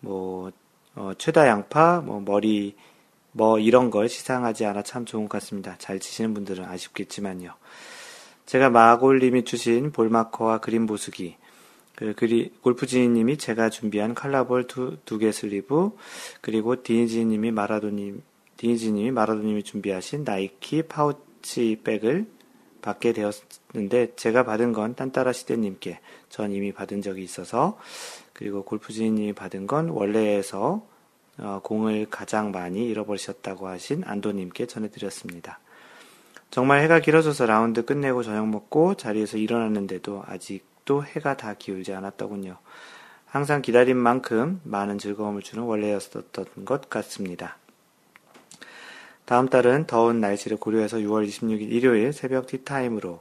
뭐 0.00 0.50
어, 0.94 1.12
최다 1.18 1.46
양파, 1.48 2.00
뭐 2.00 2.22
머리, 2.22 2.74
뭐 3.36 3.58
이런 3.58 3.90
걸 3.90 4.08
시상하지 4.08 4.64
않아 4.64 4.82
참 4.82 5.04
좋은 5.04 5.28
것 5.28 5.40
같습니다. 5.40 5.76
잘 5.78 6.00
치시는 6.00 6.32
분들은 6.32 6.64
아쉽겠지만요. 6.64 7.52
제가 8.46 8.70
마골님이 8.70 9.44
주신 9.44 9.92
볼마커와 9.92 10.58
그림 10.60 10.86
보수기, 10.86 11.36
그 11.94 12.14
그리 12.14 12.50
골프지니님이 12.62 13.36
제가 13.36 13.68
준비한 13.68 14.14
color 14.14 14.43
ball 14.43 14.66
두 14.66 14.96
두 15.04 15.18
개 15.18 15.32
sleeve, 15.32 15.90
그리고 16.40 16.82
디니지님이 16.82 17.50
마라도님, 17.50 18.22
디니지님이 18.56 19.10
마라도님이 19.10 19.64
준비하신 19.64 20.24
나이키 20.24 20.82
pouch 20.82 21.80
bag을 21.84 22.26
받게 22.80 23.12
되었는데 23.12 24.14
제가 24.16 24.44
받은 24.44 24.72
건 24.72 24.94
딴따라 24.94 25.32
시대님께 25.34 26.00
전 26.30 26.52
이미 26.52 26.72
받은 26.72 27.02
적이 27.02 27.22
있어서 27.24 27.76
그리고 28.32 28.62
골프지님이 28.64 29.34
받은 29.34 29.66
건 29.66 29.88
원래에서 29.90 30.82
어, 30.88 30.95
공을 31.62 32.06
가장 32.10 32.50
많이 32.50 32.86
잃어버리셨다고 32.88 33.68
하신 33.68 34.04
안도님께 34.04 34.66
전해드렸습니다. 34.66 35.58
정말 36.50 36.80
해가 36.82 37.00
길어져서 37.00 37.46
라운드 37.46 37.84
끝내고 37.84 38.22
저녁 38.22 38.48
먹고 38.48 38.94
자리에서 38.94 39.36
일어났는데도 39.36 40.24
아직도 40.26 41.04
해가 41.04 41.36
다 41.36 41.54
기울지 41.54 41.92
않았더군요. 41.92 42.56
항상 43.26 43.60
기다린 43.60 43.96
만큼 43.96 44.60
많은 44.64 44.98
즐거움을 44.98 45.42
주는 45.42 45.64
원래였었던 45.64 46.64
것 46.64 46.88
같습니다. 46.88 47.58
다음 49.26 49.48
달은 49.48 49.86
더운 49.86 50.20
날씨를 50.20 50.56
고려해서 50.56 50.98
6월 50.98 51.28
26일 51.28 51.72
일요일 51.72 52.12
새벽 52.12 52.46
티타임으로 52.46 53.20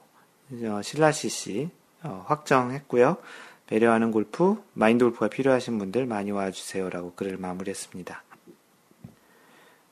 어, 0.64 0.82
신라CC 0.84 1.70
어, 2.04 2.24
확정했고요. 2.28 3.18
배려하는 3.68 4.12
골프, 4.12 4.62
마인드 4.74 5.04
골프가 5.04 5.28
필요하신 5.28 5.80
분들 5.80 6.06
많이 6.06 6.32
와주세요라고 6.32 7.14
글을 7.16 7.38
마무리했습니다. 7.38 8.24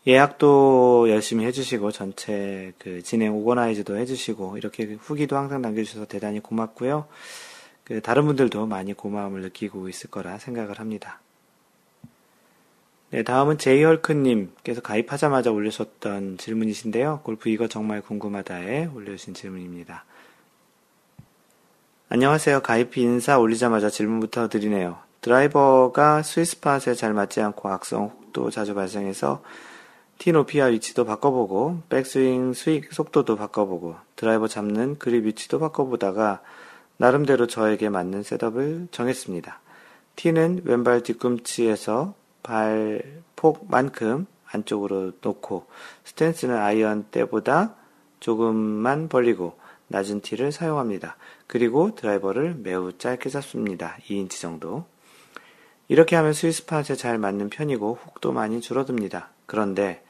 예약도 0.05 1.09
열심히 1.09 1.45
해주시고 1.45 1.91
전체 1.91 2.73
그 2.77 3.01
진행 3.01 3.33
오거나이즈도 3.35 3.95
해주시고 3.97 4.57
이렇게 4.57 4.83
후기도 4.99 5.37
항상 5.37 5.61
남겨주셔서 5.61 6.05
대단히 6.05 6.41
고맙고요. 6.41 7.07
그 7.85 8.01
다른 8.01 8.25
분들도 8.25 8.65
많이 8.65 8.93
고마움을 8.93 9.41
느끼고 9.41 9.89
있을 9.89 10.09
거라 10.09 10.37
생각을 10.37 10.79
합니다. 10.79 11.21
네, 13.11 13.23
다음은 13.23 13.59
제이헐크님께서 13.59 14.81
가입하자마자 14.81 15.51
올려주셨던 15.51 16.37
질문이신데요. 16.37 17.21
골프 17.23 17.49
이거 17.49 17.67
정말 17.67 18.01
궁금하다에 18.01 18.87
올려주신 18.87 19.35
질문입니다. 19.35 20.03
안녕하세요. 22.13 22.59
가입 22.59 22.95
인사 22.99 23.39
올리자마자 23.39 23.89
질문부터 23.89 24.47
드리네요. 24.47 24.99
드라이버가 25.21 26.21
스위스팟에 26.21 26.93
잘 26.93 27.11
맞지 27.11 27.41
않고 27.41 27.69
악성 27.69 28.03
혹도 28.03 28.51
자주 28.51 28.75
발생해서 28.75 29.41
티 30.19 30.31
높이와 30.31 30.67
위치도 30.67 31.05
바꿔보고 31.05 31.81
백스윙 31.89 32.53
스익 32.53 32.93
속도도 32.93 33.35
바꿔보고 33.35 33.95
드라이버 34.15 34.47
잡는 34.47 34.99
그립 34.99 35.25
위치도 35.25 35.57
바꿔보다가 35.57 36.41
나름대로 36.97 37.47
저에게 37.47 37.89
맞는 37.89 38.21
setup을 38.21 38.89
정했습니다. 38.91 39.59
티는 40.15 40.61
왼발 40.65 41.01
뒤꿈치에서 41.01 42.13
발폭만큼 42.43 44.27
안쪽으로 44.51 45.13
놓고 45.19 45.65
스탠스는 46.03 46.55
아이언 46.59 47.05
때보다 47.09 47.73
조금만 48.19 49.09
벌리고 49.09 49.62
낮은 49.93 50.21
티를 50.21 50.51
사용합니다. 50.51 51.17
그리고 51.45 51.93
드라이버를 51.93 52.55
매우 52.55 52.97
짧게 52.97 53.29
잡습니다. 53.29 53.95
2인치 54.07 54.41
정도. 54.41 54.85
이렇게 55.87 56.15
하면 56.15 56.33
스위스팟에 56.33 56.95
잘 56.95 57.19
맞는 57.19 57.49
편이고 57.49 57.99
훅도 58.01 58.31
많이 58.31 58.59
줄어듭니다. 58.59 59.29
그런데 59.45 60.03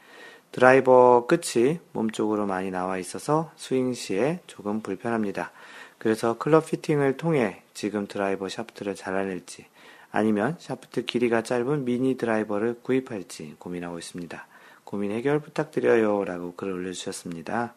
드라이버 0.53 1.27
끝이 1.27 1.79
몸쪽으로 1.91 2.45
많이 2.45 2.71
나와 2.71 2.97
있어서 2.97 3.51
스윙 3.57 3.93
시에 3.93 4.39
조금 4.47 4.81
불편합니다. 4.81 5.51
그래서 5.97 6.37
클럽 6.37 6.67
fitting을 6.67 7.17
통해 7.17 7.61
지금 7.73 8.07
드라이버 8.07 8.47
샤프트를 8.47 8.95
잘라낼지 8.95 9.65
아니면 10.11 10.55
샤프트 10.59 11.05
길이가 11.05 11.41
짧은 11.41 11.83
미니 11.83 12.15
드라이버를 12.15 12.79
구입할지 12.83 13.55
고민하고 13.59 13.99
있습니다. 13.99 14.47
고민 14.85 15.11
해결 15.11 15.39
부탁드려요 15.39 16.23
라고 16.23 16.53
글을 16.55 16.71
올려주셨습니다. 16.71 17.73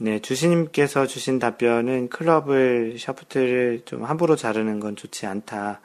네, 0.00 0.20
주시님께서 0.20 1.06
주신 1.08 1.40
답변은 1.40 2.08
클럽을, 2.08 2.98
샤프트를 3.00 3.82
좀 3.84 4.04
함부로 4.04 4.36
자르는 4.36 4.78
건 4.78 4.94
좋지 4.94 5.26
않다. 5.26 5.80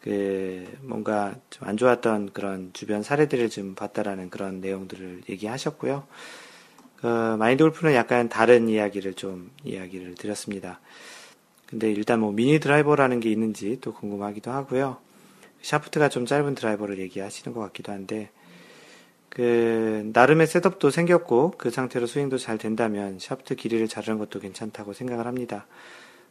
그, 0.00 0.66
뭔가 0.80 1.36
좀 1.50 1.68
안 1.68 1.76
좋았던 1.76 2.30
그런 2.32 2.70
주변 2.72 3.04
사례들을 3.04 3.50
좀 3.50 3.76
봤다라는 3.76 4.30
그런 4.30 4.60
내용들을 4.60 5.22
얘기하셨고요. 5.28 6.04
그, 6.96 7.06
마인드 7.06 7.62
골프는 7.62 7.94
약간 7.94 8.28
다른 8.28 8.68
이야기를 8.68 9.14
좀 9.14 9.52
이야기를 9.62 10.16
드렸습니다. 10.16 10.80
근데 11.66 11.90
일단 11.92 12.18
뭐 12.18 12.32
미니 12.32 12.58
드라이버라는 12.58 13.20
게 13.20 13.30
있는지 13.30 13.78
또 13.80 13.94
궁금하기도 13.94 14.50
하고요. 14.50 14.96
샤프트가 15.62 16.08
좀 16.08 16.26
짧은 16.26 16.56
드라이버를 16.56 16.98
얘기하시는 16.98 17.54
것 17.54 17.60
같기도 17.60 17.92
한데, 17.92 18.30
그 19.34 20.10
나름의 20.12 20.46
setup도 20.46 20.90
생겼고 20.90 21.52
그 21.56 21.70
상태로 21.70 22.06
스윙도 22.06 22.36
잘 22.36 22.58
된다면 22.58 23.18
샤프트 23.18 23.56
길이를 23.56 23.88
자르는 23.88 24.18
것도 24.18 24.40
괜찮다고 24.40 24.92
생각을 24.92 25.26
합니다. 25.26 25.66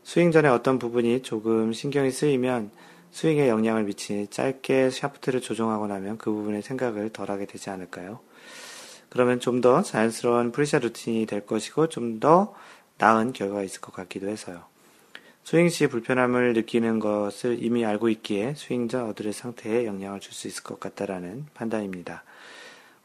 스윙 0.04 0.32
전에 0.32 0.50
어떤 0.50 0.78
부분이 0.78 1.24
조금 1.24 1.74
신경이 1.74 2.12
쓰이면 2.12 2.70
스윙에 3.12 3.50
영향을 3.50 3.84
미치니 3.86 4.28
짧게 4.28 4.92
샤프트를 4.92 5.42
조정하고 5.42 5.88
나면 5.88 6.18
그 6.20 6.32
부분에 6.32 6.62
생각을 6.62 7.10
덜 7.10 7.32
하게 7.32 7.46
되지 7.46 7.70
않을까요? 7.72 8.20
그러면 9.10 9.40
좀 9.40 9.62
더 9.62 9.82
자연스러운 9.82 10.52
pre-shot 10.52 10.82
routine이 10.84 11.26
될 11.26 11.46
것이고 11.46 11.90
좀 11.90 12.20
더 12.20 12.54
나은 13.00 13.34
결과가 13.34 13.64
있을 13.64 13.82
것 13.82 13.94
같기도 13.96 14.28
해서요. 14.30 14.64
스윙 15.44 15.70
시 15.70 15.88
불편함을 15.88 16.54
느끼는 16.54 17.00
것을 17.00 17.64
이미 17.64 17.84
알고 17.84 18.10
있기에 18.10 18.54
스윙 18.56 18.88
전 18.90 19.10
어드레스 19.10 19.34
상태에 19.34 19.88
영향을 19.88 20.20
줄 20.20 20.34
수 20.34 20.48
있을 20.48 20.62
것 20.64 20.80
같다라는 20.80 21.48
판단입니다. 21.56 22.24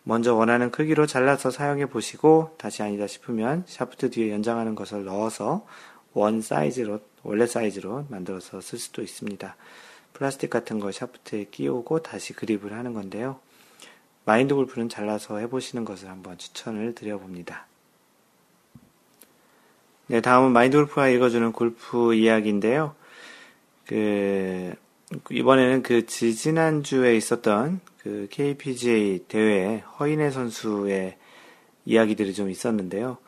먼저 0.09 0.36
원하는 0.36 0.70
크기로 0.70 1.07
잘라서 1.07 1.50
사용해 1.50 1.86
보시고 1.86 2.54
다시 2.59 2.80
아니다 2.80 3.09
싶으면 3.09 3.64
샤프트 3.66 4.11
뒤에 4.11 4.30
연장하는 4.30 4.76
것을 4.76 5.04
넣어서 5.04 5.66
원 6.12 6.40
사이즈로 6.42 7.00
원래 7.24 7.44
사이즈로 7.44 8.07
만들어서 8.09 8.61
쓸 8.61 8.78
수도 8.78 9.02
있습니다. 9.02 9.57
플라스틱 10.12 10.48
같은 10.48 10.78
거 10.78 10.92
샤프트에 10.92 11.46
끼우고 11.50 12.04
다시 12.04 12.34
그립을 12.34 12.72
하는 12.72 12.94
건데요. 12.94 13.40
마인드 14.24 14.54
골프는 14.54 14.88
잘라서 14.88 15.38
해보시는 15.38 15.84
것을 15.84 16.09
한번 16.09 16.38
추천을 16.38 16.94
드려봅니다. 16.94 17.66
네, 20.07 20.20
다음은 20.20 20.52
마인드 20.52 20.76
골프가 20.76 21.09
읽어주는 21.09 21.50
골프 21.50 22.14
이야기인데요. 22.14 22.94
그, 23.86 24.72
이번에는 25.32 25.82
그 25.82 26.07
지지난주에 26.07 27.16
있었던 27.16 27.80
그 28.07 28.28
KPGA 28.30 29.24
대회 29.26 29.82
허인혜 29.98 30.30
선수의 30.30 31.16
이야기들이 31.86 32.34
좀 32.34 32.48
있었는데요. 32.48 33.18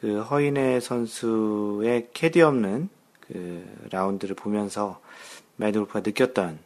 그 0.00 0.22
허인혜 0.22 0.80
선수의 0.80 2.08
캐디 2.12 2.42
없는 2.42 2.88
그 3.20 3.64
라운드를 3.92 4.34
보면서 4.34 5.00
마인드 5.54 5.78
골프가 5.78 6.00
느꼈던 6.00 6.58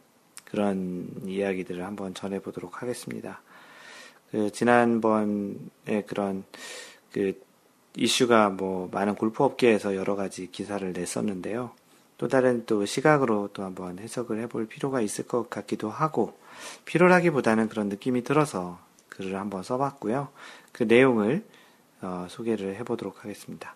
그런 0.45 1.07
이야기들을 1.27 1.85
한번 1.85 2.15
전해보도록 2.15 2.81
하겠습니다. 2.81 3.43
그 4.31 4.51
지난번에 4.51 6.01
그런 6.07 6.45
그 7.11 7.39
이슈가 7.95 8.49
뭐 8.49 8.89
많은 8.91 9.13
골프 9.13 9.43
업계에서 9.43 9.95
여러 9.95 10.15
가지 10.15 10.49
기사를 10.49 10.91
냈었는데요. 10.91 11.69
또 12.17 12.27
다른 12.27 12.65
또 12.65 12.83
시각으로 12.83 13.51
또 13.53 13.61
한번 13.61 13.99
해석을 13.99 14.39
해볼 14.41 14.65
필요가 14.65 15.01
있을 15.01 15.27
것 15.27 15.51
같기도 15.51 15.91
하고 15.91 16.41
필요하기보다는 16.85 17.69
그런 17.69 17.89
느낌이 17.89 18.23
들어서 18.23 18.79
글을 19.09 19.39
한번 19.39 19.63
써봤고요. 19.63 20.29
그 20.71 20.83
내용을 20.83 21.45
어, 22.01 22.27
소개를 22.29 22.75
해보도록 22.77 23.23
하겠습니다. 23.23 23.75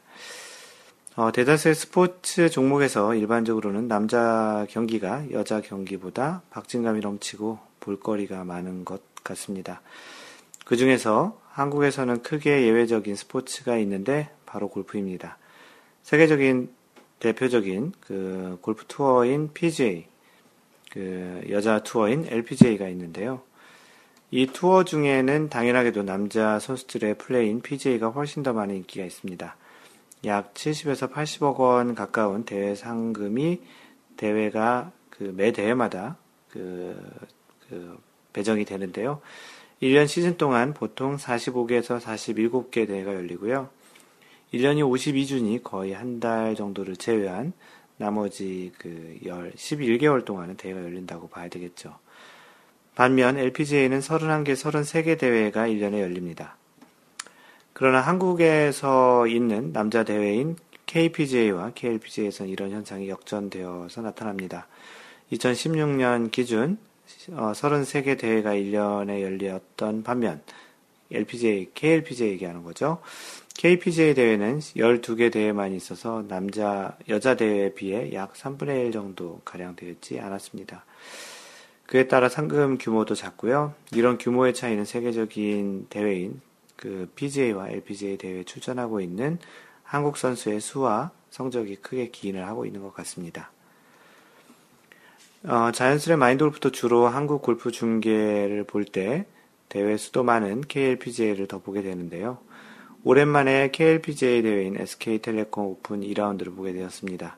어, 1.16 1.32
대다수의 1.32 1.74
스포츠 1.74 2.50
종목에서 2.50 3.16
일반적으로는 3.16 3.88
남자 3.88 4.68
경기가 4.70 5.32
여자 5.32 5.62
경기보다 5.62 6.44
박진감이 6.52 7.00
넘치고 7.00 7.58
볼거리가 7.80 8.44
많은 8.44 8.86
것 8.86 9.02
같습니다. 9.24 9.82
그 10.66 10.76
중에서 10.76 11.40
한국에서는 11.50 12.22
크게 12.22 12.64
예외적인 12.68 13.16
스포츠가 13.16 13.78
있는데 13.78 14.30
바로 14.46 14.68
골프입니다. 14.68 15.38
세계적인 16.04 16.70
대표적인 17.20 17.94
그 18.00 18.60
골프 18.62 18.86
투어인 18.88 19.52
PGA, 19.54 20.06
그 20.92 21.42
여자 21.50 21.80
투어인 21.84 22.26
LPGA가 22.30 22.88
있는데요. 22.90 23.42
이 24.32 24.48
투어 24.48 24.84
중에는 24.84 25.50
당연하게도 25.50 26.04
남자 26.04 26.60
선수들의 26.60 27.18
플레이인 27.18 27.62
PGA가 27.62 28.10
훨씬 28.10 28.44
더 28.44 28.54
많은 28.54 28.76
인기가 28.76 29.06
있습니다. 29.06 29.56
약 30.26 30.54
70에서 30.54 31.12
80억 31.12 31.58
원 31.58 31.96
가까운 31.96 32.44
대회 32.44 32.76
상금이 32.76 33.62
대회가 34.18 34.92
그 35.10 35.32
매 35.36 35.52
대회마다 35.52 36.18
그, 36.50 37.02
그 37.70 37.98
배정이 38.34 38.66
되는데요. 38.66 39.22
1년 39.82 40.08
시즌 40.08 40.38
동안 40.38 40.74
보통 40.74 41.18
45개에서 41.18 42.00
47개 42.00 42.88
대회가 42.88 43.14
열리고요. 43.14 43.70
1년이 44.54 44.80
52주니 44.82 45.64
거의 45.64 45.94
한 45.94 46.20
달 46.20 46.56
정도를 46.56 46.96
제외한 46.96 47.54
나머지 47.98 48.72
그 48.78 49.18
11개월 49.24 50.24
동안은 50.24 50.58
대회가 50.58 50.82
열린다고 50.82 51.30
봐야 51.30 51.50
되겠죠. 51.50 51.98
반면 52.96 53.38
LPGA는 53.38 54.00
31개, 54.00 54.54
33개 54.54 55.20
대회가 55.20 55.68
1년에 55.68 56.00
열립니다. 56.00 56.58
그러나 57.74 58.02
한국에서 58.02 59.28
있는 59.28 59.72
남자 59.72 60.04
대회인 60.04 60.56
KPGA와 60.88 61.74
KLPGA에서는 61.76 62.52
이런 62.52 62.72
현상이 62.72 63.10
역전되어서 63.10 64.02
나타납니다. 64.02 64.68
2016년 65.32 66.32
기준 66.32 66.80
33개 67.28 68.14
어, 68.14 68.18
대회가 68.18 68.52
1년에 68.54 69.22
열렸던 69.22 70.04
반면 70.04 70.42
LPGA, 71.12 71.70
KLPGA 71.74 72.32
얘기하는 72.32 72.64
거죠. 72.64 73.00
KPGA 73.58 74.14
대회는 74.14 74.60
12개 74.60 75.32
대회만 75.32 75.74
있어서 75.74 76.24
남자, 76.28 76.96
여자 77.10 77.36
대회에 77.36 77.74
비해 77.74 78.14
약 78.14 78.34
3분의 78.34 78.86
1 78.86 78.92
정도 78.92 79.42
가량 79.44 79.76
되지 79.76 80.20
않았습니다. 80.20 80.86
그에 81.88 82.08
따라 82.08 82.30
상금 82.30 82.78
규모도 82.78 83.16
작고요. 83.16 83.74
이런 83.94 84.20
규모의 84.20 84.54
차이는 84.54 84.86
세계적인 84.86 85.88
대회인 85.90 86.40
그 86.76 87.12
PGA와 87.16 87.70
LPGA 87.70 88.18
대회에 88.20 88.44
출전하고 88.44 89.02
있는 89.02 89.40
한국 89.82 90.18
선수의 90.18 90.62
수와 90.62 91.10
성적이 91.32 91.78
크게 91.78 92.10
기인을 92.12 92.46
하고 92.46 92.66
있는 92.68 92.84
것 92.84 92.94
같습니다. 92.94 93.52
어, 95.46 95.72
자연스레 95.72 96.16
마인드 96.16 96.44
골프도 96.44 96.72
주로 96.72 97.08
한국 97.08 97.42
골프 97.42 97.72
중계를 97.72 98.66
볼 98.66 98.86
때 98.86 99.26
대회 99.70 99.98
수도 99.98 100.24
많은 100.24 100.62
KLPGA를 100.62 101.48
더 101.48 101.60
보게 101.60 101.82
되는데요. 101.82 102.38
오랜만에 103.10 103.72
KLPGA 103.72 104.42
대회인 104.42 104.76
SK텔레콤 104.78 105.64
오픈 105.64 106.02
2라운드를 106.02 106.54
보게 106.54 106.74
되었습니다. 106.74 107.38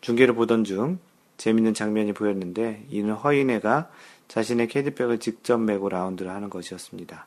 중계를 0.00 0.34
보던 0.34 0.64
중 0.64 1.00
재밌는 1.36 1.74
장면이 1.74 2.14
보였는데 2.14 2.86
이는 2.88 3.12
허인애가 3.12 3.90
자신의 4.28 4.68
캐디백을 4.68 5.20
직접 5.20 5.58
메고 5.58 5.90
라운드를 5.90 6.30
하는 6.30 6.48
것이었습니다. 6.48 7.26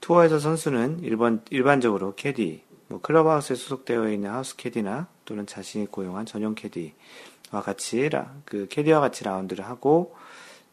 투어에서 0.00 0.38
선수는 0.38 1.00
일반, 1.02 1.42
일반적으로 1.50 2.14
캐디, 2.14 2.62
뭐 2.86 3.00
클럽하우스에 3.00 3.56
소속되어 3.56 4.08
있는 4.12 4.30
하우스 4.30 4.54
캐디나 4.54 5.08
또는 5.24 5.44
자신이 5.44 5.86
고용한 5.86 6.24
전용 6.24 6.54
캐디, 6.54 6.94
와 7.50 7.62
같이 7.62 8.08
그 8.44 8.68
캐디와 8.68 9.00
같이 9.00 9.24
라운드를 9.24 9.64
하고 9.64 10.14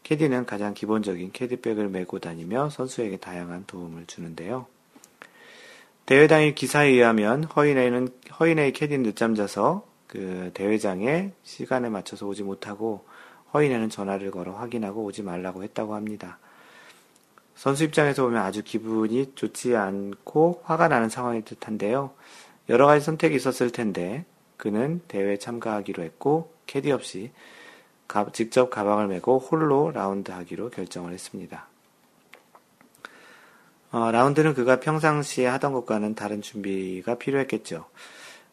캐디는 0.04 0.46
가장 0.46 0.76
기본적인 0.76 1.32
캐디백을 1.32 1.90
메고 1.90 2.20
다니며 2.20 2.70
선수에게 2.70 3.18
다양한 3.18 3.64
도움을 3.66 4.06
주는데요. 4.06 4.68
대회 6.06 6.28
당일 6.28 6.54
기사에 6.54 6.90
의하면 6.90 7.46
허인회는 7.46 8.10
허인회의 8.40 8.74
캐디는 8.74 9.04
늦잠 9.04 9.36
자서 9.36 9.86
그 10.08 10.52
대회장에 10.54 11.32
시간에 11.44 11.90
맞춰서 11.90 12.28
오지 12.28 12.44
못하고 12.44 13.06
허인에는 13.54 13.90
전화를 13.90 14.32
걸어 14.32 14.54
확인하고 14.54 15.04
오지 15.06 15.24
말라고 15.24 15.64
했다고 15.64 15.96
합니다. 15.96 16.40
선수 17.56 17.86
입장에서 17.86 18.24
보면 18.24 18.42
아주 18.42 18.64
기분이 18.64 19.34
좋지 19.36 19.76
않고 19.76 20.62
화가 20.66 20.90
나는 20.90 21.08
상황일 21.08 21.46
듯한데요. 21.46 22.12
여러 22.68 22.86
가지 22.86 23.06
선택이 23.06 23.36
있었을 23.36 23.72
텐데 23.72 24.26
그는 24.58 25.02
대회에 25.08 25.38
참가하기로 25.38 26.04
했고 26.04 26.52
캐디 26.66 26.92
없이 26.92 27.32
가, 28.08 28.30
직접 28.34 28.70
가방을 28.70 29.08
메고 29.08 29.40
홀로 29.40 29.92
라운드 29.92 30.32
하기로 30.32 30.70
결정을 30.72 31.14
했습니다. 31.14 31.68
어, 33.94 34.10
라운드는 34.10 34.56
그가 34.56 34.80
평상시에 34.80 35.46
하던 35.46 35.72
것과는 35.72 36.16
다른 36.16 36.42
준비가 36.42 37.14
필요했겠죠. 37.14 37.86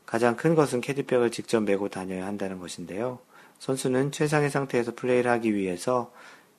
가장 0.05 0.37
큰 0.37 0.55
것은 0.55 0.83
캐디백을 0.83 1.31
직접 1.31 1.63
메고 1.63 1.89
다녀야 1.89 2.27
한다는 2.27 2.59
것인데요. 2.59 3.21
선수는 3.59 4.13
최상의 4.13 4.51
상태에서 4.51 4.95
플레이를 4.95 5.31
하기 5.31 5.55
위해서 5.55 6.13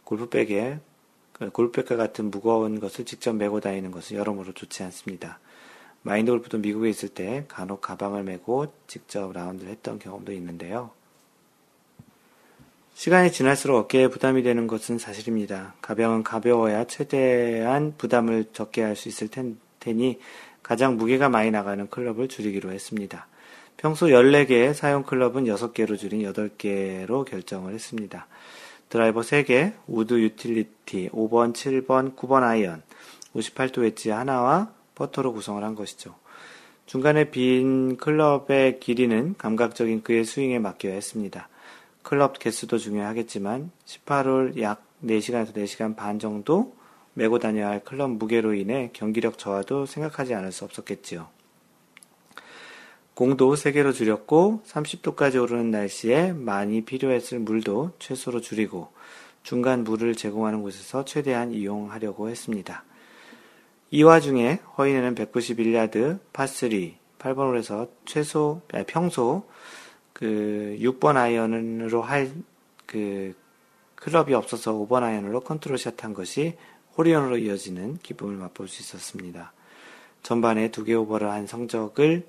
골프백에 0.03 0.79
그 1.33 1.51
골프백과 1.51 1.95
같은 1.95 2.31
무거운 2.31 2.79
것을 2.79 3.05
직접 3.05 3.33
메고 3.33 3.59
다니는 3.59 3.91
것은 3.91 4.17
여러모로 4.17 4.53
좋지 4.53 4.81
않습니다. 4.81 5.39
마인드 6.01 6.31
골프도 6.31 6.57
미국에 6.57 6.89
있을 6.89 7.09
때 7.09 7.45
간혹 7.49 7.81
가방을 7.81 8.23
메고 8.23 8.73
직접 8.87 9.31
라운드를 9.31 9.71
했던 9.71 9.99
경험도 9.99 10.31
있는데요. 10.31 10.89
시간이 12.93 13.31
지날수록 13.31 13.77
어깨에 13.77 14.07
부담이 14.07 14.43
되는 14.43 14.67
것은 14.67 14.99
사실입니다. 14.99 15.73
가방은 15.81 16.23
가벼워야 16.23 16.85
최대한 16.85 17.95
부담을 17.97 18.45
적게 18.53 18.83
할 18.83 18.95
수 18.95 19.09
있을 19.09 19.29
테니 19.79 20.19
가장 20.61 20.97
무게가 20.97 21.29
많이 21.29 21.49
나가는 21.49 21.89
클럽을 21.89 22.27
줄이기로 22.27 22.71
했습니다. 22.71 23.27
평소 23.77 24.07
14개의 24.07 24.75
사용 24.75 25.03
클럽을 25.03 25.45
6개를 25.45 25.97
줄인 25.97 26.21
8개로 26.31 27.25
결정을 27.25 27.73
했습니다. 27.73 28.27
드라이버 28.89 29.21
3번 29.21 29.73
우드 29.87 30.19
utility 30.19 31.09
5번, 31.11 31.53
7번, 31.53 32.15
9번 32.15 32.43
아이언, 32.43 32.83
58도 33.33 33.79
웨지 33.79 34.11
하나와 34.11 34.71
퍼터로 34.93 35.33
구성을 35.33 35.63
한 35.63 35.73
것이죠. 35.73 36.13
중간에 36.85 37.31
빈 37.31 37.97
클럽의 37.97 38.79
길이는 38.79 39.35
감각적인 39.37 40.03
그의 40.03 40.25
스윙에 40.25 40.59
맡겨야 40.59 40.93
했습니다. 40.93 41.47
클럽 42.03 42.39
개수도 42.39 42.77
중요하겠지만 42.77 43.71
18홀 43.85 44.61
약 44.61 44.83
4시간에서 45.03 45.53
4시간 45.53 45.95
반 45.95 46.19
정도 46.19 46.75
메고 47.13 47.39
다녀야 47.39 47.69
할 47.69 47.83
클럽 47.83 48.11
무게로 48.11 48.53
인해 48.53 48.89
경기력 48.93 49.37
저하도 49.37 49.85
생각하지 49.85 50.33
않을 50.33 50.51
수 50.51 50.65
없었겠지요. 50.65 51.27
공도 53.13 53.53
3개로 53.53 53.93
줄였고 53.93 54.63
30도까지 54.65 55.41
오르는 55.41 55.69
날씨에 55.69 56.31
많이 56.33 56.81
필요했을 56.81 57.39
물도 57.39 57.91
최소로 57.99 58.41
줄이고 58.41 58.91
중간 59.43 59.83
물을 59.83 60.15
제공하는 60.15 60.61
곳에서 60.61 61.03
최대한 61.03 61.51
이용하려고 61.51 62.29
했습니다. 62.29 62.83
이 63.91 64.03
와중에 64.03 64.59
허인에는 64.77 65.15
191야드 65.15 66.19
파3 66.31 66.95
8번 67.19 67.49
홀에서 67.49 67.87
최소 68.05 68.61
평소 68.87 69.43
그 70.21 70.77
6번 70.79 71.17
아이언으로 71.17 72.01
할 72.01 72.31
그 72.91 73.33
클럽이 73.95 74.33
없어서 74.33 74.73
5번 74.73 75.03
아이언으로 75.03 75.41
컨트롤 75.41 75.77
샷 75.77 76.03
한 76.03 76.13
것이 76.13 76.57
홀인원으로 76.97 77.37
이어지는 77.37 77.99
기쁨을 77.99 78.35
맛볼 78.35 78.67
수 78.67 78.81
있었습니다. 78.81 79.53
전반에 80.23 80.71
두 80.71 80.83
개 80.83 80.93
오버를 80.93 81.31
한 81.31 81.47
성적을 81.47 82.27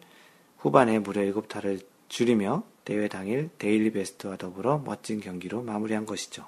후반에 0.59 1.01
무려 1.01 1.22
7타를 1.22 1.84
줄이며 2.09 2.62
대회 2.84 3.09
당일 3.09 3.51
daily 3.59 3.91
best와 3.91 4.37
더불어 4.36 4.80
멋진 4.84 5.20
경기로 5.20 5.62
마무리한 5.62 6.07
것이죠. 6.07 6.47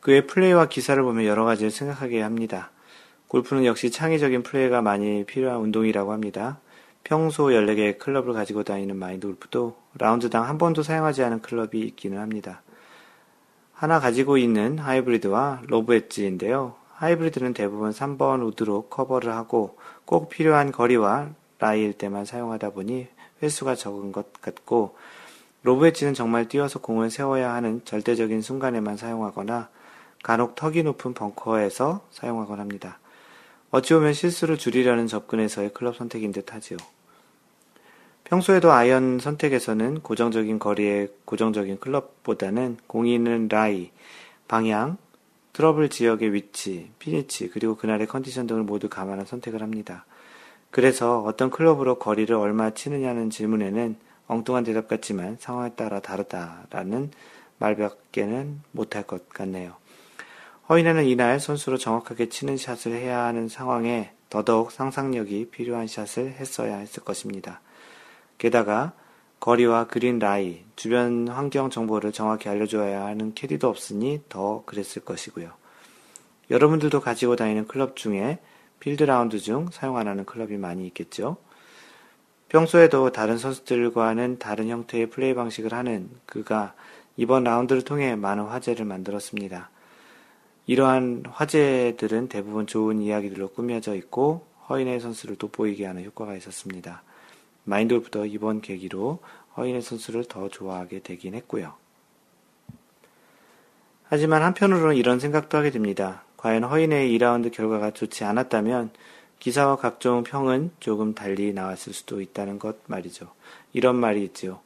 그의 0.00 0.26
플레이와 0.26 0.68
기사를 0.68 1.02
보면 1.02 1.26
여러 1.26 1.44
가지를 1.44 1.70
생각하게 1.70 2.22
합니다. 2.22 2.70
골프는 3.26 3.66
역시 3.66 3.90
창의적인 3.90 4.44
플레이가 4.44 4.80
많이 4.80 5.24
필요한 5.24 5.60
운동이라고 5.60 6.12
합니다. 6.12 6.60
평소 7.08 7.44
14개의 7.44 7.98
클럽을 7.98 8.34
가지고 8.34 8.64
다니는 8.64 8.94
마인드 8.98 9.26
골프도 9.26 9.74
라운드당 9.94 10.44
한 10.44 10.58
번도 10.58 10.82
사용하지 10.82 11.22
않은 11.22 11.40
클럽이 11.40 11.80
있기는 11.80 12.18
합니다. 12.18 12.60
하나 13.72 13.98
가지고 13.98 14.36
있는 14.36 14.78
하이브리드와 14.78 15.62
lob 15.68 15.94
웨지인데요. 15.94 16.74
하이브리드는 16.96 17.54
대부분 17.54 17.92
3번 17.92 18.46
우드로 18.46 18.88
커버를 18.90 19.32
하고 19.32 19.78
꼭 20.04 20.28
필요한 20.28 20.70
거리와 20.70 21.30
라이일 21.58 21.94
때만 21.94 22.26
사용하다 22.26 22.72
보니 22.72 23.08
횟수가 23.42 23.74
적은 23.74 24.12
것 24.12 24.30
같고 24.42 24.94
lob 25.62 25.86
웨지는 25.86 26.12
정말 26.12 26.46
띄워서 26.46 26.78
공을 26.78 27.08
세워야 27.08 27.54
하는 27.54 27.80
절대적인 27.86 28.42
순간에만 28.42 28.98
사용하거나 28.98 29.70
간혹 30.22 30.56
턱이 30.56 30.82
높은 30.82 31.14
벙커에서 31.14 32.02
사용하곤 32.10 32.60
합니다. 32.60 32.98
어찌 33.70 33.94
보면 33.94 34.12
실수를 34.12 34.58
줄이려는 34.58 35.06
접근에서의 35.06 35.72
클럽 35.72 35.96
선택인 35.96 36.32
듯 36.32 36.52
하지요. 36.52 36.76
평소에도 38.28 38.72
아이언 38.72 39.20
선택에서는 39.20 40.00
고정적인 40.00 40.58
거리의 40.58 41.08
고정적인 41.24 41.80
클럽보다는 41.80 42.76
공이 42.86 43.14
있는 43.14 43.48
라이, 43.48 43.90
방향, 44.46 44.98
트러블 45.54 45.88
지역의 45.88 46.34
위치, 46.34 46.90
핀 46.98 47.17
위치, 47.17 47.48
그리고 47.48 47.74
그날의 47.74 48.06
컨디션 48.06 48.46
등을 48.46 48.64
모두 48.64 48.90
감안한 48.90 49.24
선택을 49.24 49.62
합니다. 49.62 50.04
그래서 50.70 51.22
어떤 51.22 51.48
클럽으로 51.48 51.98
거리를 51.98 52.36
얼마 52.36 52.68
치느냐는 52.68 53.30
질문에는 53.30 53.96
엉뚱한 54.26 54.62
대답 54.64 54.88
같지만 54.88 55.38
상황에 55.40 55.70
따라 55.70 56.00
다르다라는 56.00 57.10
말밖에는 57.56 58.60
못할 58.72 59.04
것 59.04 59.30
같네요. 59.30 59.72
허인회는 60.68 61.06
이날 61.06 61.40
선수로 61.40 61.78
정확하게 61.78 62.28
치는 62.28 62.58
샷을 62.58 62.92
해야 62.92 63.24
하는 63.24 63.48
상황에 63.48 64.12
더더욱 64.28 64.70
상상력이 64.70 65.48
필요한 65.50 65.86
샷을 65.86 66.32
했어야 66.32 66.76
했을 66.76 67.02
것입니다. 67.02 67.62
게다가 68.38 68.92
거리와 69.40 69.86
그린 69.86 70.18
라이, 70.18 70.64
주변 70.74 71.28
환경 71.28 71.70
정보를 71.70 72.12
정확히 72.12 72.48
알려줘야 72.48 73.04
하는 73.04 73.34
캐디도 73.34 73.68
없으니 73.68 74.22
더 74.28 74.62
그랬을 74.64 75.04
것이고요. 75.04 75.52
여러분들도 76.50 77.00
가지고 77.00 77.36
다니는 77.36 77.66
클럽 77.66 77.96
중에 77.96 78.38
필드 78.80 79.04
라운드 79.04 79.38
중 79.38 79.68
사용 79.70 79.96
안 79.96 80.08
하는 80.08 80.24
클럽이 80.24 80.56
많이 80.56 80.86
있겠죠. 80.86 81.36
평소에도 82.48 83.12
다른 83.12 83.36
선수들과는 83.36 84.38
다른 84.38 84.68
형태의 84.68 85.10
플레이 85.10 85.34
방식을 85.34 85.74
하는 85.74 86.08
그가 86.24 86.74
이번 87.16 87.44
라운드를 87.44 87.82
통해 87.82 88.16
많은 88.16 88.44
화제를 88.44 88.86
만들었습니다. 88.86 89.70
이러한 90.66 91.24
화제들은 91.28 92.28
대부분 92.28 92.66
좋은 92.66 93.00
이야기들로 93.00 93.48
꾸며져 93.48 93.94
있고 93.96 94.46
허인의 94.68 95.00
선수를 95.00 95.36
돋보이게 95.36 95.84
하는 95.86 96.04
효과가 96.04 96.36
있었습니다. 96.36 97.02
마인드골프도 97.68 98.26
이번 98.26 98.60
계기로 98.60 99.20
허인의 99.56 99.82
선수를 99.82 100.24
더 100.24 100.48
좋아하게 100.48 101.00
되긴 101.00 101.34
했고요. 101.34 101.74
하지만 104.04 104.42
한편으로는 104.42 104.96
이런 104.96 105.20
생각도 105.20 105.58
하게 105.58 105.70
됩니다. 105.70 106.22
과연 106.38 106.64
허인의 106.64 107.10
2라운드 107.18 107.52
결과가 107.52 107.90
좋지 107.90 108.24
않았다면 108.24 108.90
기사와 109.38 109.76
각종 109.76 110.24
평은 110.24 110.72
조금 110.80 111.14
달리 111.14 111.52
나왔을 111.52 111.92
수도 111.92 112.20
있다는 112.20 112.58
것 112.58 112.78
말이죠. 112.86 113.30
이런 113.72 113.96
말이 113.96 114.24
있지요. 114.24 114.60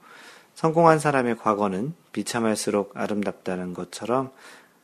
성공한 0.54 0.98
사람의 0.98 1.38
과거는 1.38 1.94
비참할수록 2.12 2.92
아름답다는 2.94 3.74
것처럼 3.74 4.30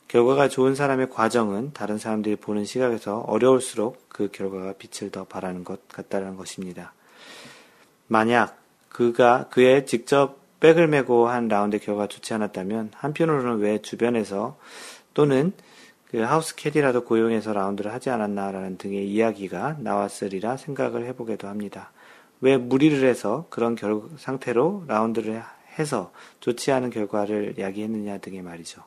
결과가 0.09 0.49
좋은 0.49 0.75
사람의 0.75 1.09
과정은 1.11 1.71
다른 1.73 1.97
사람들이 1.97 2.35
보는 2.35 2.65
시각에서 2.65 3.19
어려울수록 3.19 4.09
그 4.09 4.29
결과가 4.31 4.73
빛을 4.73 5.11
더 5.11 5.23
발하는 5.23 5.63
것 5.63 5.87
같다는 5.87 6.35
것입니다. 6.35 6.93
만약 8.09 8.57
그가 8.89 9.47
그의 9.49 9.85
직접 9.85 10.39
백을 10.59 10.87
메고 10.87 11.29
한 11.29 11.47
라운드의 11.47 11.79
결과가 11.79 12.07
좋지 12.07 12.33
않았다면 12.33 12.91
한편으로는 12.95 13.59
왜 13.59 13.81
주변에서 13.81 14.57
또는 15.13 15.53
그 16.09 16.17
하우스 16.17 16.55
캐디라도 16.55 17.05
고용해서 17.05 17.53
라운드를 17.53 17.93
하지 17.93 18.09
않았나라는 18.09 18.77
등의 18.77 19.07
이야기가 19.07 19.77
나왔으리라 19.79 20.57
생각을 20.57 21.05
해보기도 21.05 21.47
합니다. 21.47 21.91
왜 22.41 22.57
무리를 22.57 23.07
해서 23.07 23.45
그런 23.49 23.75
결, 23.75 24.01
상태로 24.17 24.85
라운드를 24.87 25.43
해서 25.77 26.11
좋지 26.39 26.71
않은 26.71 26.89
결과를 26.89 27.55
야기했느냐 27.59 28.17
등의 28.17 28.41
말이죠. 28.41 28.83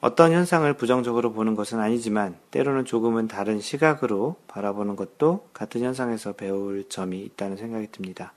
어떤 0.00 0.32
현상을 0.32 0.70
부정적으로 0.74 1.32
보는 1.32 1.54
것은 1.54 1.80
아니지만 1.80 2.36
때로는 2.50 2.84
조금은 2.84 3.28
다른 3.28 3.60
시각으로 3.60 4.36
바라보는 4.46 4.94
것도 4.94 5.48
같은 5.54 5.82
현상에서 5.82 6.32
배울 6.32 6.84
점이 6.88 7.20
있다는 7.22 7.56
생각이 7.56 7.88
듭니다. 7.90 8.34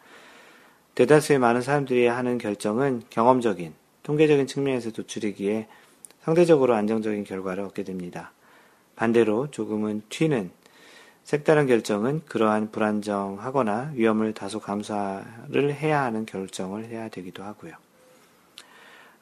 대다수의 0.95 1.39
많은 1.39 1.61
사람들이 1.61 2.07
하는 2.07 2.37
결정은 2.37 3.03
경험적인, 3.09 3.73
통계적인 4.03 4.47
측면에서 4.47 4.91
도출이기에 4.91 5.67
상대적으로 6.21 6.75
안정적인 6.75 7.25
결과를 7.25 7.63
얻게 7.63 7.83
됩니다. 7.83 8.31
반대로 8.95 9.51
조금은 9.51 10.03
튀는 10.09 10.51
색다른 11.23 11.67
결정은 11.67 12.21
그러한 12.25 12.71
불안정하거나 12.71 13.91
위험을 13.95 14.33
다소 14.33 14.59
감수를 14.59 15.73
해야 15.73 16.03
하는 16.03 16.25
결정을 16.25 16.85
해야 16.85 17.07
되기도 17.09 17.43
하고요. 17.43 17.73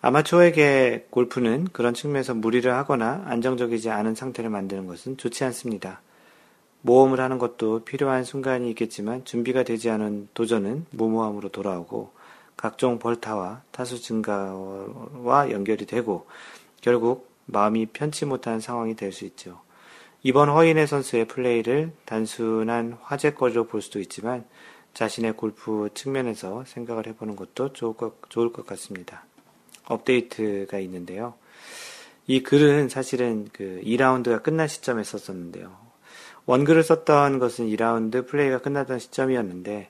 아마추어에게 0.07 1.07
골프는 1.09 1.67
그런 1.73 1.93
측면에서 1.93 2.33
무리를 2.33 2.73
하거나 2.73 3.23
안정적이지 3.25 3.89
않은 3.89 4.15
상태를 4.15 4.49
만드는 4.49 4.87
것은 4.87 5.17
좋지 5.17 5.43
않습니다. 5.43 5.99
모험을 6.81 7.19
하는 7.19 7.37
것도 7.37 7.83
필요한 7.83 8.23
순간이 8.23 8.69
있겠지만 8.69 9.25
준비가 9.25 9.63
되지 9.63 9.89
않은 9.89 10.29
도전은 10.33 10.85
무모함으로 10.91 11.49
돌아오고 11.49 12.13
각종 12.55 12.99
벌타와 12.99 13.63
타수 13.71 14.01
증가와 14.01 15.51
연결이 15.51 15.85
되고 15.85 16.25
결국 16.79 17.29
마음이 17.45 17.87
편치 17.87 18.23
못한 18.23 18.61
상황이 18.61 18.95
될 18.95 19.11
수 19.11 19.25
있죠. 19.25 19.59
이번 20.23 20.47
허인회 20.47 20.87
선수의 20.87 21.25
플레이를 21.27 21.91
단순한 22.05 22.97
화제거리로 23.01 23.67
볼 23.67 23.81
수도 23.81 23.99
있지만 23.99 24.45
자신의 24.93 25.33
골프 25.33 25.89
측면에서 25.93 26.63
생각을 26.65 27.07
해보는 27.07 27.35
것도 27.35 27.73
좋을 27.73 28.53
것 28.53 28.65
같습니다. 28.65 29.25
업데이트가 29.87 30.79
있는데요. 30.79 31.33
이 32.27 32.43
글은 32.43 32.89
사실은 32.89 33.47
그 33.53 33.81
2라운드가 33.83 34.43
끝난 34.43 34.67
시점에 34.67 35.03
썼었는데요. 35.03 35.75
원글을 36.45 36.83
썼던 36.83 37.39
것은 37.39 37.67
2라운드 37.67 38.27
플레이가 38.27 38.59
끝나던 38.59 38.99
시점이었는데, 38.99 39.89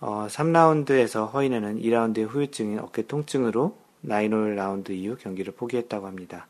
어, 0.00 0.26
3라운드에서 0.28 1.32
허인회는 1.32 1.80
2라운드의 1.80 2.28
후유증인 2.28 2.78
어깨 2.78 3.06
통증으로 3.06 3.76
나인홀 4.00 4.54
라운드 4.54 4.92
이후 4.92 5.16
경기를 5.16 5.52
포기했다고 5.54 6.06
합니다. 6.06 6.46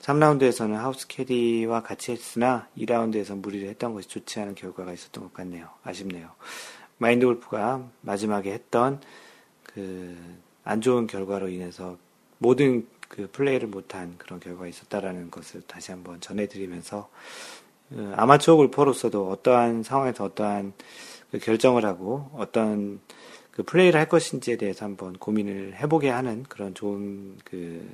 3라운드에서는 0.00 0.74
하우스 0.74 1.06
캐디와 1.06 1.82
같이 1.82 2.12
했으나 2.12 2.68
2라운드에서 2.78 3.36
무리를 3.36 3.68
했던 3.68 3.92
것이 3.92 4.08
좋지 4.08 4.40
않은 4.40 4.54
결과가 4.54 4.92
있었던 4.92 5.24
것 5.24 5.34
같네요. 5.34 5.68
아쉽네요. 5.84 6.30
마인드 6.96 7.26
골프가 7.26 7.86
마지막에 8.00 8.52
했던 8.52 9.00
그 9.62 10.16
안 10.64 10.80
좋은 10.80 11.06
결과로 11.06 11.48
인해서 11.48 11.96
모든 12.38 12.86
그 13.08 13.28
플레이를 13.30 13.68
못한 13.68 14.14
그런 14.18 14.38
결과가 14.40 14.68
있었다라는 14.68 15.30
것을 15.30 15.62
다시 15.62 15.90
한번 15.90 16.20
전해드리면서 16.20 17.10
그 17.88 18.12
아마추어 18.16 18.56
골퍼로서도 18.56 19.30
어떠한 19.30 19.82
상황에서 19.82 20.24
어떠한 20.24 20.72
그 21.32 21.38
결정을 21.38 21.84
하고 21.84 22.30
어떤 22.34 23.00
그 23.50 23.62
플레이를 23.64 23.98
할 23.98 24.08
것인지에 24.08 24.56
대해서 24.56 24.84
한번 24.84 25.14
고민을 25.14 25.74
해보게 25.76 26.08
하는 26.08 26.44
그런 26.44 26.74
좋은 26.74 27.36
그 27.44 27.88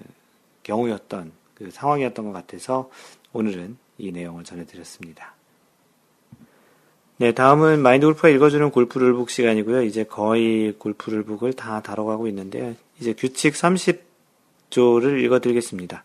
경우였던 0.62 1.32
그 1.54 1.70
상황이었던 1.70 2.26
것 2.26 2.32
같아서 2.32 2.90
오늘은 3.32 3.78
이 3.98 4.12
내용을 4.12 4.44
전해드렸습니다. 4.44 5.35
네, 7.18 7.32
다음은 7.32 7.80
마인드 7.80 8.04
골프가 8.04 8.28
읽어주는 8.28 8.70
골프 8.70 8.98
룰북 8.98 9.30
시간이고요. 9.30 9.84
이제 9.84 10.04
거의 10.04 10.74
골프 10.76 11.08
룰북을 11.08 11.54
다 11.54 11.80
다뤄가고 11.80 12.28
있는데요. 12.28 12.74
이제 13.00 13.14
규칙 13.14 13.54
30조를 13.54 15.22
읽어드리겠습니다. 15.24 16.04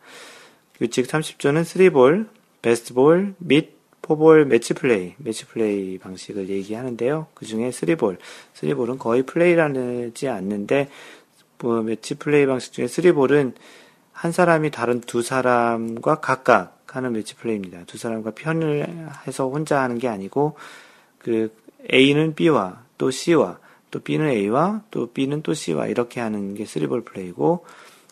규칙 0.77 1.07
30조는 1.07 1.63
3볼, 1.63 2.29
베스트볼, 2.61 3.33
및 3.39 3.73
포볼 4.01 4.45
매치 4.45 4.73
플레이, 4.73 5.15
매치 5.17 5.45
플레이 5.45 5.97
방식을 5.97 6.47
얘기하는데요. 6.47 7.27
그 7.33 7.45
중에 7.45 7.71
3볼, 7.71 8.17
3볼은 8.53 8.97
거의 8.97 9.23
플레이하지 9.23 10.29
않는데, 10.29 10.89
뭐 11.59 11.81
매치 11.81 12.15
플레이 12.15 12.45
방식 12.45 12.71
중에 12.71 12.85
3볼은 12.85 13.51
한 14.13 14.31
사람이 14.31 14.71
다른 14.71 15.01
두 15.01 15.21
사람과 15.21 16.21
각각 16.21 16.81
하는 16.87 17.11
매치 17.11 17.35
플레이입니다. 17.35 17.83
두 17.85 17.97
사람과 17.97 18.31
편을 18.31 19.09
해서 19.27 19.49
혼자 19.49 19.81
하는 19.81 19.97
게 19.97 20.07
아니고 20.07 20.55
그 21.21 21.55
A는 21.91 22.35
B와 22.35 22.83
또 22.97 23.11
C와 23.11 23.59
또 23.91 23.99
B는 23.99 24.29
A와 24.29 24.83
또 24.91 25.11
B는 25.11 25.41
또 25.43 25.53
C와 25.53 25.87
이렇게 25.87 26.19
하는 26.19 26.53
게 26.55 26.65
three 26.65 26.87
ball 26.87 27.03
플레이고 27.03 27.65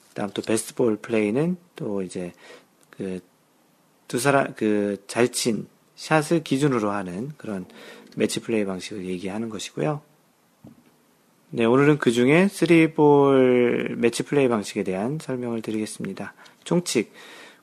그다음 0.09 0.29
또 0.33 0.41
베스트 0.41 0.75
볼 0.75 0.97
플레이는 0.97 1.57
또 1.75 2.01
이제 2.03 2.33
그 2.91 3.19
두 4.09 4.17
사람 4.17 4.53
그 4.55 4.97
잘 5.07 5.29
친 5.31 5.67
샷을 5.95 6.43
기준으로 6.43 6.89
하는 6.91 7.29
그런 7.37 7.65
매치 8.15 8.41
플레이 8.41 8.65
방식을 8.65 9.05
얘기하는 9.05 9.49
것이고요. 9.49 10.01
네, 11.51 11.65
오늘은 11.65 11.99
그 11.99 12.11
중에 12.11 12.47
3볼 12.47 13.95
매치 13.95 14.23
플레이 14.23 14.47
방식에 14.47 14.83
대한 14.83 15.19
설명을 15.21 15.61
드리겠습니다. 15.61 16.33
총칙. 16.63 17.13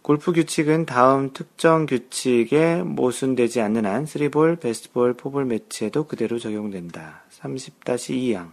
골프 0.07 0.31
규칙은 0.31 0.87
다음 0.87 1.33
특정 1.33 1.85
규칙에 1.85 2.81
모순되지 2.85 3.61
않는 3.61 3.87
한 3.87 4.05
3볼, 4.05 4.61
베스트볼, 4.61 5.17
4볼 5.17 5.47
매치에도 5.47 6.07
그대로 6.07 6.39
적용된다. 6.39 7.25
30-2항. 7.41 8.53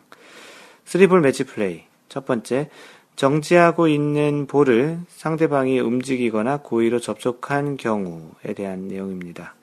3볼 0.85 1.19
매치 1.19 1.43
플레이. 1.43 1.83
첫 2.09 2.25
번째, 2.25 2.71
정지하고 3.15 3.87
있는 3.87 4.47
볼을 4.47 5.01
상대방이 5.09 5.79
움직이거나 5.79 6.57
고의로 6.63 6.99
접촉한 6.99 7.77
경우에 7.77 8.55
대한 8.55 8.87
내용입니다. 8.87 9.53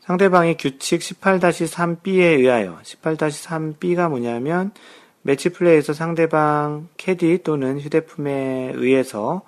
상대방의 0.00 0.58
규칙 0.58 1.00
18-3B에 1.00 2.38
의하여 2.38 2.78
18-3B가 2.82 4.10
뭐냐면 4.10 4.72
매치 5.22 5.48
플레이에서 5.48 5.94
상대방 5.94 6.88
캐디 6.98 7.44
또는 7.44 7.80
휴대폰에 7.80 8.72
의해서 8.74 9.40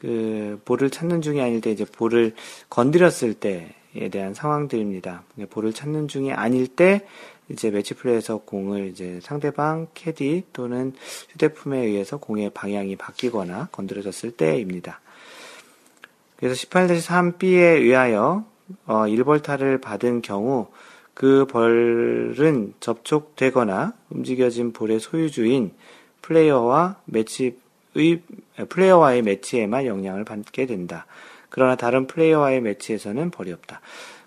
그 0.00 0.58
볼을 0.64 0.88
찾는 0.88 1.20
중이 1.20 1.42
아닐 1.42 1.60
때 1.60 1.70
이제 1.70 1.84
볼을 1.84 2.32
건드렸을 2.70 3.34
때에 3.34 4.08
대한 4.10 4.32
상황들입니다. 4.32 5.24
볼을 5.50 5.74
찾는 5.74 6.08
중이 6.08 6.32
아닐 6.32 6.68
때 6.68 7.06
이제 7.50 7.70
매치 7.70 7.92
플레이에서 7.92 8.38
공을 8.38 8.86
이제 8.86 9.20
상대방 9.22 9.88
캐디 9.92 10.44
또는 10.54 10.94
휴대폰에 11.32 11.84
의해서 11.84 12.16
공의 12.16 12.48
방향이 12.48 12.96
바뀌거나 12.96 13.68
건드려졌을 13.72 14.30
때입니다. 14.30 15.02
그래서 16.36 16.54
18-3B에 16.54 17.82
의하여 17.82 18.46
어, 18.86 18.94
1벌타를 19.02 19.82
받은 19.82 20.22
경우 20.22 20.68
그 21.12 21.44
벌은 21.44 22.72
접촉되거나 22.80 23.92
움직여진 24.08 24.72
볼의 24.72 24.98
소유주인 24.98 25.72
플레이어와 26.22 26.96
매치의 27.04 27.56
플레이어와의 28.68 29.22
매치에만 29.22 29.86
영향을 29.86 30.24
받게 30.24 30.66
된다. 30.66 31.06
그러나 31.48 31.76
다른 31.76 32.06
플레이어와의 32.06 32.60
매치에서는 32.60 33.30
벌이 33.30 33.52
없다. 33.52 33.80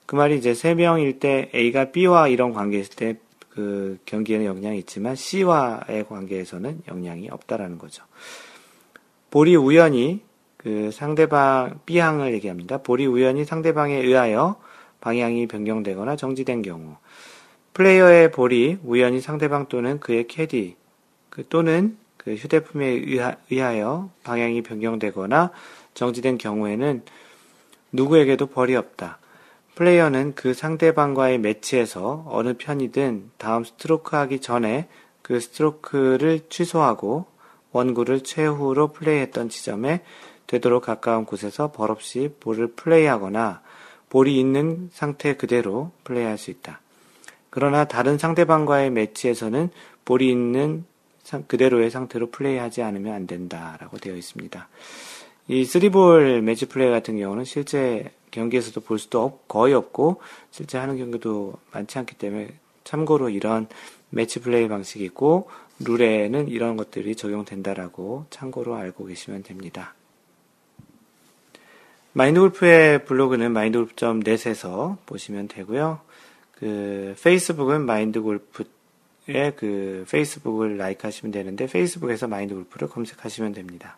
그 0.06 0.16
말이 0.16 0.38
이제 0.38 0.54
세 0.54 0.74
명일 0.74 1.20
때 1.20 1.50
A가 1.56 1.92
B와 1.92 2.28
이런 2.28 2.54
관계였을 2.54 2.96
때 2.96 3.18
그 3.54 4.00
경기에는 4.06 4.46
영향이 4.48 4.80
있지만 4.80 5.16
C와의 5.16 6.06
관계에서는 6.10 6.82
영향이 6.88 7.30
없다라는 7.30 7.78
거죠. 7.78 8.04
볼이 9.30 9.56
우연히 9.56 10.22
그 10.58 10.90
상대방 10.92 11.80
B항을 11.86 12.34
얘기합니다. 12.34 12.80
볼이 12.80 13.06
우연히 13.06 13.46
상대방에 13.46 13.96
의하여 13.96 14.56
방향이 15.02 15.48
변경되거나 15.48 16.16
정지된 16.16 16.64
경우 16.64 16.96
플레이어의 17.74 18.32
볼이 18.32 18.80
우연히 18.84 19.22
상대방 19.22 19.68
또는 19.68 20.00
그의 20.00 20.28
캐디 20.28 20.76
그 21.30 21.48
또는 21.48 21.98
그 22.24 22.36
휴대품에 22.36 22.86
의하여 23.50 24.10
방향이 24.24 24.62
변경되거나 24.62 25.52
정지된 25.94 26.38
경우에는 26.38 27.04
누구에게도 27.92 28.48
벌이 28.48 28.76
없다. 28.76 29.20
플레이어는 29.76 30.36
그 30.36 30.54
상대방과의 30.54 31.40
매치에서 31.40 32.26
어느 32.28 32.54
편이든 32.58 33.32
다음 33.38 33.64
스트로크 33.64 34.16
하기 34.16 34.40
전에 34.40 34.88
그 35.22 35.40
스트로크를 35.40 36.42
취소하고 36.50 37.26
원구를 37.72 38.22
최후로 38.22 38.90
플레이했던 38.90 39.50
지점에 39.50 40.04
되도록 40.48 40.84
가까운 40.84 41.26
곳에서 41.26 41.72
벌없이 41.72 42.36
볼을 42.40 42.68
플레이하거나 42.76 43.62
볼이 44.10 44.40
있는 44.40 44.90
상태 44.94 45.36
그대로 45.36 45.92
플레이할 46.04 46.38
수 46.38 46.52
있다. 46.52 46.82
그러나 47.50 47.86
다른 47.86 48.18
상대방과의 48.18 48.92
매치에서는 48.92 49.70
볼이 50.06 50.30
있는 50.30 50.86
그대로의 51.48 51.90
상태로 51.90 52.32
플레이하지 52.32 52.82
않으면 52.82 53.14
안 53.14 53.28
된다라고 53.28 53.98
되어 53.98 54.16
있습니다. 54.16 54.68
이 55.48 55.64
3볼 55.64 56.42
매치 56.42 56.68
플레이 56.68 56.90
같은 56.90 57.18
경우는 57.18 57.46
실제 57.46 58.12
경기에서도 58.32 58.82
볼 58.82 58.98
수도 59.00 59.22
없, 59.24 59.48
거의 59.48 59.74
없고 59.74 60.22
실제 60.52 60.78
하는 60.78 60.98
경우도 60.98 61.54
많지 61.72 61.98
않기 62.00 62.16
때문에 62.16 62.54
참고로 62.84 63.30
이런 63.30 63.68
매치 64.10 64.40
플레이 64.40 64.68
방식이 64.68 65.04
있고 65.06 65.50
룰에는 65.80 66.48
이런 66.48 66.78
것들이 66.78 67.16
적용된다라고 67.16 68.26
참고로 68.30 68.76
알고 68.76 69.06
계시면 69.06 69.44
됩니다. 69.44 69.96
마인드골프의 72.14 73.06
블로그는 73.06 73.52
마인드골프.net에서 73.54 74.98
보시면 75.06 75.48
되고요. 75.48 76.00
그 76.52 77.16
페이스북은 77.22 77.86
마인드골프의 77.86 78.68
그 79.26 80.06
페이스북을 80.10 80.78
라이크 80.78 81.08
하시면 81.08 81.32
되는데 81.32 81.68
페이스북에서 81.68 82.28
마인드 82.28 82.54
골프를 82.54 82.90
검색하시면 82.90 83.54
됩니다. 83.54 83.98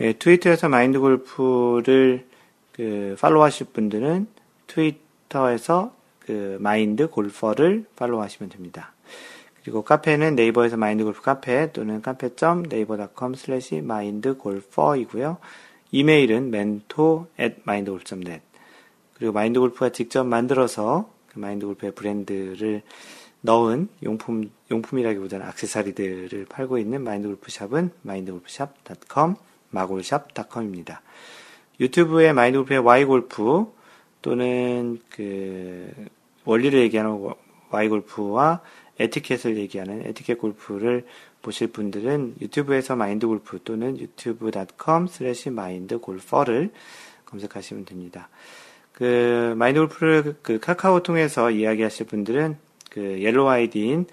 예, 0.00 0.12
트위터에서 0.12 0.68
마인드 0.68 0.98
골프를 0.98 2.26
그 2.72 3.16
팔로우하실 3.20 3.68
분들은 3.72 4.26
트위터에서 4.66 5.94
그 6.18 6.58
마인드 6.60 7.08
골퍼를 7.08 7.86
팔로우하시면 7.96 8.50
됩니다. 8.50 8.92
그리고 9.62 9.82
카페는 9.82 10.34
네이버에서 10.34 10.76
마인드 10.76 11.04
골프 11.04 11.22
카페 11.22 11.72
또는 11.72 12.02
cafe.naver.com 12.02 13.34
slash 13.34 13.80
mindgolfer이고요. 13.80 15.38
이메일은 15.90 16.48
mentor 16.48 17.26
at 17.40 17.56
mindgolf.net 17.66 18.42
그리고 19.14 19.32
마인드 19.32 19.60
골프가 19.60 19.90
직접 19.90 20.24
만들어서 20.24 21.08
그 21.28 21.38
마인드 21.38 21.64
골프의 21.66 21.92
브랜드를 21.92 22.82
넣은 23.44 23.88
용품, 24.02 24.50
용품이라기보다는 24.70 25.44
악세사리들을 25.46 26.46
팔고 26.48 26.78
있는 26.78 27.04
마인드 27.04 27.28
골프샵은 27.28 27.90
mindgolfshop.com, 28.02 29.34
마골샵.com입니다. 29.70 31.02
유튜브에 31.78 32.32
마인드 32.32 32.58
골프의 32.58 32.78
Why 32.78 33.04
골프 33.04 33.70
또는 34.22 34.98
그 35.10 35.92
원리를 36.46 36.80
얘기하는 36.80 37.34
Why 37.68 37.88
골프와 37.90 38.62
에티켓을 38.98 39.58
얘기하는 39.58 40.06
에티켓 40.06 40.38
골프를 40.38 41.04
보실 41.42 41.66
분들은 41.68 42.36
유튜브에서 42.40 42.96
마인드 42.96 43.26
골프 43.26 43.62
또는 43.62 43.98
youtube.com 43.98 45.06
slash 45.06 45.50
mindgolfer를 45.50 46.70
검색하시면 47.26 47.84
됩니다. 47.84 48.30
그 48.92 49.54
마인드 49.58 49.80
골프를 49.80 50.36
그 50.40 50.58
카카오 50.60 51.02
통해서 51.02 51.50
이야기하실 51.50 52.06
분들은 52.06 52.63
그 52.94 53.20
Yellow 53.20 53.48
ID인 53.48 54.06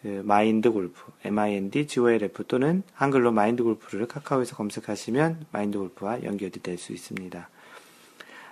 그 0.00 0.22
마인드 0.24 0.70
골프, 0.70 1.02
M-I-N-D, 1.24 1.88
G-O-L-F 1.88 2.44
또는 2.44 2.84
한글로 2.94 3.32
마인드 3.32 3.64
골프를 3.64 4.06
카카오에서 4.06 4.54
검색하시면 4.54 5.46
마인드 5.50 5.76
골프와 5.76 6.22
연결이 6.22 6.52
될 6.52 6.78
수 6.78 6.92
있습니다. 6.92 7.48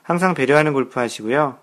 항상 0.02 0.34
배려하는 0.34 0.72
골프 0.72 0.98
하시고요. 0.98 1.58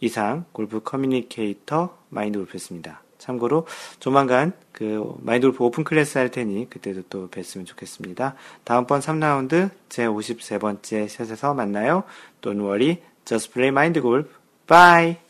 이상 0.00 0.44
골프 0.52 0.82
communicator 0.82 1.96
마인드 2.10 2.38
골프였습니다. 2.38 3.00
참고로 3.16 3.66
조만간 3.98 4.52
그 4.72 5.14
마인드 5.22 5.46
골프 5.46 5.64
open 5.64 5.84
class 5.84 6.18
할 6.18 6.30
테니 6.30 6.68
그때도 6.68 7.04
또 7.08 7.30
뵀으면 7.30 7.64
좋겠습니다. 7.64 8.34
다음번 8.64 9.00
3라운드 9.00 9.70
제 9.88 10.06
53번째 10.06 11.08
샷에서 11.08 11.54
만나요. 11.54 12.04
Don't 12.42 12.60
worry, 12.60 12.98
just 13.24 13.52
play 13.52 13.68
mind 13.68 13.98
golf. 14.02 14.28
Bye! 14.66 15.23